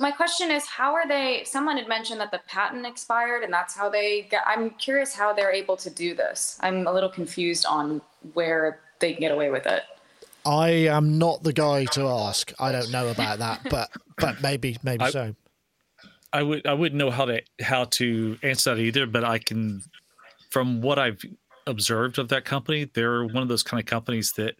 my 0.00 0.10
question 0.10 0.50
is 0.50 0.66
how 0.66 0.92
are 0.94 1.06
they 1.06 1.42
someone 1.44 1.76
had 1.76 1.88
mentioned 1.88 2.20
that 2.20 2.30
the 2.30 2.40
patent 2.48 2.84
expired 2.84 3.42
and 3.42 3.52
that's 3.52 3.74
how 3.74 3.88
they 3.88 4.22
get 4.30 4.42
i'm 4.46 4.70
curious 4.70 5.14
how 5.14 5.32
they're 5.32 5.52
able 5.52 5.76
to 5.76 5.90
do 5.90 6.14
this. 6.14 6.58
I'm 6.60 6.86
a 6.86 6.92
little 6.92 7.08
confused 7.08 7.66
on 7.66 8.00
where 8.32 8.80
they 8.98 9.12
can 9.12 9.20
get 9.20 9.32
away 9.32 9.50
with 9.50 9.66
it. 9.66 9.82
I 10.46 10.70
am 10.70 11.18
not 11.18 11.42
the 11.42 11.52
guy 11.52 11.84
to 11.86 12.06
ask. 12.06 12.52
I 12.58 12.72
don't 12.72 12.90
know 12.90 13.08
about 13.08 13.38
that 13.38 13.60
but 13.70 13.90
but 14.18 14.42
maybe 14.42 14.76
maybe 14.82 15.04
I, 15.04 15.10
so. 15.10 15.34
I 16.32 16.42
would 16.42 16.66
i 16.66 16.74
wouldn't 16.74 16.98
know 16.98 17.10
how 17.10 17.26
to 17.26 17.40
how 17.60 17.84
to 17.84 18.36
answer 18.42 18.74
that 18.74 18.80
either 18.80 19.06
but 19.06 19.24
i 19.24 19.38
can 19.38 19.82
from 20.50 20.82
what 20.82 20.98
i've 20.98 21.22
observed 21.66 22.18
of 22.18 22.28
that 22.28 22.44
company 22.44 22.90
they're 22.92 23.24
one 23.24 23.42
of 23.42 23.48
those 23.48 23.62
kind 23.62 23.80
of 23.80 23.86
companies 23.86 24.32
that 24.32 24.56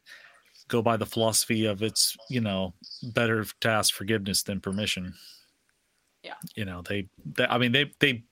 go 0.68 0.82
by 0.82 0.96
the 0.96 1.06
philosophy 1.06 1.66
of 1.66 1.82
it's 1.82 2.16
you 2.28 2.40
know 2.40 2.74
better 3.02 3.44
to 3.60 3.68
ask 3.68 3.94
forgiveness 3.94 4.42
than 4.42 4.60
permission. 4.60 5.14
Yeah, 6.22 6.34
you 6.54 6.64
know 6.64 6.82
they, 6.82 7.08
they 7.36 7.46
I 7.46 7.58
mean 7.58 7.72
they 7.72 7.92
they 8.00 8.24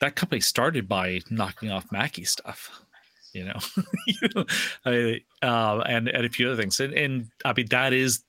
that 0.00 0.16
company 0.16 0.40
started 0.40 0.88
by 0.88 1.20
knocking 1.30 1.70
off 1.70 1.90
Mackie 1.92 2.24
stuff. 2.24 2.70
You 3.32 3.44
know, 3.44 3.58
you 4.06 4.28
know 4.34 4.44
I, 4.84 5.20
uh, 5.42 5.82
and 5.86 6.08
and 6.08 6.26
a 6.26 6.28
few 6.28 6.48
other 6.48 6.60
things, 6.60 6.80
and 6.80 6.92
and 6.94 7.28
I 7.44 7.52
mean 7.54 7.66
that 7.70 7.92
is 7.92 8.24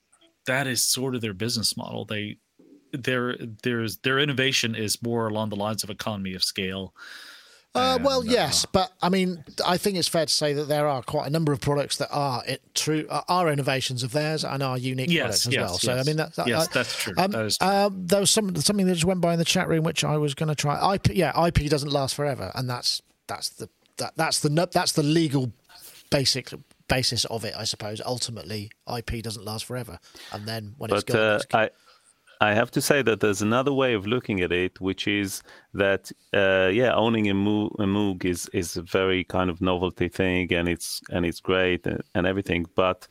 that 0.45 0.67
is 0.67 0.83
sort 0.83 1.15
of 1.15 1.21
their 1.21 1.33
business 1.33 1.77
model. 1.77 2.05
They 2.05 2.37
their 2.91 3.35
there's 3.63 3.97
their 3.97 4.19
innovation 4.19 4.75
is 4.75 5.01
more 5.01 5.27
along 5.27 5.49
the 5.49 5.55
lines 5.55 5.83
of 5.83 5.89
economy 5.89 6.33
of 6.33 6.43
scale 6.43 6.93
uh, 7.75 7.99
well, 8.03 8.19
uh, 8.19 8.23
yes, 8.25 8.65
but 8.65 8.91
I 9.01 9.09
mean, 9.09 9.43
I 9.65 9.77
think 9.77 9.97
it's 9.97 10.07
fair 10.07 10.25
to 10.25 10.33
say 10.33 10.53
that 10.53 10.67
there 10.67 10.87
are 10.87 11.01
quite 11.01 11.27
a 11.27 11.29
number 11.29 11.51
of 11.51 11.59
products 11.59 11.97
that 11.97 12.09
are 12.11 12.43
it, 12.45 12.61
true 12.75 13.07
uh, 13.09 13.21
are 13.27 13.49
innovations 13.49 14.03
of 14.03 14.11
theirs 14.11 14.43
and 14.43 14.61
are 14.61 14.77
unique 14.77 15.09
yes, 15.09 15.21
products 15.21 15.47
as 15.47 15.53
yes, 15.53 15.61
well. 15.61 15.71
Yes. 15.71 15.81
So 15.81 15.93
I 15.93 16.03
mean, 16.03 16.17
that, 16.17 16.35
that, 16.35 16.47
yes, 16.47 16.67
that's 16.67 16.95
true. 16.95 17.13
Um, 17.17 17.31
that 17.31 17.45
is 17.45 17.57
true. 17.57 17.67
Uh, 17.67 17.89
there 17.91 18.19
was 18.19 18.29
some, 18.29 18.55
something 18.57 18.85
that 18.85 18.93
just 18.93 19.05
went 19.05 19.21
by 19.21 19.33
in 19.33 19.39
the 19.39 19.45
chat 19.45 19.67
room, 19.67 19.83
which 19.83 20.03
I 20.03 20.17
was 20.17 20.35
going 20.35 20.49
to 20.49 20.55
try. 20.55 20.95
IP, 20.95 21.09
yeah, 21.15 21.45
IP 21.47 21.69
doesn't 21.69 21.91
last 21.91 22.13
forever, 22.13 22.51
and 22.53 22.69
that's 22.69 23.01
that's 23.27 23.49
the 23.49 23.69
that, 23.97 24.13
that's 24.15 24.39
the 24.39 24.69
that's 24.71 24.91
the 24.91 25.03
legal 25.03 25.51
basic 26.11 26.53
basis 26.87 27.25
of 27.25 27.43
it, 27.43 27.55
I 27.57 27.63
suppose. 27.63 28.01
Ultimately, 28.05 28.69
IP 28.95 29.23
doesn't 29.23 29.45
last 29.45 29.65
forever, 29.65 29.99
and 30.31 30.45
then 30.45 30.75
when 30.77 30.89
but, 30.89 30.99
it's 30.99 31.03
gone, 31.05 31.21
uh, 31.21 31.35
it's 31.35 31.45
gone. 31.45 31.61
I, 31.61 31.69
I 32.43 32.53
have 32.53 32.71
to 32.71 32.81
say 32.81 33.01
that 33.03 33.21
there's 33.21 33.41
another 33.41 33.71
way 33.71 33.93
of 33.93 34.05
looking 34.05 34.41
at 34.41 34.51
it, 34.51 34.81
which 34.81 35.07
is 35.07 35.41
that 35.73 36.11
uh, 36.33 36.69
yeah, 36.73 36.93
owning 36.93 37.29
a 37.29 37.33
Moog, 37.33 37.71
a 37.79 37.85
Moog, 37.85 38.25
is 38.25 38.49
is 38.53 38.75
a 38.75 38.81
very 38.81 39.23
kind 39.23 39.49
of 39.49 39.61
novelty 39.61 40.09
thing, 40.09 40.51
and 40.53 40.67
it's 40.67 41.01
and 41.09 41.25
it's 41.25 41.39
great 41.39 41.87
and, 41.87 42.01
and 42.15 42.27
everything. 42.27 42.65
But 42.75 43.07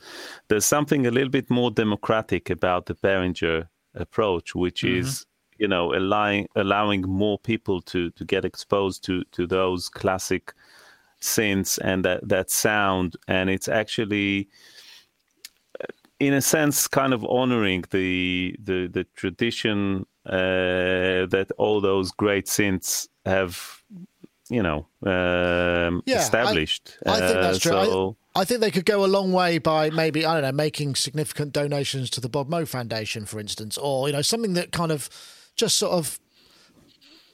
there's 0.48 0.66
something 0.66 1.06
a 1.06 1.10
little 1.10 1.30
bit 1.30 1.48
more 1.48 1.70
democratic 1.70 2.50
about 2.50 2.84
the 2.86 2.94
Behringer 2.94 3.68
approach, 3.94 4.54
which 4.54 4.82
mm-hmm. 4.82 5.00
is 5.00 5.24
you 5.56 5.68
know 5.68 5.94
allowing 5.94 6.46
allowing 6.54 7.02
more 7.02 7.38
people 7.38 7.80
to 7.92 8.10
to 8.10 8.24
get 8.26 8.44
exposed 8.44 9.02
to 9.04 9.24
to 9.32 9.46
those 9.46 9.88
classic 9.88 10.52
synths 11.22 11.78
and 11.82 12.04
that 12.04 12.28
that 12.28 12.50
sound, 12.50 13.16
and 13.28 13.48
it's 13.48 13.68
actually 13.68 14.50
in 16.22 16.34
a 16.34 16.40
sense, 16.40 16.86
kind 16.86 17.12
of 17.12 17.24
honoring 17.24 17.84
the 17.90 18.54
the, 18.62 18.86
the 18.86 19.04
tradition 19.16 20.06
uh, 20.24 21.26
that 21.26 21.48
all 21.58 21.80
those 21.80 22.12
great 22.12 22.46
synths 22.46 23.08
have, 23.26 23.82
you 24.48 24.62
know, 24.62 24.86
um, 25.04 26.02
yeah, 26.06 26.20
established. 26.20 26.96
I, 27.04 27.10
I 27.10 27.18
think 27.18 27.40
that's 27.40 27.66
uh, 27.66 27.70
true. 27.70 27.84
So, 27.84 28.16
I, 28.36 28.42
I, 28.42 28.44
think 28.44 28.60
they 28.60 28.70
could 28.70 28.86
go 28.86 29.04
a 29.04 29.06
long 29.06 29.32
way 29.32 29.58
by 29.58 29.90
maybe 29.90 30.24
I 30.24 30.34
don't 30.34 30.42
know 30.42 30.52
making 30.52 30.94
significant 30.94 31.52
donations 31.52 32.08
to 32.10 32.20
the 32.20 32.28
Bob 32.28 32.48
Moog 32.48 32.68
Foundation, 32.68 33.26
for 33.26 33.40
instance, 33.40 33.76
or 33.76 34.08
you 34.08 34.12
know 34.12 34.22
something 34.22 34.52
that 34.52 34.70
kind 34.70 34.92
of 34.92 35.10
just 35.56 35.76
sort 35.76 35.92
of 35.92 36.20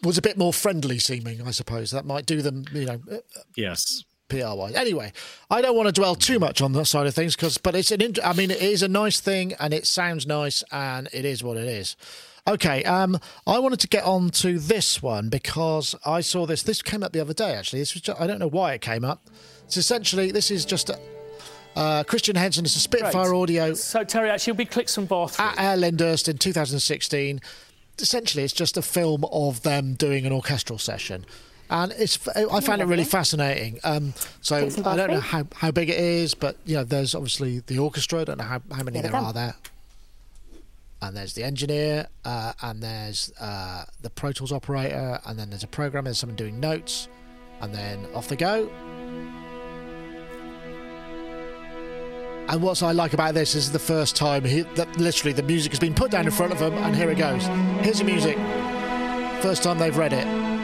was 0.02 0.16
a 0.16 0.22
bit 0.22 0.38
more 0.38 0.54
friendly 0.54 0.98
seeming. 0.98 1.42
I 1.42 1.50
suppose 1.50 1.90
that 1.90 2.06
might 2.06 2.24
do 2.24 2.40
them, 2.40 2.64
you 2.72 2.86
know. 2.86 3.00
Uh, 3.10 3.18
yes. 3.54 4.04
PR 4.28 4.54
wise. 4.54 4.74
Anyway, 4.74 5.12
I 5.50 5.60
don't 5.60 5.76
want 5.76 5.86
to 5.86 5.92
dwell 5.92 6.14
too 6.14 6.38
much 6.38 6.60
on 6.60 6.72
that 6.72 6.86
side 6.86 7.06
of 7.06 7.14
things 7.14 7.34
because, 7.34 7.58
but 7.58 7.74
it's 7.74 7.90
an. 7.90 8.00
Int- 8.00 8.24
I 8.24 8.32
mean, 8.32 8.50
it 8.50 8.60
is 8.62 8.82
a 8.82 8.88
nice 8.88 9.20
thing 9.20 9.54
and 9.54 9.72
it 9.72 9.86
sounds 9.86 10.26
nice 10.26 10.62
and 10.70 11.08
it 11.12 11.24
is 11.24 11.42
what 11.42 11.56
it 11.56 11.66
is. 11.66 11.96
Okay, 12.46 12.82
um, 12.84 13.18
I 13.46 13.58
wanted 13.58 13.80
to 13.80 13.88
get 13.88 14.04
on 14.04 14.30
to 14.30 14.58
this 14.58 15.02
one 15.02 15.28
because 15.28 15.94
I 16.06 16.22
saw 16.22 16.46
this. 16.46 16.62
This 16.62 16.80
came 16.80 17.02
up 17.02 17.12
the 17.12 17.20
other 17.20 17.34
day. 17.34 17.54
Actually, 17.54 17.80
this 17.80 17.94
was 17.94 18.02
just, 18.02 18.20
I 18.20 18.26
don't 18.26 18.38
know 18.38 18.48
why 18.48 18.72
it 18.72 18.80
came 18.80 19.04
up. 19.04 19.28
It's 19.66 19.76
essentially 19.76 20.30
this 20.30 20.50
is 20.50 20.64
just 20.64 20.88
a, 20.88 20.98
uh, 21.76 22.04
Christian 22.04 22.36
Henson. 22.36 22.64
It's 22.64 22.76
a 22.76 22.80
Spitfire 22.80 23.34
Audio. 23.34 23.74
So 23.74 24.02
Terry, 24.02 24.30
actually, 24.30 24.52
will 24.52 24.58
be 24.58 24.64
clicks 24.64 24.94
some 24.94 25.04
bar 25.04 25.28
at 25.38 25.60
Air 25.60 25.76
Lyndhurst 25.76 26.28
in 26.28 26.38
2016. 26.38 27.40
Essentially, 27.98 28.44
it's 28.44 28.54
just 28.54 28.76
a 28.76 28.82
film 28.82 29.24
of 29.30 29.62
them 29.62 29.94
doing 29.94 30.24
an 30.24 30.32
orchestral 30.32 30.78
session 30.78 31.26
and 31.70 31.92
it's 31.98 32.18
I 32.28 32.60
found 32.60 32.80
it 32.82 32.86
really 32.86 33.04
fascinating. 33.04 33.78
Um, 33.84 34.14
so 34.40 34.56
I 34.84 34.96
don't 34.96 35.10
know 35.10 35.20
how, 35.20 35.46
how 35.54 35.70
big 35.70 35.90
it 35.90 35.98
is, 35.98 36.34
but 36.34 36.56
you 36.64 36.76
know, 36.76 36.84
there's 36.84 37.14
obviously 37.14 37.60
the 37.60 37.78
orchestra. 37.78 38.20
I 38.20 38.24
don't 38.24 38.38
know 38.38 38.44
how, 38.44 38.62
how 38.72 38.82
many 38.82 39.00
there 39.00 39.14
are 39.14 39.32
there. 39.32 39.54
and 41.02 41.16
there's 41.16 41.34
the 41.34 41.44
engineer, 41.44 42.08
uh, 42.24 42.52
and 42.62 42.82
there's 42.82 43.32
uh, 43.40 43.84
the 44.02 44.10
Pro 44.10 44.32
Tools 44.32 44.52
operator, 44.52 45.20
and 45.26 45.38
then 45.38 45.50
there's 45.50 45.62
a 45.62 45.68
programmer, 45.68 46.06
there's 46.06 46.18
someone 46.18 46.36
doing 46.36 46.58
notes, 46.58 47.08
and 47.60 47.74
then 47.74 48.06
off 48.14 48.28
they 48.28 48.36
go. 48.36 48.68
And 52.48 52.62
what 52.62 52.82
I 52.82 52.92
like 52.92 53.12
about 53.12 53.34
this 53.34 53.54
is 53.54 53.70
the 53.72 53.78
first 53.78 54.16
time 54.16 54.42
he, 54.42 54.62
that 54.62 54.96
literally 54.96 55.34
the 55.34 55.42
music 55.42 55.70
has 55.72 55.78
been 55.78 55.94
put 55.94 56.10
down 56.10 56.24
in 56.24 56.32
front 56.32 56.50
of 56.50 56.58
them, 56.58 56.72
and 56.74 56.96
here 56.96 57.10
it 57.10 57.18
goes. 57.18 57.44
Here's 57.84 57.98
the 57.98 58.04
music. 58.04 58.36
First 59.42 59.62
time 59.62 59.78
they've 59.78 59.96
read 59.96 60.14
it. 60.14 60.57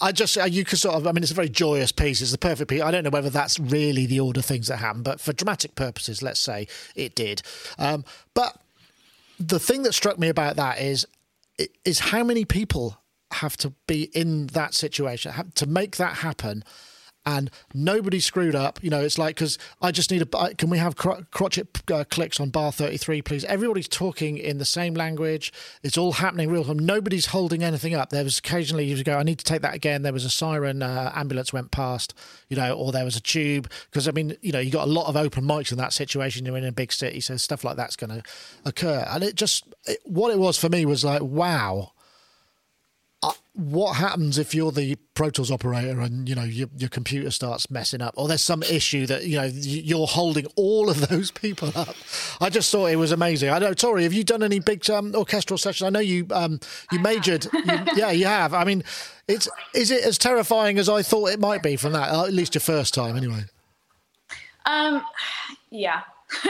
I 0.00 0.12
just 0.12 0.36
uh, 0.36 0.44
you 0.44 0.64
could 0.64 0.78
sort 0.78 0.96
of. 0.96 1.06
I 1.06 1.12
mean, 1.12 1.22
it's 1.22 1.32
a 1.32 1.36
very 1.36 1.48
joyous 1.48 1.92
piece. 1.92 2.20
It's 2.20 2.32
the 2.32 2.38
perfect 2.38 2.70
piece. 2.70 2.82
I 2.82 2.90
don't 2.90 3.04
know 3.04 3.10
whether 3.10 3.30
that's 3.30 3.58
really 3.58 4.06
the 4.06 4.20
order 4.20 4.40
of 4.40 4.46
things 4.46 4.68
that 4.68 4.78
happen, 4.78 5.02
but 5.02 5.20
for 5.20 5.32
dramatic 5.32 5.74
purposes, 5.74 6.22
let's 6.22 6.40
say 6.40 6.66
it 6.94 7.14
did. 7.14 7.42
Um, 7.78 8.04
but 8.34 8.60
the 9.38 9.58
thing 9.58 9.82
that 9.82 9.92
struck 9.92 10.18
me 10.18 10.28
about 10.28 10.56
that 10.56 10.80
is 10.80 11.06
is 11.84 11.98
how 12.00 12.24
many 12.24 12.44
people 12.44 12.98
have 13.32 13.56
to 13.56 13.70
be 13.86 14.04
in 14.14 14.48
that 14.48 14.74
situation 14.74 15.32
to 15.54 15.66
make 15.66 15.96
that 15.96 16.18
happen 16.18 16.64
and 17.26 17.50
nobody 17.72 18.20
screwed 18.20 18.54
up. 18.54 18.82
You 18.82 18.90
know, 18.90 19.00
it's 19.00 19.18
like 19.18 19.36
because 19.36 19.58
I 19.80 19.90
just 19.90 20.10
need 20.10 20.22
a. 20.22 20.54
Can 20.54 20.70
we 20.70 20.78
have 20.78 20.96
cro- 20.96 21.24
crotchet 21.30 21.90
uh, 21.90 22.04
clicks 22.04 22.40
on 22.40 22.50
bar 22.50 22.72
thirty 22.72 22.96
three, 22.96 23.22
please? 23.22 23.44
Everybody's 23.44 23.88
talking 23.88 24.36
in 24.36 24.58
the 24.58 24.64
same 24.64 24.94
language. 24.94 25.52
It's 25.82 25.96
all 25.96 26.12
happening 26.12 26.50
real 26.50 26.64
time. 26.64 26.78
Nobody's 26.78 27.26
holding 27.26 27.62
anything 27.62 27.94
up. 27.94 28.10
There 28.10 28.24
was 28.24 28.38
occasionally 28.38 28.84
you 28.84 29.02
go, 29.04 29.18
I 29.18 29.22
need 29.22 29.38
to 29.38 29.44
take 29.44 29.62
that 29.62 29.74
again. 29.74 30.02
There 30.02 30.12
was 30.12 30.24
a 30.24 30.30
siren, 30.30 30.82
uh, 30.82 31.12
ambulance 31.14 31.52
went 31.52 31.70
past, 31.70 32.14
you 32.48 32.56
know, 32.56 32.74
or 32.74 32.92
there 32.92 33.04
was 33.04 33.16
a 33.16 33.20
tube 33.20 33.70
because 33.90 34.06
I 34.08 34.12
mean, 34.12 34.36
you 34.42 34.52
know, 34.52 34.60
you 34.60 34.70
got 34.70 34.86
a 34.86 34.90
lot 34.90 35.08
of 35.08 35.16
open 35.16 35.44
mics 35.44 35.72
in 35.72 35.78
that 35.78 35.92
situation. 35.92 36.44
You're 36.44 36.56
in 36.56 36.64
a 36.64 36.72
big 36.72 36.92
city, 36.92 37.20
so 37.20 37.36
stuff 37.36 37.64
like 37.64 37.76
that's 37.76 37.96
going 37.96 38.10
to 38.10 38.22
occur. 38.64 39.06
And 39.10 39.24
it 39.24 39.34
just 39.34 39.64
it, 39.86 40.00
what 40.04 40.30
it 40.30 40.38
was 40.38 40.58
for 40.58 40.68
me 40.68 40.84
was 40.84 41.04
like, 41.04 41.22
wow 41.22 41.92
what 43.54 43.94
happens 43.94 44.36
if 44.36 44.52
you're 44.52 44.72
the 44.72 44.96
Pro 45.14 45.30
Tools 45.30 45.52
operator 45.52 46.00
and 46.00 46.28
you 46.28 46.34
know 46.34 46.42
your, 46.42 46.68
your 46.76 46.88
computer 46.88 47.30
starts 47.30 47.70
messing 47.70 48.02
up, 48.02 48.14
or 48.16 48.26
there's 48.26 48.42
some 48.42 48.64
issue 48.64 49.06
that 49.06 49.24
you 49.26 49.36
know 49.36 49.44
you're 49.44 50.08
holding 50.08 50.46
all 50.56 50.90
of 50.90 51.08
those 51.08 51.30
people 51.42 51.70
up? 51.76 51.94
I 52.40 52.50
just 52.50 52.70
thought 52.72 52.86
it 52.86 52.96
was 52.96 53.12
amazing. 53.12 53.50
I 53.50 53.60
know, 53.60 53.72
Tori, 53.72 54.02
have 54.02 54.12
you 54.12 54.24
done 54.24 54.42
any 54.42 54.58
big 54.58 54.88
um, 54.90 55.14
orchestral 55.14 55.56
sessions? 55.56 55.86
I 55.86 55.90
know 55.90 56.00
you 56.00 56.26
um, 56.32 56.58
you 56.90 56.98
majored. 56.98 57.46
You, 57.52 57.62
yeah, 57.94 58.10
you 58.10 58.26
have. 58.26 58.54
I 58.54 58.64
mean, 58.64 58.82
it's 59.28 59.48
is 59.72 59.92
it 59.92 60.02
as 60.02 60.18
terrifying 60.18 60.78
as 60.78 60.88
I 60.88 61.02
thought 61.02 61.30
it 61.30 61.38
might 61.38 61.62
be 61.62 61.76
from 61.76 61.92
that? 61.92 62.12
At 62.12 62.32
least 62.32 62.56
your 62.56 62.60
first 62.60 62.92
time, 62.92 63.16
anyway. 63.16 63.44
Um, 64.66 65.04
yeah. 65.70 66.00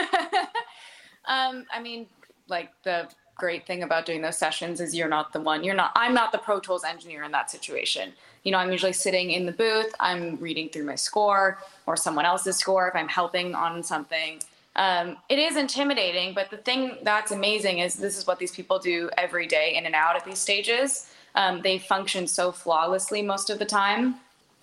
um, 1.27 1.67
I 1.71 1.83
mean, 1.83 2.07
like 2.49 2.71
the 2.83 3.09
great 3.37 3.67
thing 3.67 3.83
about 3.83 4.07
doing 4.07 4.23
those 4.23 4.37
sessions 4.37 4.81
is 4.81 4.95
you're 4.95 5.09
not 5.09 5.33
the 5.33 5.41
one 5.41 5.65
you're 5.65 5.75
not 5.75 5.93
i'm 5.97 6.15
not 6.15 6.33
the 6.33 6.39
pro 6.39 6.61
tools 6.61 6.85
engineer 6.85 7.23
in 7.23 7.33
that 7.33 7.51
situation. 7.51 8.13
You 8.45 8.53
know 8.53 8.59
i'm 8.59 8.71
usually 8.71 8.93
sitting 8.93 9.31
in 9.31 9.47
the 9.47 9.53
booth 9.53 9.93
i'm 10.01 10.37
reading 10.37 10.69
through 10.69 10.85
my 10.85 10.95
score 10.95 11.59
or 11.87 11.97
someone 11.97 12.25
else's 12.25 12.57
score 12.57 12.89
if 12.89 12.95
i'm 12.95 13.09
helping 13.09 13.55
on 13.55 13.83
something. 13.83 14.41
Um, 14.77 15.19
it 15.29 15.39
is 15.39 15.57
intimidating 15.57 16.35
but 16.35 16.51
the 16.51 16.57
thing 16.59 16.99
that's 17.03 17.33
amazing 17.33 17.79
is 17.79 17.95
this 17.95 18.19
is 18.19 18.27
what 18.27 18.39
these 18.39 18.53
people 18.53 18.79
do 18.79 19.11
every 19.17 19.47
day 19.47 19.77
in 19.77 19.87
and 19.87 19.95
out 19.95 20.17
at 20.17 20.25
these 20.25 20.39
stages. 20.39 21.11
Um, 21.37 21.63
they 21.63 21.79
function 21.79 22.27
so 22.27 22.53
flawlessly 22.53 23.23
most 23.23 23.51
of 23.51 23.59
the 23.59 23.65
time 23.65 24.17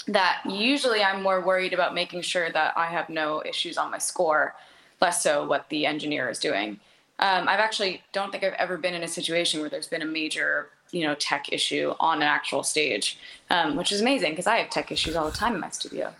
that 0.07 0.41
usually 0.49 1.03
i'm 1.03 1.21
more 1.21 1.41
worried 1.41 1.73
about 1.73 1.93
making 1.93 2.21
sure 2.21 2.51
that 2.51 2.75
i 2.75 2.87
have 2.87 3.09
no 3.09 3.43
issues 3.45 3.77
on 3.77 3.91
my 3.91 3.97
score 3.97 4.55
less 5.01 5.21
so 5.21 5.45
what 5.45 5.69
the 5.69 5.85
engineer 5.85 6.29
is 6.29 6.39
doing 6.39 6.79
um, 7.21 7.47
I've 7.47 7.59
actually 7.59 8.01
don't 8.13 8.31
think 8.31 8.43
I've 8.43 8.53
ever 8.53 8.77
been 8.77 8.95
in 8.95 9.03
a 9.03 9.07
situation 9.07 9.61
where 9.61 9.69
there's 9.69 9.87
been 9.87 10.01
a 10.01 10.05
major, 10.05 10.69
you 10.91 11.05
know, 11.05 11.13
tech 11.15 11.53
issue 11.53 11.93
on 11.99 12.17
an 12.17 12.27
actual 12.27 12.63
stage, 12.63 13.19
um, 13.51 13.75
which 13.75 13.91
is 13.91 14.01
amazing 14.01 14.31
because 14.31 14.47
I 14.47 14.57
have 14.57 14.71
tech 14.71 14.91
issues 14.91 15.15
all 15.15 15.29
the 15.29 15.37
time 15.37 15.53
in 15.53 15.61
my 15.61 15.69
studio. 15.69 16.13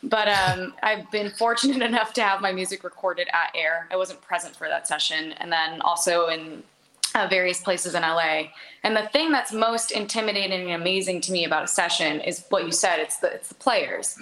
But 0.00 0.28
um, 0.28 0.74
I've 0.80 1.10
been 1.10 1.30
fortunate 1.32 1.82
enough 1.86 2.12
to 2.14 2.22
have 2.22 2.40
my 2.40 2.52
music 2.52 2.84
recorded 2.84 3.26
at 3.32 3.50
Air. 3.56 3.88
I 3.90 3.96
wasn't 3.96 4.22
present 4.22 4.54
for 4.54 4.68
that 4.68 4.86
session, 4.86 5.32
and 5.38 5.50
then 5.50 5.80
also 5.80 6.28
in 6.28 6.62
uh, 7.16 7.26
various 7.28 7.60
places 7.60 7.96
in 7.96 8.02
LA. 8.02 8.44
And 8.84 8.96
the 8.96 9.08
thing 9.12 9.32
that's 9.32 9.52
most 9.52 9.90
intimidating 9.90 10.70
and 10.70 10.80
amazing 10.80 11.20
to 11.22 11.32
me 11.32 11.44
about 11.44 11.64
a 11.64 11.68
session 11.68 12.20
is 12.20 12.44
what 12.50 12.64
you 12.64 12.70
said. 12.70 13.00
It's 13.00 13.16
the 13.16 13.32
it's 13.32 13.48
the 13.48 13.56
players, 13.56 14.16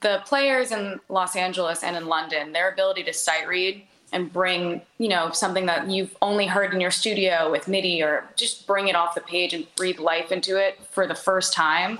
the 0.00 0.22
players 0.24 0.72
in 0.72 0.98
Los 1.10 1.36
Angeles 1.36 1.82
and 1.82 1.94
in 1.94 2.06
London. 2.06 2.52
Their 2.52 2.70
ability 2.70 3.02
to 3.04 3.12
sight 3.12 3.46
read 3.46 3.82
and 4.12 4.32
bring 4.32 4.80
you 4.98 5.08
know 5.08 5.30
something 5.32 5.66
that 5.66 5.90
you've 5.90 6.16
only 6.22 6.46
heard 6.46 6.72
in 6.72 6.80
your 6.80 6.90
studio 6.90 7.50
with 7.50 7.68
MIDI 7.68 8.02
or 8.02 8.24
just 8.36 8.66
bring 8.66 8.88
it 8.88 8.96
off 8.96 9.14
the 9.14 9.20
page 9.20 9.52
and 9.52 9.66
breathe 9.76 9.98
life 9.98 10.32
into 10.32 10.56
it 10.56 10.78
for 10.90 11.06
the 11.06 11.14
first 11.14 11.52
time 11.52 11.98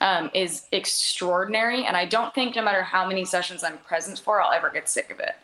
um, 0.00 0.30
is 0.34 0.66
extraordinary. 0.72 1.84
And 1.84 1.96
I 1.96 2.04
don't 2.04 2.34
think 2.34 2.56
no 2.56 2.62
matter 2.62 2.82
how 2.82 3.06
many 3.06 3.24
sessions 3.24 3.64
I'm 3.64 3.78
present 3.78 4.18
for, 4.18 4.40
I'll 4.40 4.52
ever 4.52 4.70
get 4.70 4.88
sick 4.88 5.10
of 5.10 5.20
it. 5.20 5.34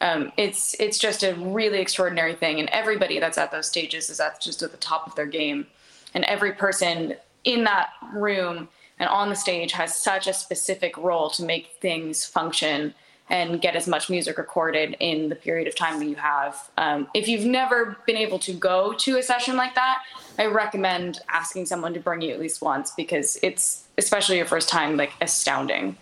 Um, 0.00 0.32
it's 0.36 0.74
it's 0.80 0.98
just 0.98 1.22
a 1.22 1.34
really 1.34 1.78
extraordinary 1.78 2.34
thing, 2.34 2.58
and 2.58 2.68
everybody 2.70 3.20
that's 3.20 3.38
at 3.38 3.52
those 3.52 3.68
stages 3.68 4.10
is 4.10 4.18
at 4.18 4.40
just 4.40 4.60
at 4.62 4.72
the 4.72 4.76
top 4.78 5.06
of 5.06 5.14
their 5.14 5.26
game, 5.26 5.66
and 6.12 6.24
every 6.24 6.52
person 6.52 7.14
in 7.44 7.62
that 7.64 7.90
room 8.12 8.68
and 8.98 9.08
on 9.08 9.28
the 9.28 9.36
stage 9.36 9.70
has 9.72 9.96
such 9.96 10.26
a 10.26 10.32
specific 10.32 10.96
role 10.96 11.30
to 11.30 11.44
make 11.44 11.76
things 11.80 12.24
function 12.24 12.94
and 13.30 13.60
get 13.60 13.76
as 13.76 13.88
much 13.88 14.10
music 14.10 14.36
recorded 14.36 14.96
in 15.00 15.28
the 15.28 15.34
period 15.34 15.66
of 15.68 15.74
time 15.74 15.98
that 15.98 16.06
you 16.06 16.16
have. 16.16 16.70
Um, 16.76 17.08
if 17.14 17.28
you've 17.28 17.46
never 17.46 17.96
been 18.06 18.16
able 18.16 18.38
to 18.40 18.52
go 18.52 18.92
to 18.94 19.18
a 19.18 19.22
session 19.22 19.56
like 19.56 19.74
that, 19.74 20.02
I 20.38 20.46
recommend 20.46 21.20
asking 21.28 21.66
someone 21.66 21.94
to 21.94 22.00
bring 22.00 22.20
you 22.20 22.32
at 22.32 22.40
least 22.40 22.60
once 22.60 22.92
because 22.96 23.38
it's, 23.42 23.84
especially 23.96 24.36
your 24.36 24.46
first 24.46 24.68
time, 24.68 24.96
like 24.96 25.12
astounding. 25.20 25.96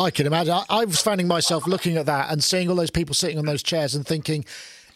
I 0.00 0.10
can 0.10 0.26
imagine. 0.26 0.54
I, 0.54 0.64
I 0.70 0.84
was 0.84 1.00
finding 1.00 1.28
myself 1.28 1.66
looking 1.66 1.96
at 1.96 2.06
that 2.06 2.30
and 2.32 2.42
seeing 2.42 2.68
all 2.68 2.76
those 2.76 2.90
people 2.90 3.14
sitting 3.14 3.38
on 3.38 3.44
those 3.44 3.62
chairs 3.62 3.94
and 3.94 4.06
thinking, 4.06 4.44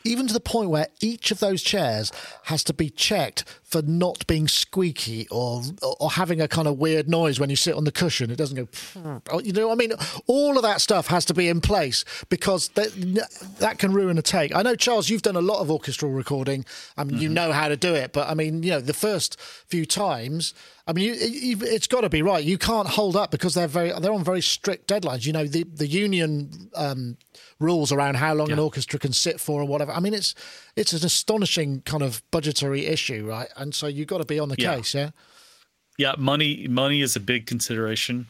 even 0.04 0.26
to 0.26 0.32
the 0.32 0.40
point 0.40 0.70
where 0.70 0.88
each 1.00 1.30
of 1.30 1.40
those 1.40 1.62
chairs 1.62 2.12
has 2.44 2.64
to 2.64 2.72
be 2.72 2.90
checked 2.90 3.44
for 3.68 3.82
not 3.82 4.26
being 4.26 4.48
squeaky 4.48 5.28
or 5.30 5.62
or 6.00 6.12
having 6.12 6.40
a 6.40 6.48
kind 6.48 6.66
of 6.66 6.78
weird 6.78 7.08
noise 7.08 7.38
when 7.38 7.50
you 7.50 7.56
sit 7.56 7.74
on 7.74 7.84
the 7.84 7.92
cushion. 7.92 8.30
It 8.30 8.36
doesn't 8.36 8.56
go, 8.56 9.40
you 9.40 9.52
know. 9.52 9.70
I 9.70 9.74
mean, 9.74 9.92
all 10.26 10.56
of 10.56 10.62
that 10.62 10.80
stuff 10.80 11.08
has 11.08 11.24
to 11.26 11.34
be 11.34 11.48
in 11.48 11.60
place 11.60 12.04
because 12.30 12.68
that, 12.70 12.92
that 13.58 13.78
can 13.78 13.92
ruin 13.92 14.16
a 14.16 14.22
take. 14.22 14.54
I 14.54 14.62
know, 14.62 14.74
Charles, 14.74 15.10
you've 15.10 15.22
done 15.22 15.36
a 15.36 15.42
lot 15.42 15.60
of 15.60 15.70
orchestral 15.70 16.12
recording. 16.12 16.64
I 16.96 17.04
mean, 17.04 17.14
mm-hmm. 17.14 17.22
you 17.22 17.28
know 17.28 17.52
how 17.52 17.68
to 17.68 17.76
do 17.76 17.94
it, 17.94 18.12
but 18.12 18.28
I 18.28 18.34
mean, 18.34 18.62
you 18.62 18.70
know, 18.70 18.80
the 18.80 18.94
first 18.94 19.38
few 19.40 19.84
times. 19.84 20.54
I 20.86 20.94
mean, 20.94 21.04
you, 21.04 21.12
you, 21.12 21.56
it's 21.60 21.86
got 21.86 22.00
to 22.00 22.08
be 22.08 22.22
right. 22.22 22.42
You 22.42 22.56
can't 22.56 22.88
hold 22.88 23.14
up 23.14 23.30
because 23.30 23.52
they're 23.52 23.68
very 23.68 23.92
they're 24.00 24.10
on 24.12 24.24
very 24.24 24.40
strict 24.40 24.88
deadlines. 24.88 25.26
You 25.26 25.34
know, 25.34 25.44
the 25.44 25.64
the 25.64 25.86
union 25.86 26.70
um, 26.74 27.18
rules 27.60 27.92
around 27.92 28.16
how 28.16 28.34
long 28.34 28.48
yeah. 28.48 28.54
an 28.54 28.58
orchestra 28.58 28.98
can 28.98 29.12
sit 29.12 29.40
for 29.40 29.62
or 29.62 29.64
whatever. 29.64 29.92
I 29.92 30.00
mean, 30.00 30.14
it's 30.14 30.34
it's 30.76 30.92
an 30.92 31.04
astonishing 31.04 31.82
kind 31.82 32.02
of 32.02 32.22
budgetary 32.30 32.86
issue, 32.86 33.26
right? 33.26 33.48
And 33.56 33.74
so 33.74 33.86
you've 33.86 34.08
got 34.08 34.18
to 34.18 34.24
be 34.24 34.38
on 34.38 34.48
the 34.48 34.56
yeah. 34.58 34.76
case, 34.76 34.94
yeah. 34.94 35.10
Yeah, 35.96 36.14
money 36.16 36.66
money 36.68 37.02
is 37.02 37.16
a 37.16 37.20
big 37.20 37.46
consideration. 37.46 38.26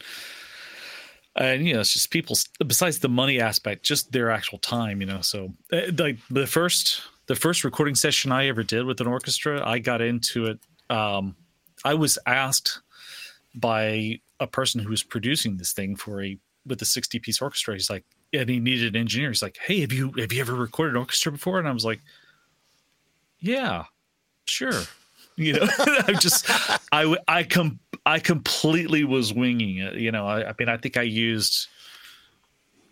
And 1.36 1.66
you 1.66 1.74
know, 1.74 1.80
it's 1.80 1.92
just 1.92 2.10
people. 2.10 2.36
Besides 2.66 2.98
the 2.98 3.08
money 3.08 3.40
aspect, 3.40 3.84
just 3.84 4.10
their 4.12 4.30
actual 4.30 4.58
time. 4.58 5.00
You 5.00 5.06
know, 5.06 5.20
so 5.20 5.52
uh, 5.72 5.82
like 5.96 6.18
the 6.30 6.46
first 6.46 7.02
the 7.26 7.36
first 7.36 7.62
recording 7.62 7.94
session 7.94 8.32
I 8.32 8.46
ever 8.48 8.62
did 8.62 8.86
with 8.86 9.00
an 9.00 9.06
orchestra, 9.06 9.64
I 9.64 9.78
got 9.78 10.00
into 10.00 10.46
it. 10.46 10.58
Um, 10.90 11.36
I 11.84 11.94
was 11.94 12.18
asked 12.26 12.80
by 13.54 14.20
a 14.40 14.46
person 14.46 14.80
who 14.80 14.90
was 14.90 15.02
producing 15.02 15.58
this 15.58 15.72
thing 15.72 15.94
for 15.94 16.22
a 16.22 16.38
with 16.66 16.82
a 16.82 16.86
60 16.86 17.18
piece 17.18 17.40
orchestra. 17.40 17.74
He's 17.74 17.90
like, 17.90 18.04
and 18.32 18.48
he 18.48 18.60
needed 18.60 18.94
an 18.94 19.00
engineer. 19.00 19.30
He's 19.30 19.42
like, 19.42 19.58
"Hey, 19.58 19.80
have 19.80 19.92
you 19.92 20.12
have 20.18 20.32
you 20.32 20.40
ever 20.40 20.54
recorded 20.54 20.92
an 20.92 20.98
orchestra 20.98 21.32
before?" 21.32 21.58
And 21.58 21.68
I 21.68 21.72
was 21.72 21.84
like, 21.84 22.00
"Yeah, 23.40 23.84
sure." 24.44 24.82
You 25.36 25.54
know, 25.54 25.68
I 25.78 26.14
just 26.18 26.46
I 26.92 27.16
I 27.26 27.44
com 27.44 27.78
I 28.04 28.18
completely 28.18 29.04
was 29.04 29.32
winging 29.32 29.78
it. 29.78 29.94
You 29.94 30.12
know, 30.12 30.26
I, 30.26 30.48
I 30.50 30.54
mean, 30.58 30.68
I 30.68 30.76
think 30.76 30.96
I 30.96 31.02
used 31.02 31.68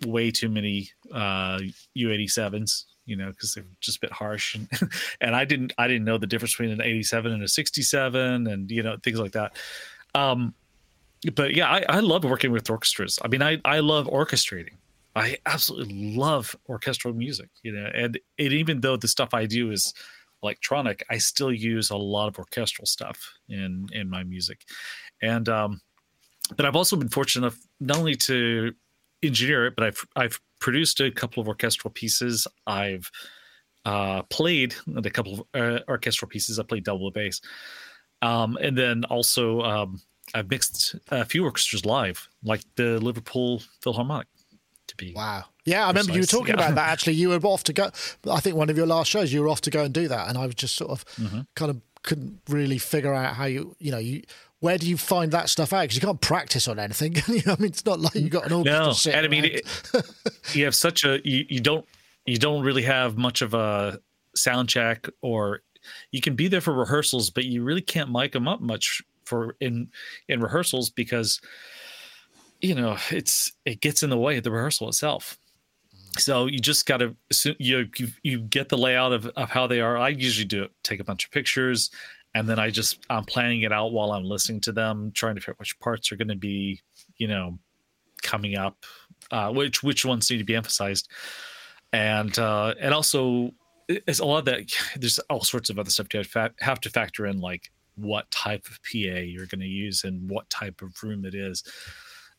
way 0.06 0.30
too 0.30 0.48
many 0.48 0.90
uh, 1.12 1.58
U87s. 1.96 2.84
You 3.04 3.14
know, 3.14 3.30
because 3.30 3.54
they're 3.54 3.64
just 3.80 3.98
a 3.98 4.00
bit 4.00 4.10
harsh, 4.12 4.56
and 4.56 4.68
and 5.20 5.36
I 5.36 5.44
didn't 5.44 5.72
I 5.78 5.86
didn't 5.86 6.04
know 6.04 6.18
the 6.18 6.26
difference 6.26 6.54
between 6.54 6.70
an 6.70 6.80
87 6.80 7.32
and 7.32 7.42
a 7.42 7.48
67, 7.48 8.46
and 8.48 8.70
you 8.70 8.82
know 8.82 8.96
things 9.02 9.20
like 9.20 9.32
that. 9.32 9.56
Um, 10.14 10.54
but 11.34 11.54
yeah, 11.54 11.70
I, 11.70 11.84
I 11.88 12.00
love 12.00 12.24
working 12.24 12.50
with 12.50 12.68
orchestras. 12.68 13.18
I 13.22 13.28
mean, 13.28 13.42
I 13.42 13.60
I 13.64 13.78
love 13.78 14.06
orchestrating 14.06 14.74
I 15.16 15.38
absolutely 15.46 16.14
love 16.14 16.54
orchestral 16.68 17.14
music, 17.14 17.48
you 17.62 17.72
know, 17.72 17.90
and, 17.94 18.18
and 18.38 18.52
even 18.52 18.80
though 18.80 18.98
the 18.98 19.08
stuff 19.08 19.32
I 19.32 19.46
do 19.46 19.70
is 19.70 19.94
electronic, 20.42 21.04
I 21.10 21.16
still 21.16 21.50
use 21.50 21.88
a 21.88 21.96
lot 21.96 22.28
of 22.28 22.38
orchestral 22.38 22.84
stuff 22.84 23.32
in 23.48 23.86
in 23.92 24.10
my 24.10 24.22
music, 24.24 24.60
and 25.22 25.48
um, 25.48 25.80
but 26.56 26.66
I've 26.66 26.76
also 26.76 26.96
been 26.96 27.08
fortunate 27.08 27.46
enough 27.46 27.58
not 27.80 27.96
only 27.96 28.14
to 28.14 28.74
engineer 29.22 29.66
it, 29.66 29.74
but 29.74 29.86
I've 29.86 30.06
I've 30.16 30.40
produced 30.60 31.00
a 31.00 31.10
couple 31.10 31.40
of 31.40 31.48
orchestral 31.48 31.90
pieces. 31.92 32.46
I've 32.66 33.10
uh, 33.86 34.22
played 34.24 34.74
a 34.96 35.10
couple 35.10 35.32
of 35.32 35.42
uh, 35.54 35.80
orchestral 35.88 36.28
pieces. 36.28 36.58
I 36.58 36.62
played 36.64 36.84
double 36.84 37.10
bass, 37.10 37.40
um, 38.20 38.58
and 38.60 38.76
then 38.76 39.04
also 39.04 39.62
um, 39.62 40.02
I've 40.34 40.50
mixed 40.50 40.96
a 41.10 41.24
few 41.24 41.42
orchestras 41.42 41.86
live, 41.86 42.28
like 42.44 42.60
the 42.76 43.00
Liverpool 43.00 43.62
Philharmonic. 43.80 44.26
To 44.88 44.96
be 44.96 45.12
wow, 45.14 45.44
yeah, 45.64 45.84
I 45.84 45.88
remember 45.88 46.12
you 46.12 46.20
were 46.20 46.26
talking 46.26 46.56
yeah. 46.56 46.64
about 46.64 46.74
that. 46.76 46.90
Actually, 46.90 47.14
you 47.14 47.30
were 47.30 47.40
off 47.42 47.64
to 47.64 47.72
go. 47.72 47.90
I 48.30 48.40
think 48.40 48.56
one 48.56 48.70
of 48.70 48.76
your 48.76 48.86
last 48.86 49.10
shows, 49.10 49.32
you 49.32 49.42
were 49.42 49.48
off 49.48 49.60
to 49.62 49.70
go 49.70 49.82
and 49.82 49.92
do 49.92 50.06
that, 50.08 50.28
and 50.28 50.38
I 50.38 50.46
was 50.46 50.54
just 50.54 50.76
sort 50.76 50.90
of 50.90 51.04
mm-hmm. 51.16 51.40
kind 51.54 51.70
of 51.70 51.80
couldn't 52.06 52.40
really 52.48 52.78
figure 52.78 53.12
out 53.12 53.34
how 53.34 53.44
you, 53.44 53.74
you 53.78 53.90
know, 53.90 53.98
you 53.98 54.22
where 54.60 54.78
do 54.78 54.88
you 54.88 54.96
find 54.96 55.32
that 55.32 55.50
stuff 55.50 55.72
out? 55.72 55.82
Because 55.82 55.96
you 55.96 56.00
can't 56.00 56.20
practice 56.20 56.66
on 56.66 56.78
anything. 56.78 57.16
I 57.28 57.56
mean, 57.58 57.68
it's 57.68 57.84
not 57.84 58.00
like 58.00 58.14
you 58.14 58.30
got 58.30 58.46
an 58.46 58.52
orchestra. 58.52 59.12
No, 59.12 59.18
and 59.18 59.26
I 59.26 59.28
mean, 59.28 59.44
it, 59.44 59.68
you 60.54 60.64
have 60.64 60.74
such 60.74 61.04
a 61.04 61.20
you, 61.28 61.44
you 61.48 61.60
don't 61.60 61.84
you 62.24 62.38
don't 62.38 62.64
really 62.64 62.82
have 62.82 63.18
much 63.18 63.42
of 63.42 63.52
a 63.54 64.00
sound 64.34 64.68
check, 64.68 65.08
or 65.20 65.60
you 66.10 66.20
can 66.20 66.34
be 66.34 66.48
there 66.48 66.60
for 66.60 66.72
rehearsals, 66.72 67.30
but 67.30 67.44
you 67.44 67.62
really 67.62 67.82
can't 67.82 68.10
mic 68.10 68.32
them 68.32 68.48
up 68.48 68.60
much 68.60 69.02
for 69.24 69.56
in 69.60 69.88
in 70.28 70.40
rehearsals 70.40 70.88
because 70.88 71.40
you 72.66 72.74
know 72.74 72.96
it's 73.10 73.52
it 73.64 73.80
gets 73.80 74.02
in 74.02 74.10
the 74.10 74.18
way 74.18 74.36
of 74.36 74.44
the 74.44 74.50
rehearsal 74.50 74.88
itself. 74.88 75.38
So 76.18 76.46
you 76.46 76.58
just 76.58 76.86
got 76.86 76.98
to 76.98 77.14
you, 77.58 77.88
you 78.22 78.40
get 78.40 78.70
the 78.70 78.78
layout 78.78 79.12
of, 79.12 79.26
of 79.36 79.50
how 79.50 79.66
they 79.66 79.80
are. 79.80 79.98
I 79.98 80.08
usually 80.08 80.46
do 80.46 80.62
it 80.62 80.70
take 80.82 81.00
a 81.00 81.04
bunch 81.04 81.24
of 81.26 81.30
pictures 81.30 81.90
and 82.34 82.48
then 82.48 82.58
i 82.58 82.68
just 82.68 82.98
i'm 83.08 83.24
planning 83.24 83.62
it 83.62 83.72
out 83.72 83.92
while 83.92 84.12
i'm 84.12 84.24
listening 84.24 84.60
to 84.60 84.72
them 84.72 85.10
trying 85.14 85.34
to 85.34 85.40
figure 85.40 85.52
out 85.52 85.58
which 85.58 85.78
parts 85.78 86.10
are 86.10 86.16
going 86.16 86.28
to 86.28 86.36
be 86.36 86.80
you 87.16 87.28
know 87.28 87.56
coming 88.22 88.56
up 88.56 88.84
uh, 89.30 89.50
which 89.50 89.82
which 89.82 90.04
ones 90.04 90.30
need 90.30 90.38
to 90.38 90.44
be 90.44 90.54
emphasized. 90.54 91.08
And 91.92 92.36
uh 92.38 92.74
and 92.80 92.92
also 92.92 93.52
it's 93.88 94.18
a 94.18 94.24
lot 94.24 94.38
of 94.38 94.44
that 94.46 94.72
there's 94.96 95.18
all 95.30 95.42
sorts 95.42 95.70
of 95.70 95.78
other 95.78 95.90
stuff 95.90 96.12
you 96.12 96.22
have 96.60 96.80
to 96.80 96.90
factor 96.90 97.26
in 97.26 97.40
like 97.40 97.70
what 97.94 98.30
type 98.30 98.66
of 98.66 98.78
pa 98.82 99.18
you're 99.20 99.46
going 99.46 99.60
to 99.60 99.66
use 99.66 100.04
and 100.04 100.28
what 100.28 100.48
type 100.50 100.82
of 100.82 100.92
room 101.02 101.24
it 101.24 101.34
is 101.34 101.62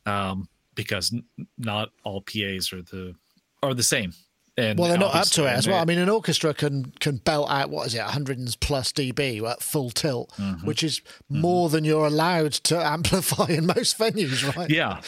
um 0.07 0.47
because 0.75 1.13
n- 1.13 1.47
not 1.57 1.89
all 2.03 2.21
pas 2.21 2.71
are 2.73 2.81
the 2.81 3.15
are 3.63 3.73
the 3.73 3.83
same 3.83 4.13
and 4.57 4.79
well, 4.79 4.89
they're 4.89 4.97
not 4.97 5.13
up 5.13 5.27
to 5.27 5.45
it 5.45 5.51
as 5.51 5.67
well. 5.67 5.79
I 5.79 5.85
mean, 5.85 5.99
an 5.99 6.09
orchestra 6.09 6.51
can 6.51 6.91
can 6.99 7.17
belt 7.17 7.49
out 7.49 7.69
what 7.69 7.85
is 7.87 7.93
it, 7.93 7.99
100 7.99 8.55
plus 8.59 8.91
dB 8.91 9.47
at 9.47 9.61
full 9.61 9.91
tilt, 9.91 10.31
mm-hmm. 10.35 10.65
which 10.65 10.83
is 10.83 10.99
mm-hmm. 10.99 11.41
more 11.41 11.69
than 11.69 11.85
you're 11.85 12.07
allowed 12.07 12.53
to 12.53 12.83
amplify 12.83 13.45
in 13.49 13.67
most 13.67 13.99
venues, 13.99 14.55
right? 14.55 14.69
Yeah, 14.69 15.01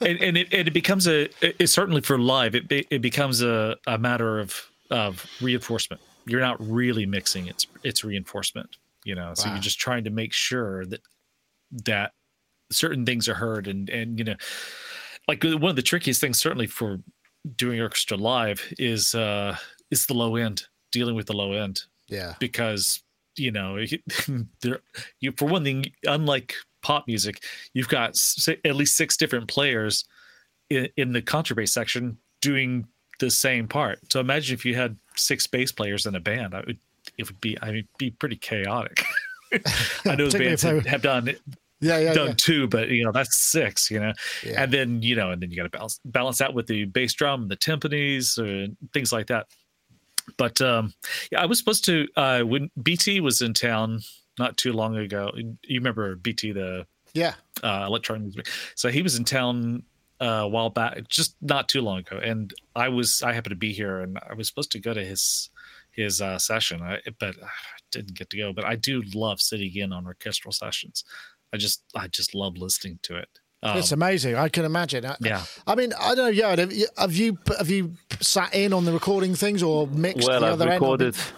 and, 0.00 0.18
and 0.22 0.38
it, 0.38 0.52
it 0.52 0.72
becomes 0.72 1.06
a 1.06 1.28
it, 1.42 1.68
certainly 1.68 2.00
for 2.00 2.18
live 2.18 2.54
it 2.54 2.64
it 2.70 3.02
becomes 3.02 3.42
a, 3.42 3.76
a 3.86 3.98
matter 3.98 4.40
of 4.40 4.70
of 4.90 5.26
reinforcement. 5.42 6.00
You're 6.26 6.40
not 6.40 6.56
really 6.58 7.04
mixing; 7.04 7.46
it's 7.46 7.66
it's 7.82 8.04
reinforcement. 8.04 8.78
You 9.04 9.16
know, 9.16 9.34
so 9.34 9.48
wow. 9.48 9.54
you're 9.54 9.62
just 9.62 9.78
trying 9.78 10.04
to 10.04 10.10
make 10.10 10.32
sure 10.32 10.86
that 10.86 11.00
that 11.84 12.12
certain 12.70 13.04
things 13.06 13.28
are 13.28 13.34
heard, 13.34 13.68
and 13.68 13.88
and 13.88 14.18
you 14.18 14.24
know, 14.24 14.36
like 15.28 15.42
one 15.42 15.70
of 15.70 15.76
the 15.76 15.82
trickiest 15.82 16.20
things 16.20 16.38
certainly 16.38 16.66
for 16.66 17.00
doing 17.56 17.80
orchestra 17.80 18.16
live 18.16 18.72
is 18.78 19.14
uh 19.14 19.56
is 19.90 20.06
the 20.06 20.14
low 20.14 20.36
end 20.36 20.66
dealing 20.92 21.14
with 21.14 21.26
the 21.26 21.32
low 21.32 21.52
end. 21.52 21.82
Yeah. 22.08 22.34
Because 22.38 23.02
you 23.36 23.50
know 23.50 23.84
there 24.60 24.80
you 25.20 25.32
for 25.36 25.46
one 25.46 25.64
thing 25.64 25.84
unlike 26.04 26.54
pop 26.82 27.08
music 27.08 27.42
you've 27.72 27.88
got 27.88 28.16
at 28.64 28.76
least 28.76 28.96
six 28.96 29.16
different 29.16 29.48
players 29.48 30.04
in, 30.70 30.88
in 30.96 31.12
the 31.12 31.20
contrabass 31.20 31.70
section 31.70 32.16
doing 32.40 32.86
the 33.18 33.30
same 33.30 33.66
part. 33.66 33.98
So 34.12 34.20
imagine 34.20 34.54
if 34.54 34.64
you 34.64 34.76
had 34.76 34.96
six 35.16 35.48
bass 35.48 35.72
players 35.72 36.06
in 36.06 36.14
a 36.14 36.20
band 36.20 36.54
I 36.54 36.62
would 36.66 36.78
it 37.18 37.28
would 37.28 37.40
be 37.40 37.58
i 37.60 37.70
mean 37.70 37.88
be 37.98 38.10
pretty 38.10 38.36
chaotic. 38.36 39.04
I 40.04 40.14
know 40.14 40.30
bands 40.30 40.62
have 40.62 41.02
done 41.02 41.34
yeah, 41.84 41.98
yeah, 41.98 42.14
done 42.14 42.28
yeah. 42.28 42.34
two, 42.36 42.66
but 42.66 42.88
you 42.88 43.04
know 43.04 43.12
that's 43.12 43.36
six, 43.36 43.90
you 43.90 44.00
know, 44.00 44.12
yeah. 44.42 44.62
and 44.62 44.72
then 44.72 45.02
you 45.02 45.16
know, 45.16 45.30
and 45.30 45.42
then 45.42 45.50
you 45.50 45.56
got 45.56 45.64
to 45.64 45.68
balance 45.68 46.00
balance 46.04 46.40
out 46.40 46.54
with 46.54 46.66
the 46.66 46.84
bass 46.86 47.12
drum, 47.12 47.48
the 47.48 47.56
timpanis, 47.56 48.38
or 48.38 48.72
things 48.92 49.12
like 49.12 49.26
that. 49.26 49.46
But 50.38 50.60
um, 50.60 50.94
yeah, 51.30 51.42
I 51.42 51.46
was 51.46 51.58
supposed 51.58 51.84
to 51.86 52.08
uh, 52.16 52.40
when 52.40 52.70
BT 52.82 53.20
was 53.20 53.42
in 53.42 53.54
town 53.54 54.00
not 54.38 54.56
too 54.56 54.72
long 54.72 54.96
ago. 54.96 55.30
You 55.36 55.56
remember 55.80 56.16
BT, 56.16 56.52
the 56.52 56.86
yeah 57.12 57.34
uh, 57.62 57.84
electronic 57.86 58.22
music. 58.22 58.48
So 58.74 58.88
he 58.88 59.02
was 59.02 59.16
in 59.16 59.24
town 59.24 59.82
uh, 60.20 60.24
a 60.24 60.48
while 60.48 60.70
back, 60.70 61.08
just 61.08 61.36
not 61.42 61.68
too 61.68 61.82
long 61.82 61.98
ago, 61.98 62.18
and 62.18 62.52
I 62.74 62.88
was 62.88 63.22
I 63.22 63.32
happened 63.32 63.52
to 63.52 63.56
be 63.56 63.72
here, 63.72 64.00
and 64.00 64.18
I 64.28 64.34
was 64.34 64.48
supposed 64.48 64.72
to 64.72 64.80
go 64.80 64.94
to 64.94 65.04
his 65.04 65.50
his 65.94 66.20
uh, 66.20 66.38
session, 66.38 66.82
I, 66.82 66.98
but 67.20 67.36
I 67.42 67.48
didn't 67.90 68.14
get 68.14 68.30
to 68.30 68.36
go. 68.36 68.52
But 68.52 68.64
I 68.64 68.74
do 68.76 69.02
love 69.14 69.40
sitting 69.40 69.74
in 69.76 69.92
on 69.92 70.06
orchestral 70.06 70.52
sessions. 70.52 71.04
I 71.54 71.56
just 71.56 71.84
I 71.94 72.08
just 72.08 72.34
love 72.34 72.58
listening 72.58 72.98
to 73.04 73.16
it. 73.16 73.28
Um, 73.62 73.78
it's 73.78 73.92
amazing. 73.92 74.34
I 74.34 74.48
can 74.48 74.64
imagine. 74.64 75.06
Yeah. 75.20 75.44
I 75.68 75.76
mean, 75.76 75.92
I 75.98 76.16
don't 76.16 76.24
know. 76.24 76.28
Yeah. 76.28 76.56
Have 76.56 76.72
you 76.72 76.86
have 76.98 77.14
you, 77.14 77.38
have 77.56 77.70
you 77.70 77.94
sat 78.20 78.52
in 78.54 78.72
on 78.72 78.84
the 78.84 78.92
recording 78.92 79.36
things 79.36 79.62
or 79.62 79.86
mixed 79.86 80.26
well, 80.26 80.40
the 80.40 80.46
I've 80.48 80.52
other 80.54 80.68
recorded, 80.68 81.14
end? 81.14 81.32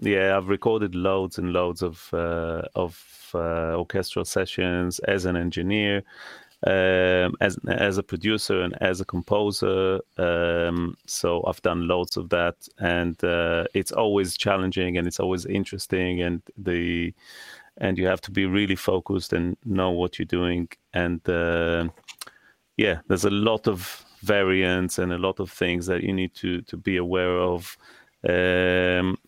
Yeah, 0.00 0.36
I've 0.36 0.48
recorded 0.48 0.96
loads 0.96 1.38
and 1.38 1.52
loads 1.52 1.82
of 1.82 2.08
uh, 2.12 2.62
of 2.74 3.30
uh, 3.32 3.76
orchestral 3.76 4.24
sessions 4.24 4.98
as 5.00 5.24
an 5.24 5.36
engineer, 5.36 6.02
um, 6.66 7.36
as 7.40 7.56
as 7.68 7.96
a 7.96 8.02
producer, 8.02 8.62
and 8.62 8.76
as 8.82 9.00
a 9.00 9.04
composer. 9.04 10.00
Um, 10.18 10.96
so 11.06 11.44
I've 11.46 11.62
done 11.62 11.86
loads 11.86 12.16
of 12.16 12.28
that, 12.30 12.56
and 12.78 13.22
uh, 13.22 13.66
it's 13.72 13.92
always 13.92 14.36
challenging 14.36 14.98
and 14.98 15.06
it's 15.06 15.20
always 15.20 15.46
interesting, 15.46 16.22
and 16.22 16.42
the 16.58 17.14
and 17.80 17.98
you 17.98 18.06
have 18.06 18.20
to 18.20 18.30
be 18.30 18.46
really 18.46 18.76
focused 18.76 19.32
and 19.32 19.56
know 19.64 19.90
what 19.90 20.18
you're 20.18 20.26
doing. 20.26 20.68
And 20.92 21.26
uh, 21.28 21.88
yeah, 22.76 23.00
there's 23.08 23.24
a 23.24 23.30
lot 23.30 23.66
of 23.66 24.04
variants 24.22 24.98
and 24.98 25.12
a 25.12 25.18
lot 25.18 25.40
of 25.40 25.50
things 25.50 25.86
that 25.86 26.02
you 26.02 26.12
need 26.12 26.34
to 26.36 26.60
to 26.62 26.76
be 26.76 26.96
aware 26.98 27.38
of. 27.38 27.76
Um, 28.28 29.18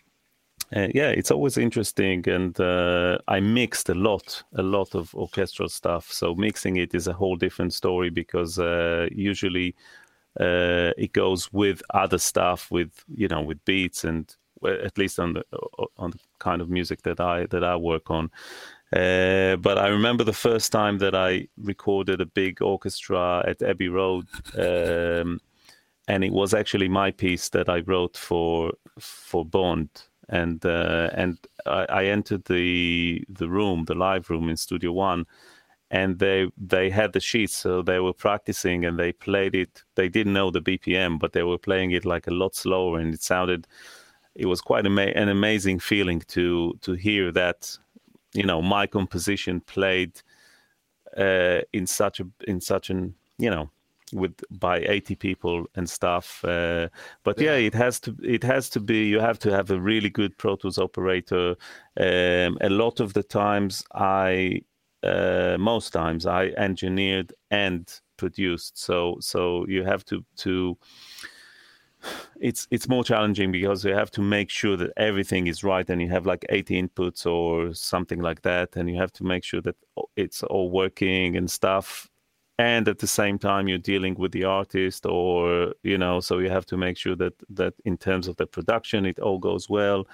yeah, 0.74 1.10
it's 1.10 1.30
always 1.30 1.58
interesting, 1.58 2.26
and 2.28 2.58
uh, 2.58 3.18
I 3.28 3.40
mixed 3.40 3.90
a 3.90 3.94
lot, 3.94 4.42
a 4.54 4.62
lot 4.62 4.94
of 4.94 5.14
orchestral 5.14 5.68
stuff. 5.68 6.10
So 6.10 6.34
mixing 6.34 6.76
it 6.76 6.94
is 6.94 7.08
a 7.08 7.12
whole 7.12 7.36
different 7.36 7.74
story 7.74 8.08
because 8.08 8.58
uh, 8.58 9.08
usually 9.12 9.74
uh, 10.40 10.92
it 10.96 11.12
goes 11.12 11.52
with 11.52 11.82
other 11.92 12.18
stuff, 12.18 12.70
with 12.70 13.04
you 13.08 13.28
know, 13.28 13.42
with 13.42 13.62
beats 13.66 14.04
and 14.04 14.34
at 14.64 14.98
least 14.98 15.18
on 15.18 15.34
the 15.34 15.44
on 15.96 16.10
the 16.10 16.18
kind 16.38 16.60
of 16.60 16.68
music 16.68 17.02
that 17.02 17.20
I 17.20 17.46
that 17.46 17.64
I 17.64 17.76
work 17.76 18.10
on. 18.10 18.30
Uh, 18.92 19.56
but 19.56 19.78
I 19.78 19.88
remember 19.88 20.22
the 20.22 20.34
first 20.34 20.70
time 20.70 20.98
that 20.98 21.14
I 21.14 21.48
recorded 21.56 22.20
a 22.20 22.26
big 22.26 22.60
orchestra 22.60 23.42
at 23.46 23.62
Abbey 23.62 23.88
Road, 23.88 24.26
um, 24.58 25.40
and 26.08 26.22
it 26.22 26.32
was 26.32 26.52
actually 26.52 26.88
my 26.88 27.10
piece 27.10 27.48
that 27.50 27.70
I 27.70 27.80
wrote 27.80 28.16
for 28.16 28.72
for 28.98 29.44
Bond. 29.44 29.88
And 30.28 30.64
uh, 30.64 31.10
and 31.14 31.38
I, 31.66 31.86
I, 31.88 32.04
entered 32.04 32.44
the 32.44 33.24
the 33.28 33.48
room, 33.48 33.84
the 33.84 33.94
live 33.94 34.30
room 34.30 34.48
in 34.48 34.56
Studio 34.56 34.92
One, 34.92 35.26
and 35.90 36.18
they 36.18 36.50
they 36.56 36.90
had 36.90 37.12
the 37.12 37.20
sheets, 37.20 37.54
so 37.54 37.82
they 37.82 38.00
were 38.00 38.14
practicing 38.14 38.84
and 38.84 38.98
they 38.98 39.12
played 39.12 39.54
it. 39.54 39.82
They 39.94 40.08
didn't 40.08 40.32
know 40.32 40.50
the 40.50 40.60
BPM, 40.60 41.18
but 41.18 41.32
they 41.32 41.42
were 41.42 41.58
playing 41.58 41.92
it 41.92 42.04
like 42.04 42.26
a 42.26 42.30
lot 42.30 42.54
slower, 42.54 42.98
and 42.98 43.12
it 43.12 43.22
sounded 43.22 43.66
it 44.34 44.46
was 44.46 44.60
quite 44.60 44.86
ama- 44.86 45.12
an 45.14 45.28
amazing 45.28 45.78
feeling 45.78 46.20
to 46.28 46.74
to 46.80 46.92
hear 46.92 47.32
that 47.32 47.78
you 48.32 48.44
know 48.44 48.62
my 48.62 48.86
composition 48.86 49.60
played 49.60 50.22
uh, 51.16 51.60
in 51.72 51.86
such 51.86 52.20
a 52.20 52.26
in 52.46 52.60
such 52.60 52.90
an 52.90 53.14
you 53.38 53.50
know 53.50 53.70
with 54.12 54.42
by 54.50 54.78
80 54.78 55.14
people 55.16 55.66
and 55.74 55.88
stuff 55.88 56.44
uh, 56.44 56.88
but 57.24 57.40
yeah. 57.40 57.52
yeah. 57.52 57.66
it 57.66 57.74
has 57.74 57.98
to 58.00 58.16
it 58.22 58.42
has 58.42 58.68
to 58.70 58.80
be 58.80 59.06
you 59.06 59.20
have 59.20 59.38
to 59.38 59.50
have 59.50 59.70
a 59.70 59.80
really 59.80 60.10
good 60.10 60.36
pro 60.36 60.56
tools 60.56 60.78
operator 60.78 61.56
um, 61.98 62.58
a 62.60 62.68
lot 62.68 63.00
of 63.00 63.14
the 63.14 63.22
times 63.22 63.82
i 63.94 64.60
uh, 65.02 65.56
most 65.58 65.92
times 65.92 66.26
i 66.26 66.46
engineered 66.58 67.32
and 67.50 68.00
produced 68.18 68.78
so 68.78 69.16
so 69.20 69.66
you 69.66 69.82
have 69.82 70.04
to 70.04 70.24
to 70.36 70.76
it's 72.40 72.66
it's 72.70 72.88
more 72.88 73.04
challenging 73.04 73.52
because 73.52 73.84
you 73.84 73.94
have 73.94 74.10
to 74.10 74.20
make 74.20 74.50
sure 74.50 74.76
that 74.76 74.90
everything 74.96 75.46
is 75.46 75.62
right 75.62 75.88
and 75.88 76.00
you 76.02 76.08
have 76.08 76.26
like 76.26 76.44
80 76.48 76.82
inputs 76.82 77.26
or 77.26 77.74
something 77.74 78.20
like 78.20 78.42
that 78.42 78.76
and 78.76 78.88
you 78.88 78.96
have 78.96 79.12
to 79.12 79.24
make 79.24 79.44
sure 79.44 79.60
that 79.62 79.76
it's 80.16 80.42
all 80.42 80.70
working 80.70 81.36
and 81.36 81.50
stuff 81.50 82.08
and 82.58 82.88
at 82.88 82.98
the 82.98 83.06
same 83.06 83.38
time 83.38 83.68
you're 83.68 83.78
dealing 83.78 84.14
with 84.14 84.32
the 84.32 84.44
artist 84.44 85.06
or 85.06 85.74
you 85.82 85.98
know 85.98 86.20
so 86.20 86.38
you 86.38 86.50
have 86.50 86.66
to 86.66 86.76
make 86.76 86.96
sure 86.96 87.16
that 87.16 87.34
that 87.48 87.74
in 87.84 87.96
terms 87.96 88.28
of 88.28 88.36
the 88.36 88.46
production 88.46 89.06
it 89.06 89.18
all 89.18 89.38
goes 89.38 89.68
well 89.68 90.06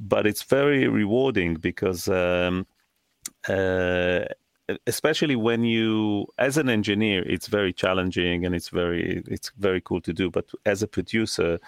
but 0.00 0.26
it's 0.26 0.42
very 0.42 0.88
rewarding 0.88 1.54
because. 1.54 2.08
Um, 2.08 2.66
uh, 3.48 4.24
especially 4.86 5.36
when 5.36 5.64
you 5.64 6.26
as 6.38 6.56
an 6.56 6.68
engineer 6.68 7.22
it's 7.28 7.48
very 7.48 7.72
challenging 7.72 8.46
and 8.46 8.54
it's 8.54 8.70
very 8.70 9.22
it's 9.26 9.50
very 9.58 9.80
cool 9.80 10.00
to 10.00 10.12
do 10.12 10.30
but 10.30 10.46
as 10.64 10.82
a 10.82 10.86
producer 10.86 11.58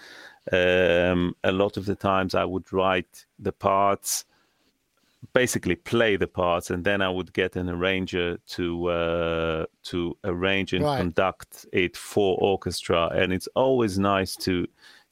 um, 0.51 1.35
a 1.43 1.51
lot 1.51 1.77
of 1.77 1.85
the 1.85 1.95
times 1.95 2.33
i 2.33 2.43
would 2.43 2.71
write 2.73 3.25
the 3.37 3.51
parts 3.51 4.25
basically 5.33 5.75
play 5.75 6.15
the 6.15 6.27
parts 6.27 6.71
and 6.71 6.83
then 6.83 7.01
i 7.01 7.09
would 7.09 7.31
get 7.33 7.55
an 7.55 7.69
arranger 7.69 8.37
to 8.47 8.87
uh, 8.87 9.65
to 9.83 10.17
arrange 10.23 10.73
and 10.73 10.83
right. 10.83 10.97
conduct 10.97 11.67
it 11.73 11.95
for 11.95 12.37
orchestra 12.39 13.09
and 13.13 13.31
it's 13.31 13.47
always 13.55 13.99
nice 13.99 14.35
to 14.35 14.65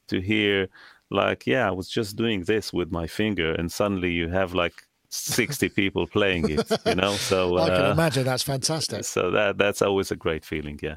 to 0.08 0.20
hear 0.20 0.68
like 1.10 1.46
yeah 1.46 1.68
i 1.68 1.70
was 1.70 1.88
just 1.88 2.16
doing 2.16 2.42
this 2.44 2.72
with 2.72 2.90
my 2.90 3.06
finger 3.06 3.52
and 3.52 3.70
suddenly 3.70 4.10
you 4.10 4.28
have 4.28 4.54
like 4.54 4.85
60 5.16 5.68
people 5.70 6.06
playing 6.06 6.50
it 6.50 6.70
you 6.86 6.94
know? 6.94 7.12
So 7.26 7.56
uh, 7.58 7.62
i 7.64 7.68
can 7.68 7.84
uh, 7.86 7.92
imagine 7.92 8.24
that's 8.24 8.42
fantastic. 8.42 9.04
so 9.04 9.30
that 9.30 9.58
that's 9.58 9.82
always 9.82 10.10
a 10.10 10.16
great 10.16 10.44
feeling 10.44 10.78
yeah. 10.82 10.96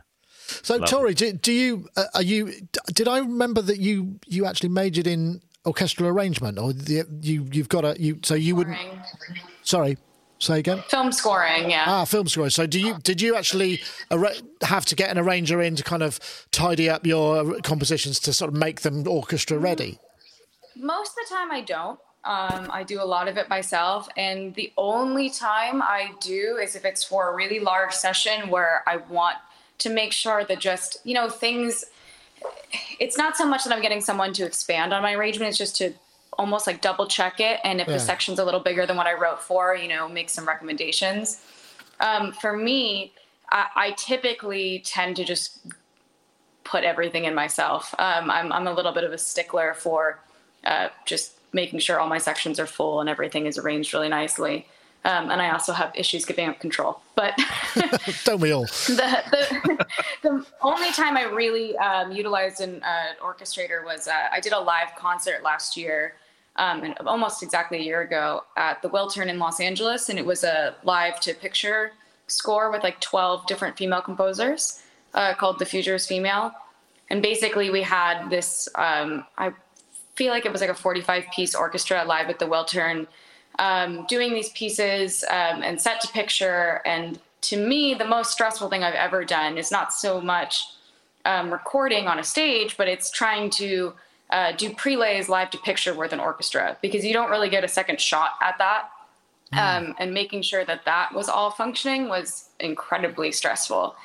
So 0.64 0.78
Love 0.78 0.90
tori 0.90 1.14
do, 1.14 1.34
do, 1.34 1.52
you 1.52 1.88
uh, 1.96 2.06
are 2.16 2.22
you 2.22 2.54
did 2.94 3.08
i 3.08 3.20
remember 3.20 3.62
that 3.62 3.80
you 3.80 4.20
you 4.28 4.46
actually 4.46 4.70
majored 4.70 5.08
in 5.08 5.42
orchestral 5.66 6.10
arrangement 6.10 6.58
or 6.58 6.74
the, 6.74 7.06
you 7.22 7.48
you've 7.52 7.70
got 7.70 7.86
a 7.86 7.96
you 8.02 8.20
so 8.24 8.34
you 8.36 8.56
wouldn't 8.56 8.78
sorry 9.64 9.98
say 10.40 10.60
again? 10.60 10.82
Film 10.88 11.12
scoring 11.12 11.70
yeah. 11.70 11.84
Ah 11.88 12.06
film 12.06 12.28
scoring. 12.28 12.50
So 12.50 12.66
do 12.66 12.80
you 12.80 12.98
did 13.00 13.22
you 13.22 13.36
actually 13.36 13.82
ar- 14.10 14.32
have 14.62 14.86
to 14.86 14.96
get 14.96 15.10
an 15.12 15.18
arranger 15.18 15.62
in 15.62 15.76
to 15.76 15.84
kind 15.84 16.02
of 16.02 16.20
tidy 16.52 16.90
up 16.90 17.06
your 17.06 17.60
compositions 17.62 18.20
to 18.22 18.34
sort 18.34 18.52
of 18.52 18.58
make 18.58 18.82
them 18.82 19.08
orchestra 19.08 19.58
ready? 19.58 20.00
Most 20.76 21.12
of 21.12 21.28
the 21.28 21.36
time 21.36 21.52
i 21.52 21.62
don't 21.62 22.00
um, 22.30 22.70
I 22.72 22.84
do 22.84 23.02
a 23.02 23.04
lot 23.04 23.28
of 23.28 23.38
it 23.38 23.50
myself. 23.50 24.08
And 24.16 24.54
the 24.54 24.72
only 24.78 25.32
time 25.32 25.82
I 25.82 26.12
do 26.22 26.60
is 26.62 26.76
if 26.76 26.86
it's 26.86 27.04
for 27.04 27.32
a 27.32 27.36
really 27.36 27.60
large 27.60 27.92
session 27.92 28.52
where 28.52 28.84
I 28.86 28.98
want 28.98 29.38
to 29.80 29.90
make 29.90 30.12
sure 30.12 30.46
that 30.46 30.60
just, 30.60 30.98
you 31.04 31.16
know, 31.16 31.28
things, 31.28 31.86
it's 33.00 33.18
not 33.18 33.36
so 33.36 33.48
much 33.48 33.64
that 33.64 33.74
I'm 33.74 33.82
getting 33.82 34.00
someone 34.00 34.32
to 34.34 34.46
expand 34.46 34.94
on 34.94 35.02
my 35.02 35.14
arrangement, 35.14 35.50
it's 35.50 35.58
just 35.58 35.76
to 35.78 35.92
almost 36.38 36.68
like 36.68 36.82
double 36.82 37.08
check 37.08 37.40
it. 37.40 37.60
And 37.64 37.82
if 37.82 37.88
yeah. 37.88 37.94
the 37.94 38.00
section's 38.00 38.38
a 38.38 38.46
little 38.46 38.60
bigger 38.60 38.86
than 38.86 38.96
what 38.96 39.08
I 39.08 39.16
wrote 39.16 39.42
for, 39.42 39.76
you 39.76 39.88
know, 39.88 40.08
make 40.08 40.30
some 40.30 40.48
recommendations. 40.48 41.42
Um, 42.00 42.32
for 42.32 42.56
me, 42.56 43.12
I, 43.52 43.66
I, 43.76 43.92
typically 43.98 44.84
tend 44.86 45.16
to 45.16 45.26
just 45.26 45.66
put 46.64 46.84
everything 46.84 47.26
in 47.26 47.34
myself. 47.34 47.94
Um, 47.98 48.30
I'm, 48.30 48.54
I'm 48.54 48.68
a 48.68 48.74
little 48.74 48.94
bit 48.94 49.04
of 49.04 49.12
a 49.12 49.18
stickler 49.18 49.74
for 49.74 50.20
uh, 50.64 50.90
just 51.06 51.39
making 51.54 51.80
sure 51.80 52.00
all 52.00 52.08
my 52.08 52.18
sections 52.18 52.60
are 52.60 52.68
full 52.68 53.00
and 53.02 53.10
everything 53.10 53.46
is 53.46 53.58
arranged 53.58 53.94
really 53.94 54.10
nicely. 54.10 54.68
Um, 55.06 55.32
and 55.32 55.42
I 55.42 55.52
also 55.52 55.72
have 55.72 55.94
issues 55.96 56.26
giving 56.26 56.50
up 56.50 56.60
control. 56.60 57.02
But 57.16 57.40
don't 58.26 58.42
we 58.42 58.52
all? 58.52 58.64
The, 58.64 59.24
the, 59.32 59.88
the, 60.24 60.46
only 60.62 60.92
time 60.92 61.16
I 61.16 61.24
really 61.24 61.78
um, 61.78 62.12
utilized 62.12 62.60
an 62.60 62.84
uh, 62.84 63.24
orchestrator 63.24 63.84
was 63.84 64.08
uh, 64.08 64.28
I 64.32 64.40
did 64.42 64.52
a 64.52 64.60
live 64.60 64.90
concert 64.98 65.42
last 65.42 65.78
year, 65.78 66.16
um, 66.58 66.84
and 66.84 66.98
almost 67.00 67.44
exactly 67.44 67.80
a 67.80 67.82
year 67.82 68.02
ago 68.02 68.44
at 68.58 68.82
the 68.82 68.90
Wiltern 68.90 69.28
in 69.28 69.40
Los 69.40 69.62
Angeles, 69.62 70.10
and 70.10 70.20
it 70.20 70.26
was 70.26 70.44
a 70.44 70.76
live 70.84 71.22
to 71.22 71.34
picture 71.34 71.94
score 72.28 72.70
with 72.70 72.84
like 72.84 73.00
12 73.00 73.48
different 73.48 73.78
female 73.78 74.02
composers 74.02 74.82
uh, 75.14 75.34
called 75.34 75.60
The 75.60 75.66
Future 75.66 75.96
is 75.96 76.06
Female. 76.06 76.52
And 77.10 77.22
basically, 77.24 77.70
we 77.70 77.82
had 77.82 78.30
this. 78.30 78.68
Um, 78.76 79.26
I 79.38 79.52
feel 80.20 80.34
like 80.34 80.46
it 80.46 80.52
was 80.52 80.60
like 80.60 80.70
a 80.70 80.76
45 80.76 81.24
piece 81.34 81.56
orchestra 81.56 82.04
live 82.04 82.30
at 82.30 82.40
the 82.40 82.46
Wiltern, 82.46 83.08
um, 83.58 84.06
doing 84.10 84.34
these 84.34 84.50
pieces 84.50 85.24
um, 85.30 85.64
and 85.64 85.80
set 85.80 86.02
to 86.02 86.10
picture. 86.10 86.82
And 86.86 87.18
to 87.44 87.56
me, 87.56 87.94
the 87.94 88.04
most 88.04 88.34
stressful 88.34 88.68
thing 88.70 88.84
I've 88.84 89.02
ever 89.08 89.24
done 89.24 89.58
is 89.58 89.72
not 89.72 89.94
so 89.94 90.20
much 90.20 90.66
um, 91.24 91.50
recording 91.50 92.08
on 92.10 92.20
a 92.20 92.24
stage, 92.26 92.76
but 92.76 92.90
it's 92.90 93.10
trying 93.10 93.50
to 93.52 93.94
uh, 94.30 94.52
do 94.58 94.74
prelays 94.74 95.30
live 95.30 95.52
to 95.52 95.58
picture 95.60 95.94
with 95.94 96.12
an 96.12 96.20
orchestra 96.20 96.76
because 96.82 97.06
you 97.06 97.14
don't 97.14 97.32
really 97.32 97.50
get 97.50 97.64
a 97.64 97.70
second 97.70 98.02
shot 98.02 98.32
at 98.42 98.58
that. 98.58 98.90
Mm. 99.52 99.96
and 99.98 100.14
making 100.14 100.44
sure 100.44 100.64
that 100.64 100.86
that 100.86 101.12
was 101.12 101.28
all 101.28 101.50
functioning 101.50 102.08
was 102.08 102.50
incredibly 102.60 103.32
stressful 103.32 103.96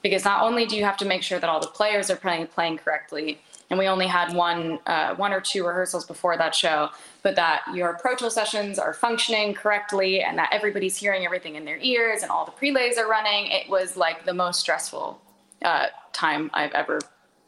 because 0.00 0.24
not 0.24 0.42
only 0.42 0.64
do 0.64 0.76
you 0.78 0.84
have 0.84 0.96
to 0.96 1.04
make 1.04 1.22
sure 1.22 1.38
that 1.38 1.50
all 1.50 1.60
the 1.60 1.66
players 1.66 2.08
are 2.10 2.16
playing 2.16 2.46
playing 2.46 2.78
correctly, 2.78 3.38
and 3.70 3.78
we 3.78 3.86
only 3.86 4.06
had 4.06 4.34
one 4.34 4.78
uh, 4.86 5.14
one 5.14 5.32
or 5.32 5.40
two 5.40 5.66
rehearsals 5.66 6.04
before 6.04 6.36
that 6.36 6.54
show 6.54 6.90
but 7.22 7.36
that 7.36 7.62
your 7.74 7.94
pro 7.94 8.14
tool 8.14 8.30
sessions 8.30 8.78
are 8.78 8.92
functioning 8.92 9.54
correctly 9.54 10.20
and 10.22 10.38
that 10.38 10.48
everybody's 10.52 10.96
hearing 10.96 11.24
everything 11.24 11.56
in 11.56 11.64
their 11.64 11.78
ears 11.78 12.22
and 12.22 12.30
all 12.30 12.44
the 12.44 12.52
prelays 12.52 12.98
are 12.98 13.08
running 13.08 13.46
it 13.48 13.68
was 13.68 13.96
like 13.96 14.24
the 14.24 14.34
most 14.34 14.60
stressful 14.60 15.20
uh, 15.64 15.86
time 16.12 16.50
i've 16.54 16.72
ever 16.72 16.98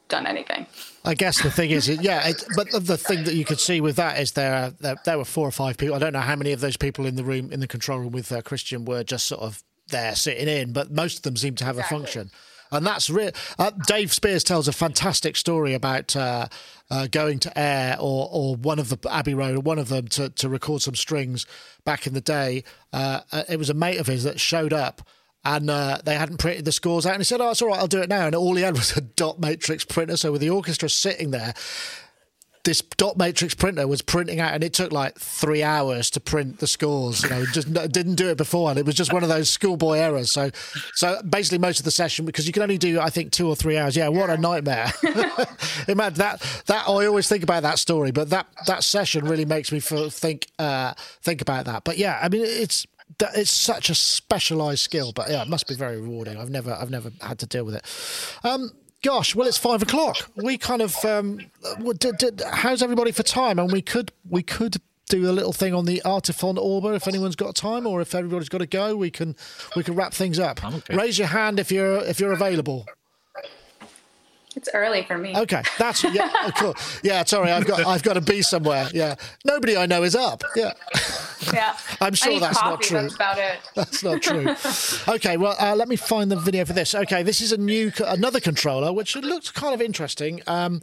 done 0.08 0.26
anything 0.26 0.66
I 1.04 1.14
guess 1.14 1.40
the 1.40 1.52
thing 1.52 1.70
is, 1.70 1.88
yeah, 1.88 2.26
it, 2.26 2.44
but 2.56 2.68
the 2.72 2.96
thing 2.96 3.22
that 3.24 3.34
you 3.34 3.44
could 3.44 3.60
see 3.60 3.80
with 3.80 3.94
that 3.94 4.18
is 4.18 4.32
there, 4.32 4.72
there, 4.80 4.96
there 5.04 5.18
were 5.18 5.24
four 5.24 5.46
or 5.46 5.52
five 5.52 5.76
people. 5.76 5.94
I 5.94 6.00
don't 6.00 6.12
know 6.12 6.18
how 6.18 6.34
many 6.34 6.50
of 6.50 6.60
those 6.60 6.76
people 6.76 7.06
in 7.06 7.14
the 7.14 7.22
room 7.22 7.52
in 7.52 7.60
the 7.60 7.68
control 7.68 8.00
room 8.00 8.10
with 8.10 8.32
uh, 8.32 8.42
Christian 8.42 8.84
were 8.84 9.04
just 9.04 9.28
sort 9.28 9.40
of 9.40 9.62
there 9.86 10.16
sitting 10.16 10.48
in, 10.48 10.72
but 10.72 10.90
most 10.90 11.18
of 11.18 11.22
them 11.22 11.36
seem 11.36 11.54
to 11.56 11.64
have 11.64 11.76
exactly. 11.76 11.96
a 11.96 12.00
function 12.00 12.30
and 12.70 12.86
that's 12.86 13.10
real. 13.10 13.30
Uh, 13.58 13.70
Dave 13.86 14.12
Spears 14.12 14.44
tells 14.44 14.68
a 14.68 14.72
fantastic 14.72 15.36
story 15.36 15.74
about 15.74 16.14
uh, 16.16 16.48
uh, 16.90 17.06
going 17.10 17.38
to 17.40 17.58
Air 17.58 17.96
or 18.00 18.28
or 18.30 18.56
one 18.56 18.78
of 18.78 18.88
the 18.88 18.98
Abbey 19.10 19.34
Road 19.34 19.64
one 19.64 19.78
of 19.78 19.88
them 19.88 20.08
to 20.08 20.30
to 20.30 20.48
record 20.48 20.82
some 20.82 20.94
strings 20.94 21.46
back 21.84 22.06
in 22.06 22.14
the 22.14 22.20
day. 22.20 22.64
Uh, 22.92 23.20
uh, 23.32 23.44
it 23.48 23.58
was 23.58 23.70
a 23.70 23.74
mate 23.74 23.98
of 23.98 24.06
his 24.06 24.24
that 24.24 24.40
showed 24.40 24.72
up. 24.72 25.02
And 25.44 25.70
uh, 25.70 25.98
they 26.04 26.16
hadn't 26.16 26.38
printed 26.38 26.64
the 26.64 26.72
scores 26.72 27.06
out, 27.06 27.12
and 27.12 27.20
he 27.20 27.24
said, 27.24 27.40
"Oh, 27.40 27.50
it's 27.50 27.62
all 27.62 27.68
right, 27.68 27.78
I'll 27.78 27.86
do 27.86 28.02
it 28.02 28.08
now." 28.08 28.26
And 28.26 28.34
all 28.34 28.56
he 28.56 28.64
had 28.64 28.74
was 28.74 28.96
a 28.96 29.00
dot 29.00 29.38
matrix 29.38 29.84
printer. 29.84 30.16
So 30.16 30.32
with 30.32 30.40
the 30.40 30.50
orchestra 30.50 30.88
sitting 30.88 31.30
there, 31.30 31.54
this 32.66 32.82
dot 32.82 33.16
matrix 33.16 33.54
printer 33.54 33.86
was 33.86 34.02
printing 34.02 34.40
out, 34.40 34.52
and 34.52 34.62
it 34.62 34.74
took 34.74 34.92
like 34.92 35.16
three 35.18 35.62
hours 35.62 36.10
to 36.10 36.20
print 36.20 36.58
the 36.58 36.66
scores. 36.66 37.22
You 37.22 37.30
know, 37.30 37.44
just 37.52 37.72
didn't 37.72 38.16
do 38.16 38.28
it 38.28 38.36
before, 38.36 38.68
and 38.68 38.78
it 38.78 38.84
was 38.84 38.96
just 38.96 39.12
one 39.12 39.22
of 39.22 39.28
those 39.28 39.48
schoolboy 39.48 39.98
errors. 39.98 40.30
So, 40.30 40.50
so 40.94 41.22
basically, 41.22 41.58
most 41.58 41.78
of 41.78 41.84
the 41.84 41.90
session 41.92 42.26
because 42.26 42.46
you 42.46 42.52
can 42.52 42.62
only 42.62 42.76
do 42.76 43.00
I 43.00 43.08
think 43.08 43.30
two 43.30 43.48
or 43.48 43.56
three 43.56 43.78
hours. 43.78 43.96
Yeah, 43.96 44.08
what 44.08 44.28
a 44.28 44.36
nightmare! 44.36 44.92
Imagine 45.88 46.18
that. 46.18 46.62
That 46.66 46.88
I 46.88 47.06
always 47.06 47.28
think 47.28 47.44
about 47.44 47.62
that 47.62 47.78
story, 47.78 48.10
but 48.10 48.30
that 48.30 48.48
that 48.66 48.82
session 48.82 49.24
really 49.24 49.44
makes 49.44 49.70
me 49.70 49.78
think 49.80 50.48
uh, 50.58 50.92
think 51.22 51.40
about 51.40 51.66
that. 51.66 51.84
But 51.84 51.98
yeah, 51.98 52.18
I 52.20 52.28
mean, 52.28 52.42
it's 52.44 52.84
it's 53.20 53.50
such 53.50 53.90
a 53.90 53.94
specialized 53.94 54.80
skill, 54.80 55.12
but 55.12 55.30
yeah, 55.30 55.42
it 55.42 55.48
must 55.48 55.68
be 55.68 55.76
very 55.76 56.00
rewarding. 56.00 56.36
I've 56.36 56.50
never 56.50 56.72
I've 56.72 56.90
never 56.90 57.12
had 57.20 57.38
to 57.38 57.46
deal 57.46 57.64
with 57.64 57.76
it. 57.76 57.84
Um, 58.44 58.72
gosh, 59.02 59.34
well, 59.34 59.46
it's 59.46 59.58
five 59.58 59.82
o'clock. 59.82 60.30
We 60.36 60.58
kind 60.58 60.82
of 60.82 60.96
um, 61.04 61.40
did, 61.98 62.18
did, 62.18 62.42
how's 62.52 62.82
everybody 62.82 63.12
for 63.12 63.22
time? 63.22 63.58
And 63.58 63.72
we 63.72 63.82
could 63.82 64.12
we 64.28 64.42
could 64.42 64.76
do 65.08 65.30
a 65.30 65.32
little 65.32 65.52
thing 65.52 65.72
on 65.72 65.84
the 65.84 66.02
Artiphon 66.04 66.56
Orba 66.56 66.96
if 66.96 67.06
anyone's 67.06 67.36
got 67.36 67.54
time, 67.54 67.86
or 67.86 68.00
if 68.00 68.14
everybody's 68.14 68.48
got 68.48 68.58
to 68.58 68.66
go, 68.66 68.96
we 68.96 69.10
can 69.10 69.36
we 69.76 69.82
can 69.82 69.94
wrap 69.94 70.12
things 70.12 70.38
up. 70.38 70.64
Okay. 70.64 70.96
Raise 70.96 71.18
your 71.18 71.28
hand 71.28 71.60
if 71.60 71.70
you're 71.70 71.98
if 71.98 72.20
you're 72.20 72.32
available. 72.32 72.86
It's 74.66 74.74
early 74.74 75.04
for 75.04 75.16
me. 75.16 75.36
Okay, 75.36 75.62
that's 75.78 76.02
yeah, 76.02 76.28
cool. 76.56 76.74
Yeah, 77.04 77.22
sorry, 77.24 77.52
I've 77.52 77.66
got 77.66 77.86
I've 77.86 78.02
got 78.02 78.14
to 78.14 78.20
be 78.20 78.42
somewhere. 78.42 78.88
Yeah, 78.92 79.14
nobody 79.44 79.76
I 79.76 79.86
know 79.86 80.02
is 80.02 80.16
up. 80.16 80.42
Yeah, 80.56 80.72
yeah. 81.52 81.76
I'm 82.00 82.14
sure 82.14 82.40
that's 82.40 82.58
coffee, 82.58 82.70
not 82.70 82.82
true. 82.82 83.00
That's 83.02 83.14
about 83.14 83.38
it. 83.38 83.58
That's 83.76 84.02
not 84.02 84.22
true. 84.22 84.56
okay, 85.14 85.36
well, 85.36 85.54
uh, 85.60 85.76
let 85.76 85.86
me 85.88 85.94
find 85.94 86.32
the 86.32 86.36
video 86.36 86.64
for 86.64 86.72
this. 86.72 86.94
Okay, 86.94 87.22
this 87.22 87.40
is 87.40 87.52
a 87.52 87.56
new 87.56 87.92
another 88.04 88.40
controller 88.40 88.92
which 88.92 89.14
looks 89.14 89.52
kind 89.52 89.72
of 89.72 89.80
interesting. 89.80 90.42
Um, 90.48 90.80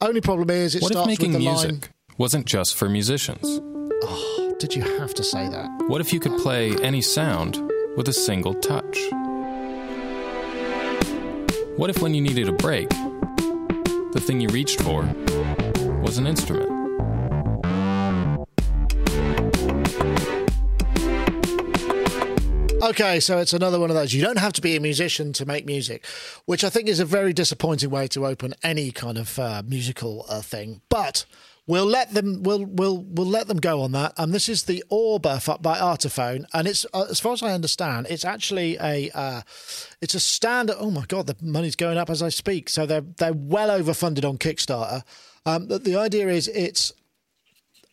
only 0.00 0.20
problem 0.20 0.50
is 0.50 0.76
it 0.76 0.82
what 0.82 0.92
starts 0.92 1.06
if 1.06 1.18
making 1.18 1.32
with 1.32 1.42
the 1.42 1.48
music 1.48 1.70
line. 1.70 1.80
wasn't 2.18 2.46
just 2.46 2.76
for 2.76 2.88
musicians? 2.88 3.60
Oh, 4.04 4.54
did 4.60 4.74
you 4.76 4.82
have 4.98 5.14
to 5.14 5.24
say 5.24 5.48
that? 5.48 5.68
What 5.88 6.00
if 6.00 6.12
you 6.12 6.20
could 6.20 6.38
play 6.38 6.76
any 6.76 7.02
sound 7.02 7.56
with 7.96 8.08
a 8.08 8.12
single 8.12 8.54
touch? 8.54 8.98
What 11.76 11.90
if 11.90 12.00
when 12.00 12.14
you 12.14 12.22
needed 12.22 12.48
a 12.48 12.52
break, 12.52 12.88
the 14.12 14.20
thing 14.20 14.40
you 14.40 14.48
reached 14.48 14.80
for 14.82 15.02
was 16.02 16.18
an 16.18 16.26
instrument? 16.26 16.76
Okay, 22.82 23.18
so 23.18 23.38
it's 23.38 23.52
another 23.52 23.80
one 23.80 23.90
of 23.90 23.96
those. 23.96 24.14
You 24.14 24.22
don't 24.22 24.38
have 24.38 24.52
to 24.52 24.60
be 24.60 24.76
a 24.76 24.80
musician 24.80 25.32
to 25.32 25.44
make 25.44 25.66
music, 25.66 26.06
which 26.44 26.62
I 26.62 26.70
think 26.70 26.88
is 26.88 27.00
a 27.00 27.04
very 27.04 27.32
disappointing 27.32 27.90
way 27.90 28.06
to 28.08 28.26
open 28.26 28.54
any 28.62 28.92
kind 28.92 29.18
of 29.18 29.38
uh, 29.38 29.62
musical 29.66 30.24
uh, 30.28 30.40
thing. 30.40 30.82
But 30.88 31.24
We'll 31.68 31.86
let 31.86 32.14
them. 32.14 32.44
We'll 32.44 32.64
we'll 32.64 32.98
we'll 32.98 33.26
let 33.26 33.48
them 33.48 33.58
go 33.58 33.82
on 33.82 33.90
that. 33.92 34.12
And 34.16 34.32
this 34.32 34.48
is 34.48 34.64
the 34.64 34.84
Orba 34.90 35.60
by 35.60 35.78
Artiphon, 35.78 36.46
and 36.52 36.68
it's 36.68 36.86
uh, 36.94 37.06
as 37.10 37.18
far 37.18 37.32
as 37.32 37.42
I 37.42 37.52
understand, 37.52 38.06
it's 38.08 38.24
actually 38.24 38.76
a 38.80 39.10
uh, 39.12 39.42
it's 40.00 40.14
a 40.14 40.20
standard. 40.20 40.76
Oh 40.78 40.92
my 40.92 41.04
god, 41.06 41.26
the 41.26 41.36
money's 41.42 41.74
going 41.74 41.98
up 41.98 42.08
as 42.08 42.22
I 42.22 42.28
speak. 42.28 42.68
So 42.68 42.86
they're 42.86 43.00
they're 43.00 43.32
well 43.32 43.68
overfunded 43.68 44.28
on 44.28 44.38
Kickstarter. 44.38 45.02
Um, 45.44 45.66
the, 45.66 45.78
the 45.80 45.96
idea 45.96 46.28
is 46.28 46.46
it's 46.48 46.92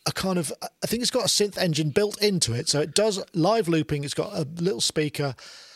a 0.05 0.11
kind 0.11 0.37
of 0.37 0.53
I 0.61 0.87
think 0.87 1.01
it's 1.01 1.11
got 1.11 1.23
a 1.23 1.27
synth 1.27 1.57
engine 1.57 1.89
built 1.89 2.21
into 2.21 2.53
it, 2.53 2.69
so 2.69 2.79
it 2.79 2.93
does 2.93 3.23
live 3.33 3.67
looping. 3.67 4.03
It's 4.03 4.13
got 4.13 4.33
a 4.33 4.47
little 4.61 4.81
speaker, 4.81 5.33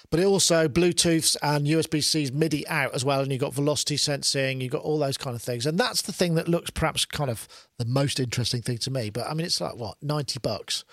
but 0.09 0.19
it 0.19 0.25
also 0.25 0.67
Bluetooths 0.67 1.35
and 1.41 1.67
USB 1.67 2.03
C's 2.03 2.31
MIDI 2.31 2.67
out 2.67 2.93
as 2.93 3.03
well, 3.03 3.21
and 3.21 3.31
you've 3.31 3.41
got 3.41 3.53
velocity 3.53 3.97
sensing, 3.97 4.61
you've 4.61 4.71
got 4.71 4.81
all 4.81 4.99
those 4.99 5.17
kind 5.17 5.35
of 5.35 5.41
things, 5.41 5.65
and 5.65 5.77
that's 5.77 6.01
the 6.01 6.13
thing 6.13 6.35
that 6.35 6.47
looks 6.47 6.69
perhaps 6.69 7.05
kind 7.05 7.29
of 7.29 7.47
the 7.77 7.85
most 7.85 8.19
interesting 8.19 8.61
thing 8.61 8.77
to 8.79 8.91
me. 8.91 9.09
But 9.09 9.27
I 9.27 9.33
mean, 9.33 9.45
it's 9.45 9.61
like 9.61 9.75
what 9.75 9.97
ninety 10.01 10.39
bucks. 10.39 10.83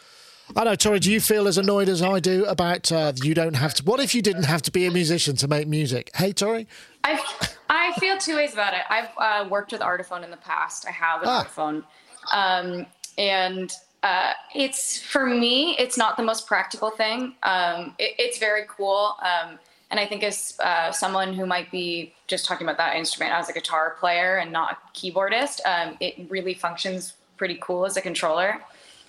I 0.56 0.64
know, 0.64 0.74
Tori. 0.74 0.98
Do 1.00 1.10
you 1.10 1.20
feel 1.20 1.48
as 1.48 1.56
annoyed 1.56 1.88
as 1.88 2.02
I 2.02 2.20
do 2.20 2.44
about 2.44 2.92
uh, 2.92 3.12
you 3.22 3.34
don't 3.34 3.54
have 3.54 3.74
to? 3.74 3.84
What 3.84 4.00
if 4.00 4.14
you 4.14 4.20
didn't 4.20 4.44
have 4.44 4.62
to 4.62 4.70
be 4.70 4.86
a 4.86 4.90
musician 4.90 5.36
to 5.36 5.48
make 5.48 5.66
music? 5.66 6.10
Hey, 6.14 6.32
Tori. 6.32 6.66
I 7.02 7.22
I 7.70 7.92
feel 7.98 8.18
two 8.18 8.36
ways 8.36 8.52
about 8.52 8.74
it. 8.74 8.82
I've 8.90 9.08
uh, 9.16 9.48
worked 9.48 9.72
with 9.72 9.80
Artiphon 9.80 10.22
in 10.22 10.30
the 10.30 10.36
past. 10.36 10.86
I 10.86 10.90
have 10.90 11.22
an 11.22 11.28
ah. 11.28 11.38
Artiphon, 11.38 11.84
um, 12.32 12.86
and 13.16 13.72
uh, 14.04 14.34
it's 14.54 15.00
for 15.00 15.24
me, 15.24 15.76
it's 15.78 15.96
not 15.96 16.16
the 16.16 16.22
most 16.22 16.46
practical 16.46 16.90
thing. 16.90 17.34
Um, 17.42 17.94
it, 17.98 18.14
it's 18.18 18.38
very 18.38 18.64
cool, 18.68 19.16
um, 19.22 19.58
and 19.90 19.98
I 19.98 20.06
think 20.06 20.22
as 20.22 20.56
uh, 20.62 20.92
someone 20.92 21.32
who 21.32 21.46
might 21.46 21.70
be 21.70 22.12
just 22.26 22.44
talking 22.44 22.66
about 22.66 22.76
that 22.76 22.96
instrument 22.96 23.32
as 23.32 23.48
a 23.48 23.52
guitar 23.52 23.96
player 23.98 24.36
and 24.36 24.52
not 24.52 24.72
a 24.72 24.98
keyboardist, 24.98 25.60
um, 25.64 25.96
it 26.00 26.26
really 26.28 26.52
functions 26.52 27.14
pretty 27.38 27.58
cool 27.62 27.86
as 27.86 27.96
a 27.96 28.02
controller. 28.02 28.60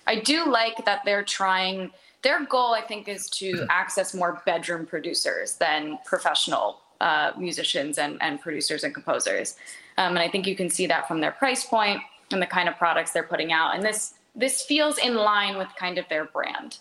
I 0.06 0.16
do 0.20 0.46
like 0.46 0.84
that 0.86 1.02
they're 1.04 1.24
trying. 1.24 1.90
Their 2.22 2.46
goal, 2.46 2.72
I 2.74 2.80
think, 2.80 3.06
is 3.06 3.28
to 3.30 3.52
mm-hmm. 3.52 3.66
access 3.68 4.14
more 4.14 4.42
bedroom 4.46 4.86
producers 4.86 5.56
than 5.56 5.98
professional 6.04 6.80
uh, 7.00 7.32
musicians 7.36 7.98
and, 7.98 8.16
and 8.22 8.40
producers 8.40 8.82
and 8.82 8.94
composers. 8.94 9.56
Um, 9.98 10.10
and 10.16 10.20
I 10.20 10.28
think 10.28 10.46
you 10.46 10.56
can 10.56 10.70
see 10.70 10.86
that 10.86 11.06
from 11.06 11.20
their 11.20 11.32
price 11.32 11.66
point 11.66 12.00
and 12.30 12.40
the 12.40 12.46
kind 12.46 12.68
of 12.68 12.76
products 12.76 13.12
they're 13.12 13.22
putting 13.22 13.52
out. 13.52 13.74
And 13.74 13.84
this 13.84 14.14
this 14.36 14.62
feels 14.62 14.98
in 14.98 15.14
line 15.14 15.56
with 15.56 15.68
kind 15.78 15.98
of 15.98 16.08
their 16.08 16.26
brand. 16.26 16.78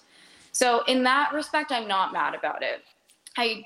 So 0.51 0.83
in 0.85 1.03
that 1.03 1.33
respect, 1.33 1.71
I'm 1.71 1.87
not 1.87 2.13
mad 2.13 2.35
about 2.35 2.61
it. 2.61 2.83
I 3.37 3.63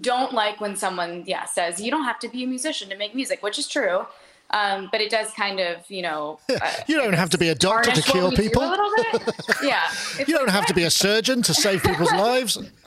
don't 0.00 0.34
like 0.34 0.60
when 0.60 0.76
someone, 0.76 1.24
yeah, 1.26 1.44
says 1.46 1.80
you 1.80 1.90
don't 1.90 2.04
have 2.04 2.18
to 2.20 2.28
be 2.28 2.44
a 2.44 2.46
musician 2.46 2.90
to 2.90 2.96
make 2.96 3.14
music, 3.14 3.42
which 3.42 3.58
is 3.58 3.66
true. 3.66 4.06
Um, 4.50 4.88
but 4.90 5.00
it 5.00 5.10
does 5.10 5.30
kind 5.32 5.60
of, 5.60 5.88
you 5.90 6.02
know. 6.02 6.40
Uh, 6.60 6.72
you 6.86 6.96
don't 6.96 7.12
have 7.12 7.30
to 7.30 7.38
be 7.38 7.50
a 7.50 7.54
doctor 7.54 7.90
to 7.92 8.02
cure 8.02 8.32
people. 8.32 8.62
a 8.62 8.70
little 8.70 8.90
bit. 8.96 9.34
yeah. 9.62 9.82
You 10.26 10.36
don't 10.36 10.50
have 10.50 10.66
to 10.66 10.74
be 10.74 10.84
a 10.84 10.90
surgeon 10.90 11.42
to 11.42 11.54
save 11.54 11.82
people's 11.82 12.10
lives. 12.12 12.56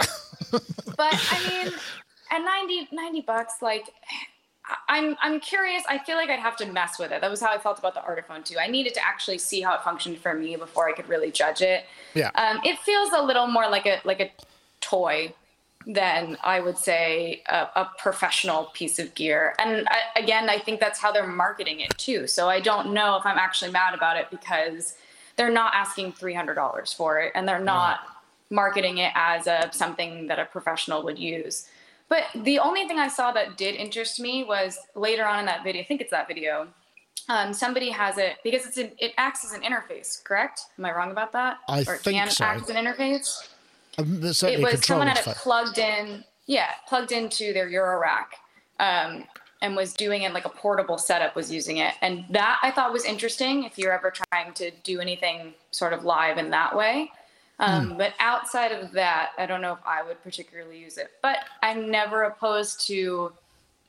but 0.49 1.31
I 1.31 1.63
mean, 1.63 1.73
at 2.31 2.39
90, 2.39 2.89
90 2.91 3.21
bucks, 3.21 3.53
like, 3.61 3.85
I'm 4.87 5.15
I'm 5.21 5.39
curious. 5.39 5.83
I 5.89 5.97
feel 5.99 6.15
like 6.15 6.29
I'd 6.29 6.39
have 6.39 6.55
to 6.57 6.65
mess 6.65 6.99
with 6.99 7.11
it. 7.11 7.21
That 7.21 7.29
was 7.31 7.41
how 7.41 7.51
I 7.51 7.57
felt 7.57 7.79
about 7.79 7.93
the 7.93 8.03
Artiphon 8.03 8.43
too. 8.43 8.57
I 8.59 8.67
needed 8.67 8.93
to 8.93 9.05
actually 9.05 9.37
see 9.37 9.61
how 9.61 9.73
it 9.73 9.81
functioned 9.81 10.19
for 10.19 10.33
me 10.33 10.55
before 10.55 10.87
I 10.87 10.93
could 10.93 11.09
really 11.09 11.31
judge 11.31 11.61
it. 11.61 11.85
Yeah. 12.13 12.29
Um, 12.35 12.61
it 12.63 12.77
feels 12.79 13.11
a 13.13 13.21
little 13.21 13.47
more 13.47 13.69
like 13.69 13.85
a 13.85 14.01
like 14.05 14.19
a 14.19 14.31
toy 14.79 15.33
than 15.87 16.37
I 16.43 16.59
would 16.59 16.77
say 16.77 17.41
a, 17.47 17.67
a 17.75 17.91
professional 17.97 18.65
piece 18.73 18.99
of 18.99 19.15
gear. 19.15 19.55
And 19.59 19.87
I, 19.89 20.19
again, 20.19 20.49
I 20.49 20.59
think 20.59 20.79
that's 20.79 20.99
how 20.99 21.11
they're 21.11 21.25
marketing 21.25 21.79
it 21.79 21.97
too. 21.97 22.27
So 22.27 22.49
I 22.49 22.59
don't 22.59 22.93
know 22.93 23.17
if 23.17 23.25
I'm 23.25 23.37
actually 23.37 23.71
mad 23.71 23.95
about 23.95 24.17
it 24.17 24.29
because 24.29 24.95
they're 25.37 25.49
not 25.49 25.73
asking 25.73 26.13
$300 26.13 26.95
for 26.95 27.19
it 27.19 27.31
and 27.33 27.47
they're 27.47 27.59
not 27.59 28.01
marketing 28.51 28.99
it 28.99 29.11
as 29.15 29.47
a 29.47 29.69
something 29.71 30.27
that 30.27 30.37
a 30.37 30.45
professional 30.45 31.03
would 31.03 31.17
use. 31.17 31.67
But 32.11 32.25
the 32.43 32.59
only 32.59 32.85
thing 32.89 32.99
I 32.99 33.07
saw 33.07 33.31
that 33.31 33.55
did 33.55 33.73
interest 33.73 34.19
me 34.19 34.43
was 34.43 34.77
later 34.95 35.25
on 35.25 35.39
in 35.39 35.45
that 35.45 35.63
video. 35.63 35.81
I 35.81 35.85
think 35.85 36.01
it's 36.01 36.11
that 36.11 36.27
video. 36.27 36.67
Um, 37.29 37.53
somebody 37.53 37.89
has 37.89 38.17
it 38.17 38.35
because 38.43 38.65
it's 38.65 38.75
an, 38.75 38.91
it 38.99 39.13
acts 39.17 39.45
as 39.45 39.53
an 39.53 39.61
interface. 39.61 40.21
Correct? 40.21 40.59
Am 40.77 40.83
I 40.83 40.91
wrong 40.91 41.11
about 41.11 41.31
that? 41.31 41.59
I 41.69 41.79
or 41.83 41.95
think 41.95 42.17
can 42.17 42.29
so. 42.29 42.43
act 42.43 42.63
as 42.63 42.69
an 42.69 42.75
interface. 42.75 43.47
Um, 43.97 44.21
it 44.21 44.61
was 44.61 44.85
someone 44.85 45.07
had 45.07 45.25
it 45.25 45.35
plugged 45.37 45.77
in. 45.77 46.25
Yeah, 46.47 46.71
plugged 46.85 47.13
into 47.13 47.53
their 47.53 47.69
Eurorack. 47.69 48.25
Um, 48.81 49.23
and 49.61 49.73
was 49.77 49.93
doing 49.93 50.23
it 50.23 50.33
like 50.33 50.43
a 50.43 50.49
portable 50.49 50.97
setup 50.97 51.35
was 51.35 51.51
using 51.51 51.77
it 51.77 51.93
and 52.01 52.25
that 52.31 52.57
i 52.63 52.71
thought 52.71 52.91
was 52.91 53.05
interesting 53.05 53.63
if 53.63 53.77
you're 53.77 53.91
ever 53.91 54.11
trying 54.11 54.51
to 54.53 54.71
do 54.83 54.99
anything 54.99 55.53
sort 55.69 55.93
of 55.93 56.03
live 56.03 56.39
in 56.39 56.49
that 56.49 56.75
way 56.75 57.11
um, 57.61 57.91
mm. 57.91 57.97
but 57.97 58.13
outside 58.19 58.71
of 58.71 58.91
that 58.91 59.31
i 59.37 59.45
don't 59.45 59.61
know 59.61 59.73
if 59.73 59.79
i 59.85 60.03
would 60.03 60.21
particularly 60.23 60.77
use 60.77 60.97
it 60.97 61.11
but 61.21 61.39
i'm 61.63 61.89
never 61.89 62.23
opposed 62.23 62.85
to 62.85 63.31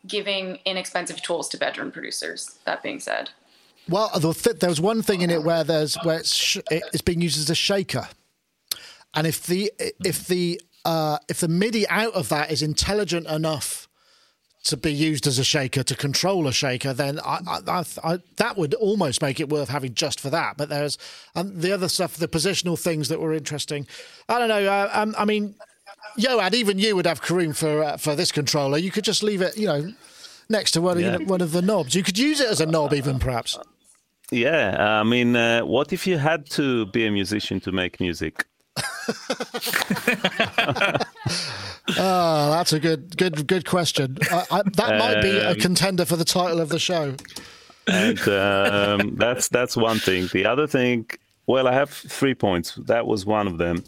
giving 0.06 0.58
inexpensive 0.64 1.20
tools 1.22 1.48
to 1.48 1.56
bedroom 1.56 1.90
producers 1.90 2.58
that 2.64 2.82
being 2.82 3.00
said 3.00 3.30
well 3.88 4.10
there 4.14 4.70
was 4.70 4.80
one 4.80 5.02
thing 5.02 5.22
in 5.22 5.30
it 5.30 5.42
where 5.42 5.64
there's 5.64 5.96
where 6.04 6.18
it's, 6.18 6.32
sh- 6.32 6.58
it's 6.70 7.02
being 7.02 7.20
used 7.20 7.38
as 7.38 7.50
a 7.50 7.54
shaker 7.54 8.08
and 9.14 9.26
if 9.26 9.46
the 9.46 9.72
if 10.04 10.26
the 10.26 10.60
uh, 10.84 11.18
if 11.28 11.40
the 11.40 11.48
MIDI 11.48 11.88
out 11.88 12.14
of 12.14 12.28
that 12.30 12.50
is 12.50 12.62
intelligent 12.62 13.26
enough 13.28 13.81
to 14.64 14.76
be 14.76 14.92
used 14.92 15.26
as 15.26 15.38
a 15.38 15.44
shaker 15.44 15.82
to 15.82 15.96
control 15.96 16.46
a 16.46 16.52
shaker, 16.52 16.92
then 16.92 17.18
I, 17.20 17.40
I, 17.66 17.84
I, 18.04 18.18
that 18.36 18.56
would 18.56 18.74
almost 18.74 19.20
make 19.20 19.40
it 19.40 19.48
worth 19.48 19.68
having 19.68 19.94
just 19.94 20.20
for 20.20 20.30
that. 20.30 20.56
But 20.56 20.68
there's 20.68 20.98
um, 21.34 21.60
the 21.60 21.72
other 21.72 21.88
stuff, 21.88 22.16
the 22.16 22.28
positional 22.28 22.78
things 22.78 23.08
that 23.08 23.20
were 23.20 23.32
interesting. 23.32 23.86
I 24.28 24.38
don't 24.38 24.48
know. 24.48 24.64
Uh, 24.64 24.90
um, 24.92 25.14
I 25.18 25.24
mean, 25.24 25.56
Yoad, 26.18 26.54
even 26.54 26.78
you 26.78 26.94
would 26.94 27.06
have 27.06 27.28
room 27.30 27.52
for 27.52 27.82
uh, 27.82 27.96
for 27.96 28.14
this 28.14 28.30
controller. 28.30 28.78
You 28.78 28.90
could 28.90 29.04
just 29.04 29.22
leave 29.22 29.42
it, 29.42 29.56
you 29.56 29.66
know, 29.66 29.92
next 30.48 30.72
to 30.72 30.80
one, 30.80 31.00
yeah. 31.00 31.14
of, 31.14 31.28
one 31.28 31.40
of 31.40 31.52
the 31.52 31.62
knobs. 31.62 31.94
You 31.94 32.02
could 32.02 32.18
use 32.18 32.40
it 32.40 32.48
as 32.48 32.60
a 32.60 32.66
knob, 32.66 32.92
even 32.92 33.18
perhaps. 33.18 33.58
Yeah, 34.30 34.76
I 34.78 35.02
mean, 35.02 35.36
uh, 35.36 35.62
what 35.62 35.92
if 35.92 36.06
you 36.06 36.18
had 36.18 36.48
to 36.50 36.86
be 36.86 37.06
a 37.06 37.10
musician 37.10 37.60
to 37.60 37.72
make 37.72 38.00
music? 38.00 38.46
oh, 41.28 42.50
that's 42.50 42.72
a 42.72 42.80
good, 42.80 43.16
good, 43.16 43.46
good 43.46 43.66
question. 43.66 44.18
I, 44.30 44.44
I, 44.50 44.62
that 44.74 44.98
might 44.98 45.22
be 45.22 45.36
a 45.36 45.50
um, 45.50 45.56
contender 45.56 46.04
for 46.04 46.16
the 46.16 46.24
title 46.24 46.60
of 46.60 46.68
the 46.68 46.78
show. 46.78 47.14
And 47.86 48.28
um, 48.28 49.16
that's 49.16 49.48
that's 49.48 49.76
one 49.76 49.98
thing. 49.98 50.28
The 50.32 50.46
other 50.46 50.66
thing, 50.66 51.08
well, 51.46 51.66
I 51.66 51.72
have 51.72 51.90
three 51.90 52.34
points. 52.34 52.74
That 52.76 53.06
was 53.06 53.26
one 53.26 53.46
of 53.46 53.58
them. 53.58 53.84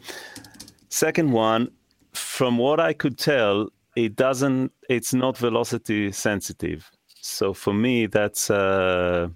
Second 0.88 1.32
one, 1.32 1.70
from 2.12 2.58
what 2.58 2.80
I 2.80 2.92
could 2.92 3.18
tell, 3.18 3.68
it 3.96 4.16
doesn't. 4.16 4.72
It's 4.88 5.14
not 5.14 5.36
velocity 5.36 6.10
sensitive. 6.12 6.90
So 7.20 7.54
for 7.54 7.72
me, 7.72 8.06
that's. 8.06 8.50
Uh, 8.50 9.28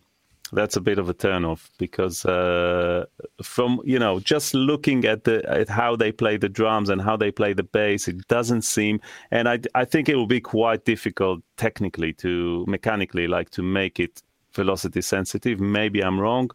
that's 0.53 0.77
a 0.77 0.81
bit 0.81 0.99
of 0.99 1.09
a 1.09 1.15
turnoff 1.15 1.69
because 1.79 2.25
uh, 2.25 3.05
from 3.43 3.81
you 3.85 3.99
know 3.99 4.21
just 4.21 4.55
looking 4.55 5.05
at 5.05 5.25
the 5.25 5.49
at 5.49 5.69
how 5.69 5.97
they 5.97 6.13
play 6.13 6.37
the 6.37 6.49
drums 6.49 6.89
and 6.89 7.03
how 7.03 7.17
they 7.17 7.31
play 7.31 7.53
the 7.53 7.63
bass, 7.63 8.09
it 8.09 8.27
doesn't 8.29 8.63
seem. 8.63 9.01
And 9.31 9.49
I 9.49 9.61
I 9.75 9.85
think 9.85 10.09
it 10.09 10.17
will 10.17 10.27
be 10.27 10.41
quite 10.41 10.85
difficult 10.85 11.43
technically 11.57 12.13
to 12.15 12.65
mechanically 12.67 13.27
like 13.27 13.51
to 13.51 13.63
make 13.63 14.01
it 14.01 14.23
velocity 14.55 15.03
sensitive. 15.03 15.61
Maybe 15.61 16.03
I'm 16.03 16.21
wrong. 16.21 16.51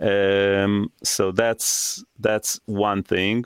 Um, 0.00 0.90
so 1.02 1.32
that's 1.32 2.04
that's 2.18 2.60
one 2.66 3.02
thing. 3.02 3.44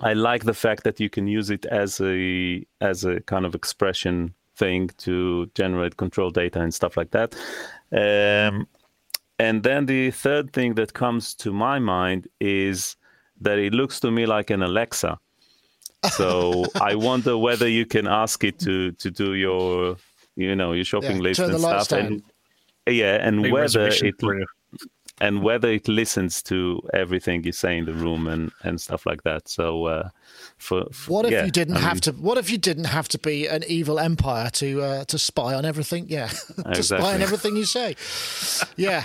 I 0.00 0.12
like 0.12 0.44
the 0.44 0.54
fact 0.54 0.84
that 0.84 1.00
you 1.00 1.08
can 1.08 1.26
use 1.26 1.50
it 1.50 1.64
as 1.66 2.00
a 2.00 2.64
as 2.80 3.04
a 3.04 3.20
kind 3.22 3.46
of 3.46 3.54
expression 3.54 4.34
thing 4.56 4.90
to 4.98 5.46
generate 5.54 5.96
control 5.96 6.30
data 6.30 6.60
and 6.60 6.72
stuff 6.72 6.96
like 6.96 7.10
that. 7.12 7.34
Um, 7.92 8.66
and 9.38 9.62
then 9.62 9.86
the 9.86 10.10
third 10.10 10.52
thing 10.52 10.74
that 10.74 10.94
comes 10.94 11.34
to 11.34 11.52
my 11.52 11.78
mind 11.78 12.28
is 12.40 12.96
that 13.40 13.58
it 13.58 13.74
looks 13.74 14.00
to 14.00 14.10
me 14.10 14.26
like 14.26 14.50
an 14.50 14.62
Alexa. 14.62 15.18
So 16.12 16.64
I 16.80 16.94
wonder 16.94 17.36
whether 17.36 17.68
you 17.68 17.86
can 17.86 18.06
ask 18.06 18.44
it 18.44 18.58
to 18.60 18.92
to 18.92 19.10
do 19.10 19.34
your 19.34 19.96
you 20.36 20.54
know 20.56 20.72
your 20.72 20.84
shopping 20.84 21.16
yeah, 21.16 21.22
list 21.22 21.40
and 21.40 21.58
stuff 21.58 21.92
and 21.92 22.22
yeah 22.86 23.16
and 23.26 23.42
Make 23.42 23.52
whether 23.52 23.88
it 23.88 24.14
and 25.20 25.42
whether 25.42 25.70
it 25.70 25.88
listens 25.88 26.42
to 26.42 26.80
everything 26.92 27.42
you 27.44 27.52
say 27.52 27.78
in 27.78 27.84
the 27.86 27.94
room 27.94 28.26
and 28.26 28.52
and 28.62 28.80
stuff 28.80 29.06
like 29.06 29.22
that. 29.24 29.48
So 29.48 29.86
uh, 29.86 30.08
for, 30.58 30.86
for, 30.90 31.12
what 31.12 31.26
if 31.26 31.32
yeah, 31.32 31.44
you 31.44 31.50
didn't 31.50 31.76
I 31.76 31.80
have 31.80 32.00
to? 32.02 32.12
What 32.12 32.38
if 32.38 32.50
you 32.50 32.58
didn't 32.58 32.84
have 32.84 33.08
to 33.08 33.18
be 33.18 33.46
an 33.46 33.62
evil 33.66 33.98
empire 33.98 34.50
to 34.50 34.82
uh, 34.82 35.04
to 35.04 35.18
spy 35.18 35.54
on 35.54 35.64
everything? 35.64 36.06
Yeah, 36.08 36.28
to 36.56 36.68
exactly. 36.68 36.82
spy 36.82 37.14
on 37.14 37.22
everything 37.22 37.56
you 37.56 37.64
say. 37.64 37.96
Yeah. 38.76 39.04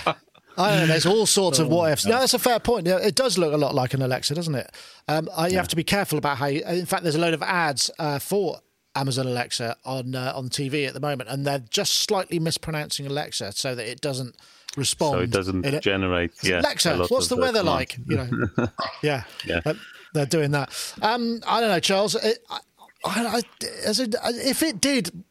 I 0.58 0.80
know, 0.80 0.86
there's 0.86 1.06
all 1.06 1.24
sorts 1.24 1.58
of 1.58 1.68
what 1.68 1.90
ifs. 1.90 2.04
No, 2.04 2.20
that's 2.20 2.34
a 2.34 2.38
fair 2.38 2.60
point. 2.60 2.86
It 2.86 3.14
does 3.14 3.38
look 3.38 3.54
a 3.54 3.56
lot 3.56 3.74
like 3.74 3.94
an 3.94 4.02
Alexa, 4.02 4.34
doesn't 4.34 4.54
it? 4.54 4.70
Um, 5.08 5.24
you 5.24 5.44
yeah. 5.48 5.56
have 5.56 5.68
to 5.68 5.76
be 5.76 5.84
careful 5.84 6.18
about 6.18 6.36
how. 6.36 6.46
You, 6.46 6.62
in 6.64 6.84
fact, 6.84 7.04
there's 7.04 7.14
a 7.14 7.20
load 7.20 7.32
of 7.32 7.42
ads 7.42 7.90
uh, 7.98 8.18
for 8.18 8.60
Amazon 8.94 9.26
Alexa 9.26 9.76
on 9.84 10.14
uh, 10.14 10.32
on 10.34 10.48
TV 10.48 10.86
at 10.86 10.94
the 10.94 11.00
moment, 11.00 11.30
and 11.30 11.46
they're 11.46 11.64
just 11.70 11.94
slightly 11.94 12.38
mispronouncing 12.38 13.06
Alexa 13.06 13.52
so 13.52 13.74
that 13.74 13.86
it 13.86 14.00
doesn't 14.00 14.36
respond. 14.76 15.14
So 15.14 15.20
it 15.20 15.30
doesn't 15.30 15.64
it, 15.64 15.82
generate. 15.82 16.32
Yeah, 16.42 16.60
Alexa, 16.60 17.06
what's 17.08 17.28
the 17.28 17.36
weather 17.36 17.62
like? 17.62 17.96
You 18.06 18.16
know, 18.16 18.28
yeah, 19.02 19.24
yeah. 19.46 19.60
They're 20.12 20.26
doing 20.26 20.50
that. 20.52 20.70
Um, 21.00 21.40
I 21.46 21.60
don't 21.60 21.70
know, 21.70 21.80
Charles. 21.80 22.14
It, 22.14 22.44
I, 22.50 22.60
I, 23.04 23.42
as 23.84 24.00
a, 24.00 24.08
if 24.24 24.62
it 24.62 24.80
did 24.80 25.24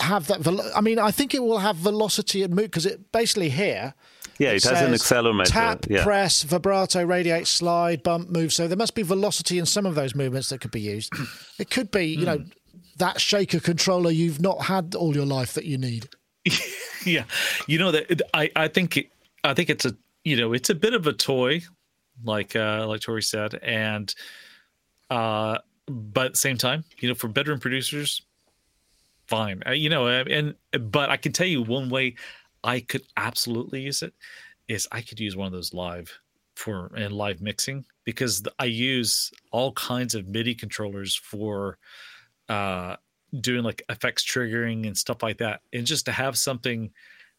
have 0.00 0.26
that? 0.28 0.40
Velo- 0.40 0.70
I 0.74 0.80
mean, 0.80 0.98
I 0.98 1.10
think 1.10 1.34
it 1.34 1.42
will 1.42 1.58
have 1.58 1.76
velocity 1.76 2.42
and 2.42 2.54
move 2.54 2.66
because 2.66 2.86
it 2.86 3.12
basically 3.12 3.50
here. 3.50 3.94
Yeah, 4.38 4.50
it, 4.50 4.62
has 4.62 4.80
an 4.80 4.96
says 4.96 5.02
accelerometer. 5.02 5.46
Tap, 5.46 5.86
yeah. 5.90 6.04
press, 6.04 6.44
vibrato, 6.44 7.04
radiate, 7.04 7.48
slide, 7.48 8.04
bump, 8.04 8.30
move. 8.30 8.52
So 8.52 8.68
there 8.68 8.76
must 8.76 8.94
be 8.94 9.02
velocity 9.02 9.58
in 9.58 9.66
some 9.66 9.84
of 9.84 9.96
those 9.96 10.14
movements 10.14 10.50
that 10.50 10.60
could 10.60 10.70
be 10.70 10.80
used. 10.80 11.12
It 11.58 11.70
could 11.70 11.90
be, 11.90 12.04
you 12.04 12.24
know, 12.24 12.44
that 12.98 13.20
shaker 13.20 13.58
controller 13.58 14.12
you've 14.12 14.40
not 14.40 14.62
had 14.62 14.94
all 14.94 15.12
your 15.12 15.26
life 15.26 15.54
that 15.54 15.64
you 15.64 15.76
need. 15.76 16.08
yeah, 17.04 17.24
you 17.66 17.80
know 17.80 17.90
that 17.90 18.22
I 18.32 18.48
I 18.54 18.68
think 18.68 18.96
it, 18.96 19.10
I 19.42 19.54
think 19.54 19.70
it's 19.70 19.84
a 19.84 19.96
you 20.22 20.36
know 20.36 20.52
it's 20.52 20.70
a 20.70 20.74
bit 20.74 20.94
of 20.94 21.08
a 21.08 21.12
toy, 21.12 21.62
like 22.24 22.56
uh 22.56 22.86
like 22.86 23.00
Tori 23.00 23.22
said, 23.22 23.54
and 23.62 24.12
uh 25.10 25.58
but 25.86 26.36
same 26.36 26.58
time, 26.58 26.84
you 26.98 27.08
know, 27.08 27.14
for 27.14 27.28
bedroom 27.28 27.60
producers, 27.60 28.22
fine, 29.26 29.62
uh, 29.66 29.72
you 29.72 29.88
know, 29.88 30.06
and 30.06 30.54
but 30.90 31.10
I 31.10 31.16
can 31.16 31.32
tell 31.32 31.46
you 31.46 31.62
one 31.62 31.88
way 31.88 32.14
I 32.64 32.80
could 32.80 33.02
absolutely 33.16 33.82
use 33.82 34.02
it 34.02 34.12
is 34.68 34.86
I 34.92 35.00
could 35.00 35.18
use 35.20 35.36
one 35.36 35.46
of 35.46 35.52
those 35.52 35.72
live 35.72 36.12
for 36.56 36.90
and 36.96 37.12
live 37.14 37.40
mixing 37.40 37.84
because 38.04 38.42
I 38.58 38.66
use 38.66 39.30
all 39.52 39.72
kinds 39.72 40.14
of 40.14 40.28
MIDI 40.28 40.54
controllers 40.54 41.14
for 41.14 41.78
uh 42.48 42.96
doing 43.40 43.62
like 43.62 43.82
effects 43.90 44.24
triggering 44.24 44.86
and 44.86 44.96
stuff 44.96 45.22
like 45.22 45.38
that. 45.38 45.60
And 45.72 45.86
just 45.86 46.06
to 46.06 46.12
have 46.12 46.38
something 46.38 46.90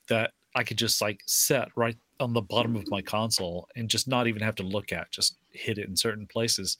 that 0.10 0.32
i 0.56 0.64
could 0.64 0.78
just 0.78 1.02
like 1.02 1.22
set 1.26 1.70
right 1.76 1.96
on 2.20 2.34
the 2.34 2.42
bottom 2.42 2.76
of 2.76 2.90
my 2.90 3.02
console 3.02 3.68
and 3.76 3.90
just 3.90 4.08
not 4.08 4.28
even 4.28 4.42
have 4.42 4.56
to 4.56 4.64
look 4.64 4.92
at 4.92 5.12
just 5.12 5.38
hit 5.52 5.78
it 5.78 5.88
in 5.88 5.96
certain 5.96 6.28
places 6.28 6.78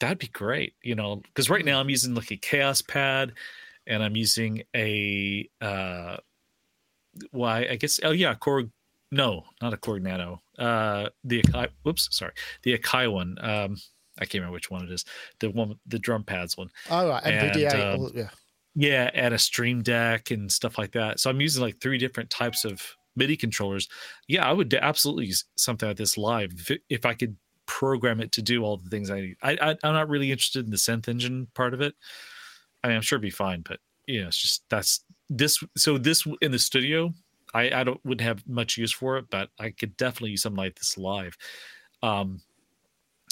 that'd 0.00 0.18
be 0.18 0.28
great 0.28 0.74
you 0.82 0.94
know 0.94 1.16
because 1.16 1.50
right 1.50 1.64
now 1.64 1.80
i'm 1.80 1.90
using 1.90 2.14
like 2.14 2.30
a 2.30 2.36
Kaoss 2.36 2.86
Pad 2.86 3.32
and 3.86 4.02
i'm 4.02 4.16
using 4.16 4.62
a 4.74 5.48
uh 5.60 6.16
why 7.30 7.66
i 7.70 7.76
guess 7.76 8.00
oh 8.02 8.10
yeah 8.10 8.34
korg 8.34 8.70
no 9.10 9.44
not 9.62 9.72
a 9.72 9.76
korg 9.76 10.02
nano 10.02 10.42
uh 10.58 11.08
the 11.24 11.42
akai 11.42 11.68
whoops 11.82 12.08
sorry 12.10 12.32
the 12.62 12.76
akai 12.76 13.10
one 13.10 13.36
um 13.40 13.76
I 14.18 14.24
can't 14.24 14.34
remember 14.34 14.54
which 14.54 14.70
one 14.70 14.84
it 14.84 14.90
is. 14.90 15.04
The 15.40 15.50
one, 15.50 15.78
the 15.86 15.98
drum 15.98 16.24
pads 16.24 16.56
one. 16.56 16.70
Oh, 16.90 17.08
right. 17.08 17.22
NVDA. 17.22 17.74
And, 17.74 18.04
um, 18.04 18.12
yeah. 18.14 18.28
Yeah, 18.74 19.10
and 19.14 19.32
a 19.32 19.38
Stream 19.38 19.82
Deck 19.82 20.30
and 20.30 20.52
stuff 20.52 20.76
like 20.76 20.92
that. 20.92 21.18
So 21.18 21.30
I'm 21.30 21.40
using 21.40 21.62
like 21.62 21.80
three 21.80 21.98
different 21.98 22.28
types 22.28 22.64
of 22.64 22.82
MIDI 23.16 23.36
controllers. 23.36 23.88
Yeah, 24.28 24.48
I 24.48 24.52
would 24.52 24.72
absolutely 24.74 25.26
use 25.26 25.44
something 25.56 25.88
like 25.88 25.96
this 25.98 26.16
live 26.18 26.52
if, 26.56 26.70
it- 26.70 26.82
if 26.88 27.06
I 27.06 27.14
could 27.14 27.36
program 27.66 28.20
it 28.20 28.30
to 28.32 28.42
do 28.42 28.62
all 28.62 28.76
the 28.76 28.88
things 28.90 29.10
I 29.10 29.20
need. 29.20 29.36
I, 29.42 29.52
I 29.60 29.70
I'm 29.82 29.94
not 29.94 30.08
really 30.08 30.30
interested 30.30 30.64
in 30.64 30.70
the 30.70 30.76
synth 30.76 31.08
engine 31.08 31.48
part 31.54 31.74
of 31.74 31.80
it. 31.80 31.94
I 32.84 32.88
mean, 32.88 32.96
I'm 32.96 33.02
sure 33.02 33.16
it'd 33.16 33.22
be 33.22 33.30
fine, 33.30 33.62
but 33.62 33.80
you 34.06 34.22
know, 34.22 34.28
it's 34.28 34.38
just 34.38 34.62
that's 34.70 35.04
this. 35.28 35.62
So 35.76 35.98
this 35.98 36.26
in 36.40 36.52
the 36.52 36.58
studio, 36.58 37.12
I 37.54 37.70
I 37.80 37.84
don't 37.84 38.00
wouldn't 38.04 38.20
have 38.26 38.46
much 38.46 38.76
use 38.76 38.92
for 38.92 39.16
it, 39.18 39.26
but 39.30 39.50
I 39.58 39.70
could 39.70 39.96
definitely 39.96 40.30
use 40.30 40.42
something 40.42 40.58
like 40.62 40.76
this 40.76 40.96
live. 40.96 41.36
Um, 42.02 42.40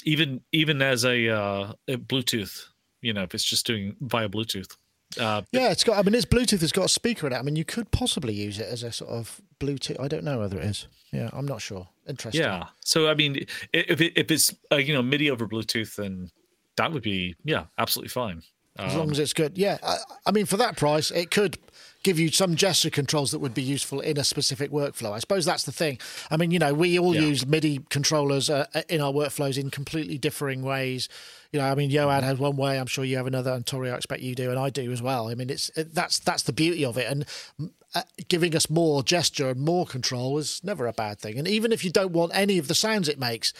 even 0.03 0.41
even 0.51 0.81
as 0.81 1.05
a, 1.05 1.29
uh, 1.29 1.73
a 1.87 1.97
Bluetooth, 1.97 2.65
you 3.01 3.13
know, 3.13 3.23
if 3.23 3.33
it's 3.33 3.43
just 3.43 3.65
doing 3.65 3.95
via 4.01 4.29
Bluetooth. 4.29 4.75
Uh, 5.19 5.41
Yeah, 5.51 5.71
it's 5.71 5.83
got. 5.83 5.97
I 5.97 6.01
mean, 6.01 6.13
this 6.13 6.25
Bluetooth 6.25 6.61
It's 6.63 6.71
got 6.71 6.85
a 6.85 6.89
speaker 6.89 7.27
in 7.27 7.33
it. 7.33 7.37
I 7.37 7.41
mean, 7.41 7.55
you 7.55 7.65
could 7.65 7.91
possibly 7.91 8.33
use 8.33 8.59
it 8.59 8.67
as 8.67 8.83
a 8.83 8.91
sort 8.91 9.11
of 9.11 9.41
Bluetooth. 9.59 9.99
I 9.99 10.07
don't 10.07 10.23
know 10.23 10.39
whether 10.39 10.57
it 10.59 10.65
is. 10.65 10.87
Yeah, 11.11 11.29
I'm 11.33 11.45
not 11.47 11.61
sure. 11.61 11.87
Interesting. 12.07 12.41
Yeah. 12.43 12.65
So 12.81 13.09
I 13.09 13.13
mean, 13.15 13.45
if 13.73 14.01
it, 14.01 14.13
if 14.15 14.29
it's 14.31 14.53
uh, 14.71 14.75
you 14.77 14.93
know 14.93 15.01
MIDI 15.01 15.29
over 15.31 15.47
Bluetooth, 15.47 15.95
then 15.95 16.29
that 16.75 16.91
would 16.91 17.03
be 17.03 17.35
yeah, 17.43 17.65
absolutely 17.77 18.09
fine. 18.09 18.43
as 18.77 18.93
Um, 18.93 18.99
long 18.99 19.11
as 19.11 19.19
it's 19.19 19.33
good. 19.33 19.57
Yeah, 19.57 19.77
I, 19.81 19.97
I 20.25 20.31
mean, 20.31 20.45
for 20.45 20.57
that 20.57 20.75
price, 20.75 21.09
it 21.11 21.31
could 21.31 21.57
give 22.03 22.19
you 22.19 22.29
some 22.29 22.55
gesture 22.55 22.91
controls 22.91 23.31
that 23.31 23.39
would 23.39 23.53
be 23.55 23.63
useful 23.63 23.99
in 23.99 24.17
a 24.19 24.23
specific 24.23 24.69
workflow. 24.71 25.11
I 25.13 25.19
suppose 25.19 25.43
that's 25.45 25.63
the 25.63 25.71
thing. 25.71 25.97
I 26.29 26.37
mean, 26.37 26.51
you 26.51 26.59
know, 26.59 26.71
we 26.73 26.99
all 26.99 27.15
Yeah. 27.15 27.21
use 27.21 27.47
MIDI 27.47 27.79
controllers 27.89 28.47
uh, 28.47 28.65
in 28.89 29.01
our 29.01 29.11
workflows 29.11 29.57
in 29.57 29.71
completely 29.71 30.19
differing 30.19 30.61
ways. 30.61 31.09
You 31.55 31.61
know, 31.61 31.67
I 31.67 31.75
mean, 31.75 31.89
Yoad 31.89 32.21
has 32.23 32.37
one 32.37 32.57
way. 32.57 32.77
I'm 32.77 32.85
sure 32.85 33.05
you 33.05 33.15
have 33.15 33.27
another, 33.27 33.53
and 33.53 33.65
Tori, 33.65 33.89
I 33.89 33.95
expect 33.95 34.21
you 34.21 34.35
do, 34.35 34.49
and 34.49 34.59
I 34.59 34.69
do 34.69 34.91
as 34.91 35.01
well. 35.01 35.29
I 35.29 35.35
mean, 35.35 35.49
it's 35.49 35.69
it, 35.77 35.95
that's 35.95 36.19
that's 36.19 36.43
the 36.43 36.51
beauty 36.51 36.83
of 36.83 36.97
it, 36.97 37.09
and 37.09 37.25
mm, 37.57 37.71
uh, 37.93 38.01
giving 38.27 38.53
us 38.57 38.69
more 38.69 39.03
gesture 39.03 39.47
and 39.51 39.61
more 39.61 39.85
control 39.85 40.37
is 40.37 40.59
never 40.65 40.85
a 40.85 40.91
bad 40.91 41.17
thing. 41.17 41.39
And 41.39 41.47
even 41.47 41.71
if 41.71 41.85
you 41.85 41.91
don't 41.91 42.11
want 42.11 42.33
any 42.35 42.57
of 42.57 42.67
the 42.67 42.75
sounds 42.75 43.07
it 43.07 43.17
makes, 43.17 43.53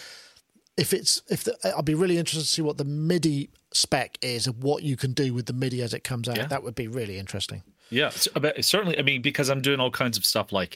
if 0.76 0.94
it's 0.94 1.22
if 1.30 1.46
the, 1.46 1.58
I'll 1.74 1.84
be 1.84 1.96
really 1.96 2.18
interested 2.18 2.42
to 2.46 2.54
see 2.54 2.62
what 2.62 2.78
the 2.78 2.84
MIDI 2.84 3.50
spec 3.74 4.18
is 4.22 4.46
of 4.46 4.62
what 4.62 4.84
you 4.84 4.98
can 4.98 5.14
do 5.14 5.34
with 5.34 5.46
the 5.46 5.54
MIDI 5.54 5.82
as 5.82 5.94
it 5.94 6.04
comes 6.04 6.28
out. 6.28 6.36
Yeah. 6.36 6.48
That 6.48 6.64
would 6.64 6.76
be 6.76 6.90
really 6.90 7.18
interesting. 7.18 7.64
Yeah, 7.90 8.10
certainly. 8.10 9.00
I 9.00 9.04
mean, 9.04 9.22
because 9.22 9.50
I'm 9.50 9.62
doing 9.62 9.80
all 9.80 9.92
kinds 9.92 10.18
of 10.18 10.26
stuff 10.26 10.52
like, 10.52 10.76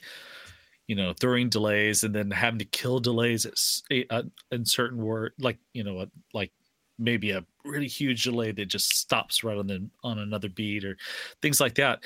you 0.87 0.95
know, 0.95 1.11
throwing 1.11 1.49
delays 1.49 2.05
and 2.05 2.15
then 2.15 2.31
having 2.31 2.59
to 2.59 2.65
kill 2.65 3.01
delays 3.01 3.45
at, 3.45 3.53
s- 3.53 3.83
uh, 4.09 4.23
in 4.51 4.63
certain 4.65 4.99
word, 5.03 5.33
like 5.37 5.57
you 5.73 5.83
know, 5.83 6.05
like 6.33 6.51
maybe 6.99 7.31
a 7.31 7.45
really 7.65 7.87
huge 7.87 8.23
delay 8.23 8.51
that 8.51 8.65
just 8.65 8.95
stops 8.95 9.43
right 9.43 9.57
on 9.57 9.67
the 9.67 9.89
on 10.03 10.19
another 10.19 10.49
beat 10.49 10.83
or 10.83 10.97
things 11.41 11.59
like 11.59 11.75
that. 11.75 12.03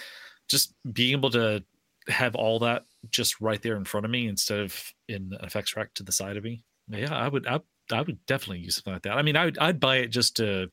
Just 0.48 0.74
being 0.92 1.14
able 1.14 1.32
to 1.32 1.64
have 2.08 2.36
all 2.36 2.60
that 2.60 2.86
just 3.10 3.40
right 3.42 3.62
there 3.62 3.76
in 3.76 3.86
front 3.86 4.06
of 4.06 4.12
me 4.12 4.28
instead 4.28 4.60
of 4.60 4.94
in 5.08 5.34
an 5.40 5.46
effects 5.46 5.76
rack 5.76 5.94
to 5.96 6.04
the 6.04 6.12
side 6.12 6.38
of 6.38 6.44
me. 6.44 6.64
Yeah, 6.90 7.16
I 7.16 7.28
would. 7.28 7.48
I, 7.48 7.60
I 7.92 8.02
would 8.02 8.26
definitely 8.26 8.60
use 8.60 8.76
something 8.76 8.94
like 8.94 9.04
that. 9.04 9.18
I 9.18 9.22
mean, 9.22 9.36
I 9.36 9.46
would. 9.46 9.58
I'd 9.58 9.80
buy 9.80 9.98
it 9.98 10.08
just 10.08 10.38
to 10.38 10.70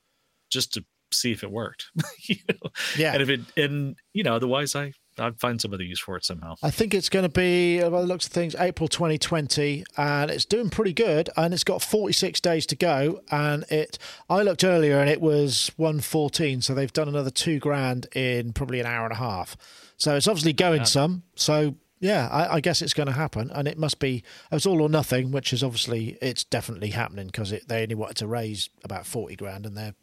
just 0.51 0.75
to 0.75 0.85
see 1.13 1.33
if 1.33 1.43
it 1.43 1.51
worked. 1.51 1.87
you 2.23 2.37
know? 2.49 2.71
Yeah. 2.97 3.13
And 3.13 3.23
if 3.23 3.29
it 3.29 3.41
and 3.57 3.97
you 4.13 4.23
know, 4.23 4.35
otherwise 4.35 4.75
I 4.75 4.93
I'd 5.19 5.39
find 5.39 5.61
some 5.61 5.75
other 5.75 5.83
use 5.83 6.01
for 6.01 6.17
it 6.17 6.25
somehow. 6.25 6.55
I 6.63 6.71
think 6.71 6.95
it's 6.95 7.09
going 7.09 7.25
to 7.25 7.29
be, 7.29 7.81
by 7.81 7.89
the 7.89 8.07
looks 8.07 8.27
of 8.27 8.33
things, 8.33 8.55
April 8.59 8.89
2020, 8.89 9.85
and 9.97 10.31
it's 10.31 10.45
doing 10.45 10.71
pretty 10.71 10.93
good. 10.93 11.29
And 11.37 11.53
it's 11.53 11.65
got 11.65 11.83
46 11.83 12.41
days 12.41 12.65
to 12.67 12.77
go. 12.77 13.21
And 13.31 13.65
it, 13.71 13.99
I 14.29 14.43
looked 14.43 14.65
earlier, 14.65 14.99
and 14.99 15.11
it 15.11 15.21
was 15.21 15.73
114. 15.77 16.63
So 16.63 16.75
they've 16.75 16.93
done 16.93 17.09
another 17.09 17.31
two 17.31 17.59
grand 17.59 18.07
in 18.15 18.53
probably 18.53 18.81
an 18.81 18.87
hour 18.87 19.05
and 19.05 19.13
a 19.13 19.19
half. 19.19 19.57
So 19.97 20.17
it's 20.17 20.29
obviously 20.29 20.55
going 20.55 20.87
some. 20.87 21.25
So 21.35 21.75
yeah, 22.01 22.29
I, 22.33 22.57
I 22.57 22.61
guess 22.61 22.81
it's 22.81 22.95
going 22.95 23.09
to 23.09 23.13
happen, 23.13 23.51
and 23.51 23.69
it 23.69 23.79
must 23.79 23.99
be. 23.99 24.23
It's 24.51 24.65
all 24.65 24.81
or 24.81 24.89
nothing, 24.89 25.31
which 25.33 25.53
is 25.53 25.63
obviously 25.63 26.17
it's 26.23 26.45
definitely 26.45 26.91
happening 26.91 27.27
because 27.27 27.53
they 27.69 27.83
only 27.83 27.95
wanted 27.95 28.17
to 28.17 28.27
raise 28.27 28.71
about 28.83 29.07
40 29.07 29.37
grand, 29.37 29.67
and 29.67 29.77
they're 29.77 29.95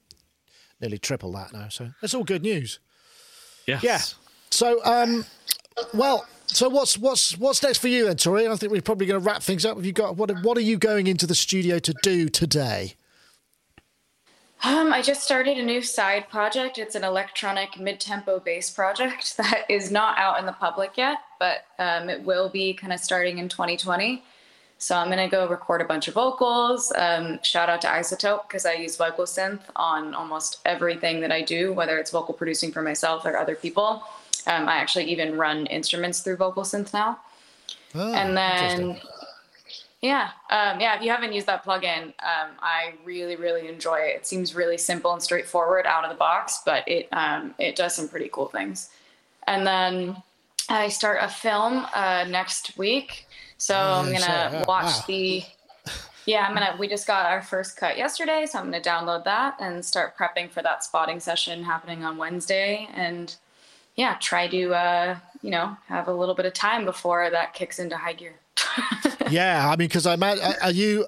nearly 0.80 1.00
triple 1.00 1.32
that 1.32 1.54
now. 1.54 1.70
So 1.70 1.90
it's 2.04 2.14
all 2.14 2.24
good 2.24 2.44
news. 2.44 2.80
Yes. 3.66 3.84
Yeah. 3.84 4.00
So, 4.58 4.84
um, 4.86 5.24
well, 5.94 6.26
so 6.48 6.68
what's 6.68 6.98
what's 6.98 7.38
what's 7.38 7.62
next 7.62 7.78
for 7.78 7.90
you 7.90 8.06
then, 8.06 8.18
Tori? 8.18 8.48
I 8.48 8.56
think 8.56 8.72
we're 8.72 8.82
probably 8.82 9.06
going 9.06 9.22
to 9.22 9.24
wrap 9.24 9.44
things 9.44 9.64
up. 9.68 9.78
Have 9.78 9.86
you 9.86 9.92
got 9.92 10.18
what? 10.18 10.32
What 10.42 10.58
are 10.58 10.62
you 10.62 10.78
going 10.78 11.06
into 11.06 11.28
the 11.28 11.36
studio 11.36 11.78
to 11.78 11.94
do 12.02 12.28
today? 12.28 12.96
Um, 14.64 14.92
I 14.92 15.04
just 15.04 15.22
started 15.22 15.60
a 15.60 15.64
new 15.64 15.84
side 15.84 16.28
project. 16.28 16.80
It's 16.80 16.96
an 16.96 17.04
electronic 17.04 17.80
mid-tempo 17.80 18.40
bass 18.40 18.72
project 18.72 19.38
that 19.38 19.66
is 19.70 19.92
not 19.92 20.18
out 20.18 20.40
in 20.40 20.48
the 20.48 20.54
public 20.54 20.98
yet, 20.98 21.20
but 21.38 21.66
um, 21.78 22.10
it 22.10 22.24
will 22.24 22.50
be 22.50 22.74
kind 22.74 22.92
of 22.92 23.00
starting 23.00 23.38
in 23.38 23.50
2020. 23.50 24.24
So 24.80 24.96
I'm 24.96 25.08
gonna 25.10 25.30
go 25.30 25.48
record 25.48 25.82
a 25.82 25.86
bunch 25.86 26.08
of 26.08 26.16
vocals. 26.16 26.92
Um, 26.96 27.38
shout 27.44 27.70
out 27.70 27.82
to 27.82 27.88
iZotope 27.88 28.48
because 28.48 28.66
I 28.66 28.74
use 28.74 28.98
VocalSynth 28.98 29.62
on 29.76 30.16
almost 30.16 30.62
everything 30.66 31.22
that 31.22 31.32
I 31.32 31.44
do, 31.44 31.74
whether 31.74 32.00
it's 32.00 32.10
vocal 32.10 32.34
producing 32.34 32.72
for 32.72 32.82
myself 32.82 33.24
or 33.24 33.38
other 33.38 33.56
people. 33.56 34.02
Um, 34.48 34.68
I 34.68 34.76
actually 34.76 35.06
even 35.06 35.38
run 35.38 35.66
instruments 35.68 36.22
through 36.22 36.38
VocalSynth 36.38 36.94
now. 36.94 37.20
Oh, 37.96 38.14
and 38.14 38.36
then 38.36 39.00
yeah 40.02 40.30
um, 40.52 40.80
yeah 40.80 40.96
if 40.96 41.02
you 41.02 41.10
haven't 41.10 41.34
used 41.34 41.48
that 41.48 41.66
plugin 41.66 42.04
um, 42.04 42.52
i 42.62 42.94
really 43.04 43.36
really 43.36 43.68
enjoy 43.68 43.96
it. 43.96 44.18
It 44.18 44.28
seems 44.28 44.54
really 44.54 44.78
simple 44.78 45.14
and 45.14 45.24
straightforward 45.24 45.86
out 45.88 46.04
of 46.04 46.12
the 46.12 46.18
box 46.18 46.62
but 46.66 46.88
it 46.88 47.08
um, 47.12 47.56
it 47.58 47.76
does 47.76 47.96
some 47.96 48.08
pretty 48.08 48.30
cool 48.32 48.48
things. 48.48 48.90
And 49.48 49.66
then 49.66 50.22
i 50.70 50.90
start 50.90 51.20
a 51.22 51.30
film 51.30 51.86
uh, 51.94 52.26
next 52.30 52.78
week. 52.78 53.28
So 53.58 53.76
i'm 53.76 54.06
gonna 54.06 54.20
yeah, 54.20 54.66
watch 54.68 54.86
wow. 54.86 55.04
the 55.08 55.44
yeah 56.26 56.46
i'm 56.48 56.54
gonna 56.54 56.76
we 56.78 56.88
just 56.88 57.08
got 57.08 57.26
our 57.26 57.42
first 57.42 57.78
cut 57.78 57.98
yesterday 57.98 58.46
so 58.46 58.60
i'm 58.60 58.66
gonna 58.66 58.82
download 58.82 59.24
that 59.24 59.56
and 59.60 59.84
start 59.84 60.16
prepping 60.18 60.52
for 60.52 60.62
that 60.62 60.84
spotting 60.84 61.20
session 61.20 61.64
happening 61.64 62.04
on 62.04 62.18
wednesday. 62.18 62.88
And 62.94 63.36
yeah 63.98 64.16
try 64.22 64.48
to 64.48 64.74
uh, 64.74 65.18
you 65.42 65.52
know 65.52 65.76
have 65.88 66.08
a 66.08 66.14
little 66.14 66.34
bit 66.36 66.46
of 66.46 66.54
time 66.54 66.86
before 66.86 67.30
that 67.30 67.54
kicks 67.54 67.78
into 67.80 67.98
high 67.98 68.14
gear 68.14 68.36
yeah, 69.30 69.68
I 69.70 69.76
mean, 69.76 69.88
because 69.88 70.06
I 70.06 70.14
imagine, 70.16 70.44
are 70.62 70.72
you? 70.72 71.06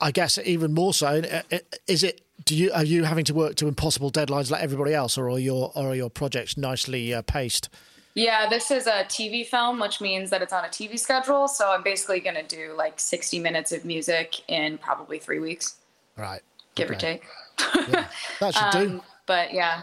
I- 0.00 0.10
guess 0.10 0.38
even 0.38 0.72
more 0.74 0.92
so. 0.94 1.06
uh, 1.06 1.42
uh, 1.52 1.58
Is 1.86 2.02
it? 2.02 2.22
Do 2.44 2.56
you 2.56 2.72
are 2.72 2.84
you 2.84 3.04
having 3.04 3.24
to 3.26 3.34
work 3.34 3.54
to 3.56 3.68
impossible 3.68 4.10
deadlines 4.10 4.50
like 4.50 4.62
everybody 4.62 4.94
else, 4.94 5.16
or 5.18 5.30
are 5.30 5.38
your 5.38 5.70
or 5.74 5.90
are 5.90 5.94
your 5.94 6.10
projects 6.10 6.56
nicely 6.56 7.12
uh, 7.14 7.22
paced? 7.22 7.68
Yeah, 8.14 8.48
this 8.48 8.70
is 8.70 8.86
a 8.86 9.04
TV 9.04 9.46
film, 9.46 9.78
which 9.78 10.00
means 10.00 10.30
that 10.30 10.42
it's 10.42 10.52
on 10.52 10.64
a 10.64 10.68
TV 10.68 10.98
schedule. 10.98 11.46
So 11.48 11.70
I'm 11.70 11.82
basically 11.82 12.20
going 12.20 12.36
to 12.36 12.42
do 12.56 12.74
like 12.76 12.98
60 12.98 13.38
minutes 13.40 13.70
of 13.72 13.84
music 13.84 14.42
in 14.48 14.78
probably 14.78 15.18
three 15.18 15.38
weeks, 15.38 15.76
Right, 16.16 16.40
give 16.74 16.90
or 16.90 16.94
Okay. 16.94 17.20
take. 17.58 18.08
that 18.40 18.54
should 18.54 18.70
do. 18.72 18.90
Um, 18.96 19.02
but 19.26 19.52
yeah. 19.52 19.82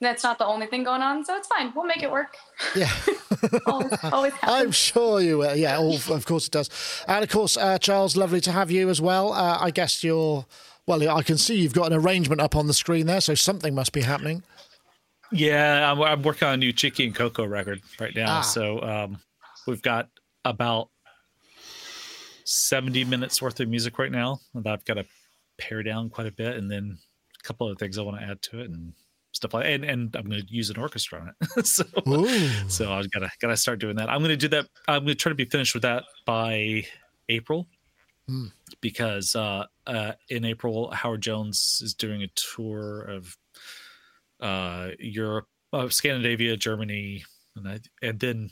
That's 0.00 0.22
not 0.22 0.38
the 0.38 0.46
only 0.46 0.66
thing 0.66 0.84
going 0.84 1.02
on, 1.02 1.24
so 1.24 1.36
it's 1.36 1.48
fine. 1.48 1.72
We'll 1.74 1.84
make 1.84 2.02
it 2.02 2.10
work. 2.10 2.36
Yeah. 2.74 2.90
always, 3.66 3.92
always 4.04 4.32
I'm 4.42 4.70
sure 4.70 5.20
you 5.20 5.38
will. 5.38 5.56
Yeah, 5.56 5.78
all, 5.78 5.94
of 5.94 6.26
course 6.26 6.46
it 6.46 6.52
does. 6.52 6.70
And 7.06 7.22
of 7.22 7.30
course, 7.30 7.56
uh, 7.56 7.78
Charles, 7.78 8.16
lovely 8.16 8.40
to 8.42 8.52
have 8.52 8.70
you 8.70 8.90
as 8.90 9.00
well. 9.00 9.32
Uh, 9.32 9.58
I 9.60 9.70
guess 9.70 10.02
you're, 10.02 10.46
well, 10.86 11.08
I 11.08 11.22
can 11.22 11.38
see 11.38 11.56
you've 11.56 11.74
got 11.74 11.92
an 11.92 11.98
arrangement 11.98 12.40
up 12.40 12.56
on 12.56 12.66
the 12.66 12.74
screen 12.74 13.06
there, 13.06 13.20
so 13.20 13.34
something 13.34 13.74
must 13.74 13.92
be 13.92 14.02
happening. 14.02 14.42
Yeah, 15.32 15.90
I'm, 15.90 16.00
I'm 16.02 16.22
working 16.22 16.48
on 16.48 16.54
a 16.54 16.56
new 16.58 16.72
Chicky 16.72 17.06
and 17.06 17.14
Coco 17.14 17.46
record 17.46 17.80
right 17.98 18.14
now. 18.14 18.38
Ah. 18.38 18.40
So 18.42 18.80
um, 18.82 19.18
we've 19.66 19.82
got 19.82 20.08
about 20.44 20.90
70 22.44 23.04
minutes 23.04 23.40
worth 23.40 23.58
of 23.60 23.68
music 23.68 23.98
right 23.98 24.12
now 24.12 24.40
that 24.54 24.66
I've 24.66 24.84
got 24.84 24.94
to 24.94 25.06
pare 25.58 25.82
down 25.82 26.10
quite 26.10 26.26
a 26.26 26.32
bit, 26.32 26.56
and 26.56 26.70
then 26.70 26.98
a 27.40 27.42
couple 27.46 27.68
of 27.68 27.78
things 27.78 27.96
I 27.96 28.02
want 28.02 28.20
to 28.20 28.26
add 28.26 28.42
to 28.42 28.60
it 28.60 28.70
and 28.70 28.92
stuff 29.44 29.54
like. 29.54 29.66
And 29.66 29.84
and 29.84 30.16
I'm 30.16 30.28
going 30.28 30.40
to 30.40 30.54
use 30.54 30.70
an 30.70 30.78
orchestra 30.78 31.20
on 31.20 31.34
it. 31.56 31.66
so 31.66 31.84
Ooh. 32.08 32.68
so 32.68 32.92
I've 32.92 33.10
got 33.10 33.20
to 33.20 33.30
got 33.40 33.48
to 33.48 33.56
start 33.56 33.78
doing 33.78 33.96
that. 33.96 34.08
I'm 34.08 34.20
going 34.20 34.30
to 34.30 34.36
do 34.36 34.48
that. 34.48 34.66
I'm 34.88 35.04
going 35.04 35.08
to 35.08 35.14
try 35.14 35.30
to 35.30 35.36
be 35.36 35.44
finished 35.44 35.74
with 35.74 35.82
that 35.82 36.04
by 36.26 36.84
April. 37.28 37.68
Hmm. 38.26 38.46
Because 38.80 39.36
uh, 39.36 39.66
uh, 39.86 40.12
in 40.30 40.46
April, 40.46 40.90
Howard 40.90 41.20
Jones 41.20 41.80
is 41.82 41.92
doing 41.92 42.22
a 42.22 42.28
tour 42.28 43.02
of 43.02 43.36
uh, 44.40 44.90
Europe, 44.98 45.46
uh, 45.74 45.90
Scandinavia, 45.90 46.56
Germany, 46.56 47.24
and 47.54 47.68
I, 47.68 47.80
and 48.00 48.18
then 48.18 48.50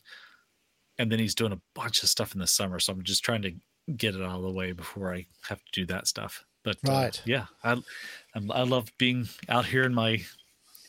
and 0.98 1.10
then 1.10 1.18
he's 1.18 1.34
doing 1.34 1.52
a 1.52 1.60
bunch 1.74 2.02
of 2.02 2.10
stuff 2.10 2.34
in 2.34 2.40
the 2.40 2.46
summer. 2.46 2.78
So 2.78 2.92
I'm 2.92 3.02
just 3.02 3.24
trying 3.24 3.42
to 3.42 3.52
get 3.96 4.14
it 4.14 4.20
out 4.22 4.36
of 4.36 4.42
the 4.42 4.52
way 4.52 4.72
before 4.72 5.14
I 5.14 5.26
have 5.48 5.58
to 5.58 5.72
do 5.72 5.86
that 5.86 6.06
stuff. 6.06 6.44
But 6.64 6.76
uh, 6.86 6.92
Right. 6.92 7.22
yeah, 7.24 7.46
I 7.64 7.82
I'm, 8.34 8.50
I 8.50 8.62
love 8.62 8.92
being 8.98 9.28
out 9.48 9.64
here 9.64 9.84
in 9.84 9.94
my 9.94 10.22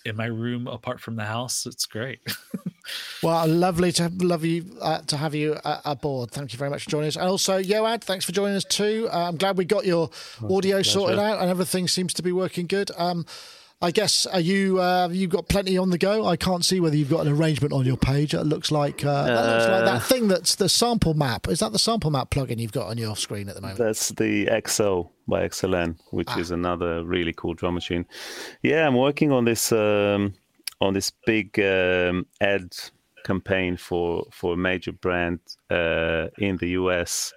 in 0.06 0.16
my 0.16 0.26
room 0.26 0.68
apart 0.68 1.00
from 1.00 1.16
the 1.16 1.26
house. 1.26 1.66
It's 1.66 1.86
great. 1.86 2.20
Well, 3.22 3.48
lovely 3.48 3.94
to 3.94 4.12
love 4.18 4.44
you 4.44 4.66
uh, 4.82 5.00
to 5.08 5.16
have 5.16 5.34
you 5.34 5.54
uh, 5.64 5.80
aboard. 5.86 6.32
Thank 6.32 6.52
you 6.52 6.60
very 6.60 6.70
much 6.70 6.84
for 6.84 6.90
joining 6.90 7.08
us, 7.08 7.16
and 7.16 7.28
also 7.28 7.62
Yoad, 7.62 8.02
thanks 8.02 8.26
for 8.26 8.34
joining 8.34 8.58
us 8.58 8.66
too. 8.66 9.08
Uh, 9.12 9.30
I'm 9.30 9.38
glad 9.38 9.58
we 9.58 9.64
got 9.64 9.86
your 9.86 10.10
audio 10.50 10.82
sorted 10.82 11.18
out, 11.18 11.40
and 11.40 11.50
everything 11.50 11.88
seems 11.88 12.14
to 12.16 12.22
be 12.22 12.34
working 12.34 12.68
good. 12.68 12.92
Um, 12.98 13.26
I 13.84 13.92
guess 13.92 14.26
are 14.26 14.40
you 14.40 14.80
uh, 14.80 15.10
you've 15.12 15.30
got 15.30 15.50
plenty 15.50 15.78
on 15.78 15.90
the 15.90 15.98
go. 15.98 16.26
I 16.26 16.38
can't 16.38 16.64
see 16.64 16.80
whether 16.80 16.96
you've 16.96 17.10
got 17.10 17.28
an 17.28 17.34
arrangement 17.34 17.74
on 17.74 17.86
your 17.86 17.98
page. 17.98 18.34
It 18.34 18.44
looks 18.46 18.72
like 18.72 19.04
uh, 19.04 19.26
that 19.26 19.46
looks 19.46 19.68
like 19.68 19.86
that 19.86 20.04
thing 20.04 20.30
that's 20.30 20.56
the 20.56 20.70
sample 20.70 21.14
map. 21.14 21.50
Is 21.50 21.60
that 21.60 21.74
the 21.74 21.80
sample 21.80 22.10
map 22.10 22.30
plugin 22.32 22.60
you've 22.60 22.72
got 22.72 22.88
on 22.88 22.98
your 22.98 23.18
screen 23.18 23.50
at 23.50 23.56
the 23.56 23.62
moment? 23.62 23.80
That's 23.80 24.08
the 24.10 24.46
XO 24.46 25.10
by 25.28 25.46
XLN, 25.48 25.98
which 26.12 26.30
Ah. 26.32 26.40
is 26.40 26.52
another 26.52 27.04
really 27.04 27.34
cool 27.34 27.54
drum 27.56 27.74
machine. 27.74 28.06
Yeah, 28.62 28.88
I'm 28.88 28.96
working 28.96 29.34
on 29.34 29.44
this 29.44 29.72
um, 29.74 30.34
on 30.80 30.94
this 30.94 31.12
big 31.26 31.60
um, 31.60 32.26
ad 32.40 32.74
campaign 33.26 33.76
for 33.76 34.26
for 34.32 34.54
a 34.54 34.58
major 34.58 34.94
brand 34.94 35.40
uh, 35.70 36.28
in 36.38 36.56
the 36.58 36.70
US. 36.80 37.34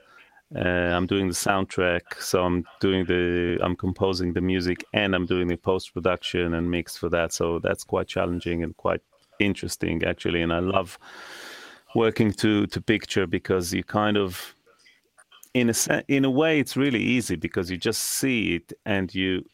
Uh, 0.54 0.60
I'm 0.60 1.06
doing 1.06 1.26
the 1.26 1.34
soundtrack, 1.34 2.20
so 2.20 2.44
I'm 2.44 2.64
doing 2.80 3.04
the 3.04 3.58
I'm 3.62 3.74
composing 3.74 4.32
the 4.32 4.40
music 4.40 4.84
and 4.92 5.14
I'm 5.14 5.26
doing 5.26 5.48
the 5.48 5.56
post 5.56 5.92
production 5.92 6.54
and 6.54 6.70
mix 6.70 6.96
for 6.96 7.08
that. 7.08 7.32
So 7.32 7.58
that's 7.58 7.82
quite 7.82 8.06
challenging 8.06 8.62
and 8.62 8.76
quite 8.76 9.02
interesting 9.40 10.04
actually. 10.04 10.42
And 10.42 10.52
I 10.52 10.60
love 10.60 10.98
working 11.96 12.32
to 12.34 12.66
to 12.68 12.80
picture 12.80 13.26
because 13.26 13.74
you 13.74 13.82
kind 13.82 14.16
of 14.16 14.54
in 15.54 15.70
a 15.70 16.02
in 16.06 16.24
a 16.24 16.30
way 16.30 16.60
it's 16.60 16.76
really 16.76 17.02
easy 17.02 17.34
because 17.34 17.70
you 17.70 17.76
just 17.76 18.02
see 18.02 18.56
it 18.56 18.72
and 18.84 19.14
you 19.14 19.44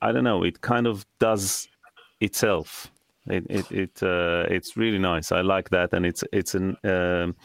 I 0.00 0.10
don't 0.10 0.24
know 0.24 0.42
it 0.42 0.62
kind 0.62 0.86
of 0.86 1.06
does 1.18 1.68
itself 2.20 2.90
it 3.26 3.44
it, 3.50 3.70
it 3.70 4.02
uh, 4.02 4.46
it's 4.48 4.76
really 4.76 4.98
nice 4.98 5.30
I 5.30 5.42
like 5.42 5.68
that 5.70 5.92
and 5.92 6.06
it's 6.06 6.24
it's 6.32 6.54
an 6.54 6.76
um, 6.84 7.36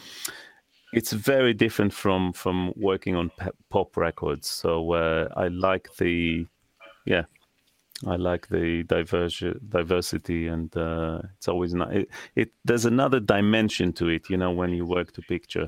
it's 0.94 1.12
very 1.12 1.54
different 1.54 1.94
from 1.94 2.34
from 2.34 2.74
working 2.76 3.16
on 3.16 3.32
pop 3.70 3.98
records 3.98 4.48
so 4.48 4.94
uh, 4.94 5.28
I 5.36 5.48
like 5.50 5.90
the 5.98 6.46
yeah 7.06 7.24
I 8.06 8.16
like 8.16 8.48
the 8.48 8.84
diversi- 8.84 9.60
diversity, 9.70 10.48
and 10.48 10.76
uh, 10.78 11.22
it's 11.36 11.48
always 11.48 11.74
not. 11.74 11.96
It, 11.96 12.10
it 12.36 12.52
there's 12.64 12.86
another 12.86 13.20
dimension 13.20 13.92
to 13.94 14.10
it, 14.10 14.30
you 14.30 14.38
know, 14.38 14.52
when 14.52 14.72
you 14.72 14.86
work 14.86 15.14
to 15.14 15.22
picture. 15.22 15.68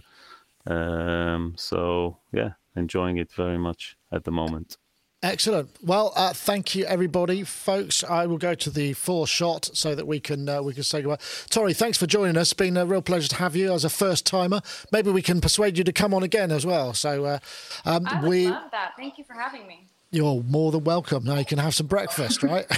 Um, 0.67 1.55
so 1.57 2.17
yeah, 2.31 2.51
enjoying 2.75 3.17
it 3.17 3.31
very 3.31 3.57
much 3.57 3.97
at 4.11 4.25
the 4.25 4.31
moment. 4.31 4.77
Excellent. 5.21 5.69
Well, 5.83 6.13
uh, 6.15 6.31
thank 6.31 6.75
you, 6.75 6.85
everybody, 6.85 7.43
folks. 7.43 8.05
I 8.05 8.25
will 8.25 8.37
go 8.37 8.55
to 8.55 8.69
the 8.69 8.93
four 8.93 9.27
shot 9.27 9.69
so 9.73 9.93
that 9.93 10.07
we 10.07 10.21
can 10.21 10.47
uh, 10.47 10.61
we 10.61 10.73
can 10.73 10.83
say 10.83 11.01
goodbye. 11.01 11.21
Tori, 11.49 11.73
thanks 11.73 11.97
for 11.97 12.07
joining 12.07 12.37
us. 12.37 12.47
It's 12.47 12.53
been 12.53 12.77
a 12.77 12.85
real 12.85 13.01
pleasure 13.01 13.27
to 13.27 13.35
have 13.35 13.53
you 13.53 13.73
as 13.73 13.83
a 13.83 13.89
first 13.89 14.25
timer. 14.25 14.61
Maybe 14.93 15.11
we 15.11 15.21
can 15.21 15.41
persuade 15.41 15.77
you 15.77 15.83
to 15.83 15.91
come 15.91 16.13
on 16.13 16.23
again 16.23 16.51
as 16.51 16.65
well. 16.65 16.93
So 16.93 17.25
uh, 17.25 17.39
um, 17.83 18.07
I 18.07 18.21
would 18.21 18.29
we 18.29 18.47
love 18.47 18.71
that. 18.71 18.93
Thank 18.95 19.17
you 19.17 19.25
for 19.25 19.33
having 19.33 19.67
me. 19.67 19.89
you're 20.09 20.41
more 20.43 20.71
than 20.71 20.85
welcome. 20.85 21.25
Now 21.25 21.35
you 21.35 21.43
can 21.43 21.57
have 21.57 21.75
some 21.75 21.87
breakfast, 21.87 22.41
right? 22.41 22.65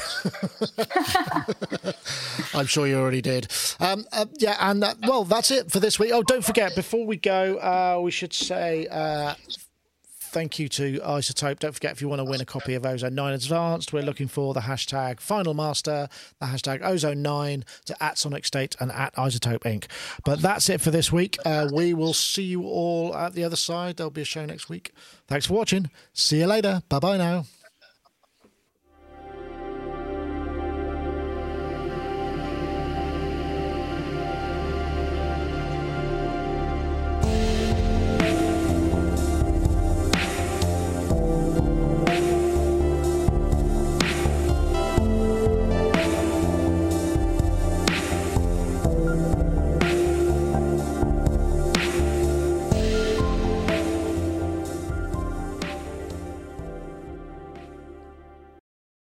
I'm 2.55 2.65
sure 2.65 2.87
you 2.87 2.97
already 2.97 3.21
did. 3.21 3.51
Um, 3.79 4.03
uh, 4.11 4.25
yeah, 4.39 4.57
and 4.59 4.83
uh, 4.83 4.95
well, 5.03 5.25
that's 5.25 5.51
it 5.51 5.69
for 5.71 5.79
this 5.79 5.99
week. 5.99 6.09
Oh, 6.11 6.23
don't 6.23 6.43
forget, 6.43 6.75
before 6.75 7.05
we 7.05 7.17
go, 7.17 7.57
uh, 7.57 8.01
we 8.01 8.09
should 8.09 8.33
say 8.33 8.87
uh, 8.87 9.35
thank 10.31 10.57
you 10.59 10.69
to 10.69 10.99
iZotope. 10.99 11.59
Don't 11.59 11.73
forget, 11.73 11.91
if 11.91 12.01
you 12.01 12.07
want 12.07 12.19
to 12.19 12.25
win 12.25 12.41
a 12.41 12.45
copy 12.45 12.73
of 12.73 12.85
Ozone 12.85 13.13
9 13.13 13.33
Advanced, 13.33 13.93
we're 13.93 14.01
looking 14.01 14.27
for 14.27 14.53
the 14.53 14.61
hashtag 14.61 15.19
Final 15.19 15.53
Master, 15.53 16.07
the 16.39 16.47
hashtag 16.47 16.81
Ozone 16.83 17.21
9 17.21 17.65
to 17.85 18.03
at 18.03 18.17
Sonic 18.17 18.45
State 18.45 18.75
and 18.79 18.91
at 18.91 19.13
iZotope 19.15 19.59
Inc. 19.59 19.85
But 20.23 20.41
that's 20.41 20.69
it 20.69 20.81
for 20.81 20.91
this 20.91 21.11
week. 21.11 21.37
Uh, 21.45 21.67
we 21.71 21.93
will 21.93 22.13
see 22.13 22.43
you 22.43 22.63
all 22.63 23.15
at 23.15 23.33
the 23.33 23.43
other 23.43 23.55
side. 23.55 23.97
There'll 23.97 24.09
be 24.09 24.21
a 24.21 24.25
show 24.25 24.45
next 24.45 24.69
week. 24.69 24.91
Thanks 25.27 25.45
for 25.45 25.53
watching. 25.53 25.89
See 26.13 26.39
you 26.39 26.47
later. 26.47 26.81
Bye 26.89 26.99
bye 26.99 27.17
now. 27.17 27.45